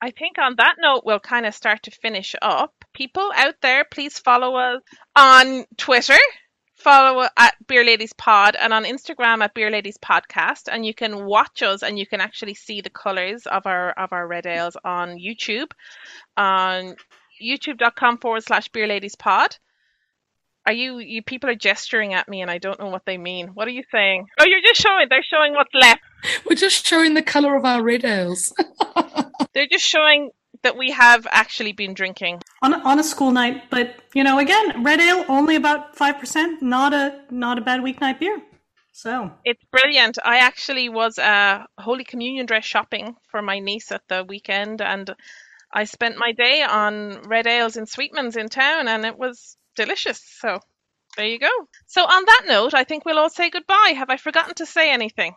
I 0.00 0.10
think 0.10 0.38
on 0.38 0.56
that 0.56 0.76
note, 0.78 1.02
we'll 1.04 1.20
kind 1.20 1.46
of 1.46 1.54
start 1.54 1.84
to 1.84 1.90
finish 1.90 2.34
up. 2.42 2.74
People 2.92 3.30
out 3.34 3.54
there, 3.62 3.84
please 3.84 4.18
follow 4.18 4.54
us 4.56 4.82
on 5.16 5.64
Twitter. 5.78 6.18
Follow 6.84 7.26
at 7.38 7.54
Beer 7.66 7.82
Ladies 7.82 8.12
Pod 8.12 8.56
and 8.56 8.74
on 8.74 8.84
Instagram 8.84 9.42
at 9.42 9.54
Beer 9.54 9.70
Ladies 9.70 9.96
Podcast, 9.96 10.68
and 10.70 10.84
you 10.84 10.92
can 10.92 11.24
watch 11.24 11.62
us 11.62 11.82
and 11.82 11.98
you 11.98 12.06
can 12.06 12.20
actually 12.20 12.52
see 12.52 12.82
the 12.82 12.90
colors 12.90 13.46
of 13.46 13.66
our 13.66 13.92
of 13.92 14.12
our 14.12 14.26
red 14.26 14.44
ales 14.44 14.76
on 14.84 15.16
YouTube, 15.16 15.70
on 16.36 16.94
YouTube.com 17.42 18.18
forward 18.18 18.44
slash 18.44 18.68
Beer 18.68 18.86
Ladies 18.86 19.14
Pod. 19.14 19.56
Are 20.66 20.74
you 20.74 20.98
you 20.98 21.22
people 21.22 21.48
are 21.48 21.54
gesturing 21.54 22.12
at 22.12 22.28
me 22.28 22.42
and 22.42 22.50
I 22.50 22.58
don't 22.58 22.78
know 22.78 22.90
what 22.90 23.06
they 23.06 23.16
mean. 23.16 23.48
What 23.54 23.66
are 23.66 23.70
you 23.70 23.84
saying? 23.90 24.26
Oh, 24.38 24.44
you're 24.44 24.60
just 24.60 24.82
showing. 24.82 25.06
They're 25.08 25.22
showing 25.22 25.54
what's 25.54 25.72
left. 25.72 26.02
We're 26.46 26.56
just 26.56 26.86
showing 26.86 27.14
the 27.14 27.22
color 27.22 27.56
of 27.56 27.64
our 27.64 27.82
red 27.82 28.04
ales. 28.04 28.52
They're 29.54 29.68
just 29.72 29.86
showing 29.86 30.32
that 30.64 30.76
we 30.76 30.90
have 30.90 31.26
actually 31.30 31.72
been 31.72 31.94
drinking. 31.94 32.42
on 32.62 32.74
on 32.74 32.98
a 32.98 33.04
school 33.04 33.30
night, 33.30 33.70
but 33.70 33.94
you 34.14 34.24
know, 34.24 34.38
again, 34.38 34.82
red 34.82 35.00
ale 35.00 35.24
only 35.28 35.56
about 35.56 35.96
five 35.96 36.18
percent. 36.18 36.60
Not 36.60 36.92
a 36.92 37.20
not 37.30 37.58
a 37.58 37.60
bad 37.60 37.80
weeknight 37.80 38.18
beer. 38.18 38.42
So 38.92 39.32
It's 39.44 39.62
brilliant. 39.72 40.18
I 40.24 40.38
actually 40.38 40.88
was 40.88 41.18
uh, 41.18 41.64
Holy 41.78 42.04
Communion 42.04 42.46
dress 42.46 42.64
shopping 42.64 43.16
for 43.30 43.42
my 43.42 43.58
niece 43.58 43.90
at 43.90 44.02
the 44.08 44.24
weekend, 44.24 44.80
and 44.80 45.14
I 45.72 45.84
spent 45.84 46.16
my 46.16 46.32
day 46.32 46.62
on 46.62 47.22
red 47.22 47.46
ales 47.46 47.76
and 47.76 47.88
sweetmans 47.88 48.36
in 48.36 48.48
town, 48.48 48.86
and 48.86 49.04
it 49.04 49.18
was 49.18 49.56
delicious. 49.74 50.20
So 50.40 50.60
there 51.16 51.26
you 51.26 51.40
go. 51.40 51.50
So 51.86 52.02
on 52.04 52.24
that 52.24 52.42
note, 52.46 52.74
I 52.74 52.84
think 52.84 53.04
we'll 53.04 53.18
all 53.18 53.30
say 53.30 53.50
goodbye. 53.50 53.94
Have 53.96 54.10
I 54.10 54.16
forgotten 54.16 54.54
to 54.54 54.66
say 54.66 54.92
anything? 54.92 55.34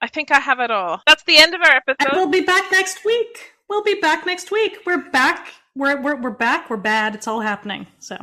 I 0.00 0.08
think 0.08 0.30
I 0.32 0.40
have 0.40 0.60
it 0.60 0.70
all. 0.72 1.00
That's 1.06 1.24
the 1.24 1.38
end 1.38 1.54
of 1.54 1.60
our 1.60 1.70
and 1.72 1.82
episode. 1.88 2.16
we'll 2.16 2.28
be 2.28 2.40
back 2.40 2.70
next 2.72 3.04
week. 3.04 3.52
We'll 3.68 3.82
be 3.82 3.94
back 4.00 4.24
next 4.26 4.50
week. 4.50 4.78
We're 4.86 5.10
back. 5.10 5.52
We're 5.76 6.00
we're 6.00 6.16
we're 6.20 6.30
back. 6.30 6.70
We're 6.70 6.76
bad. 6.78 7.14
It's 7.14 7.28
all 7.28 7.40
happening. 7.40 7.86
So 7.98 8.16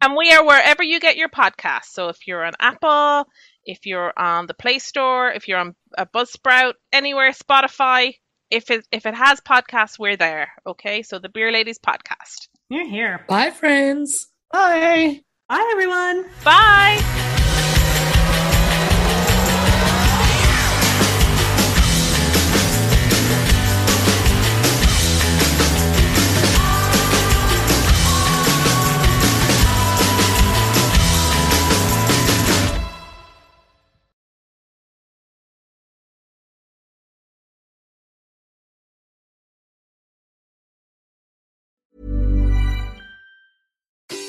And 0.00 0.16
we 0.16 0.32
are 0.32 0.44
wherever 0.44 0.82
you 0.82 0.98
get 1.00 1.16
your 1.16 1.28
podcast. 1.28 1.84
So 1.92 2.08
if 2.08 2.26
you're 2.26 2.44
on 2.44 2.54
Apple, 2.58 3.26
if 3.64 3.84
you're 3.86 4.12
on 4.18 4.46
the 4.46 4.54
Play 4.54 4.78
Store, 4.78 5.30
if 5.30 5.46
you're 5.48 5.58
on 5.58 5.74
a 5.96 6.06
Buzzsprout, 6.06 6.74
anywhere, 6.92 7.32
Spotify, 7.32 8.14
if 8.50 8.70
it 8.70 8.86
if 8.90 9.04
it 9.06 9.14
has 9.14 9.40
podcasts, 9.40 9.98
we're 9.98 10.16
there. 10.16 10.50
Okay, 10.66 11.02
so 11.02 11.18
the 11.18 11.28
Beer 11.28 11.52
Ladies 11.52 11.78
podcast. 11.78 12.48
you're 12.70 12.88
here. 12.88 13.24
Bye, 13.28 13.50
friends. 13.50 14.28
Bye. 14.52 15.20
Bye, 15.48 15.68
everyone. 15.72 16.24
Bye. 16.44 17.24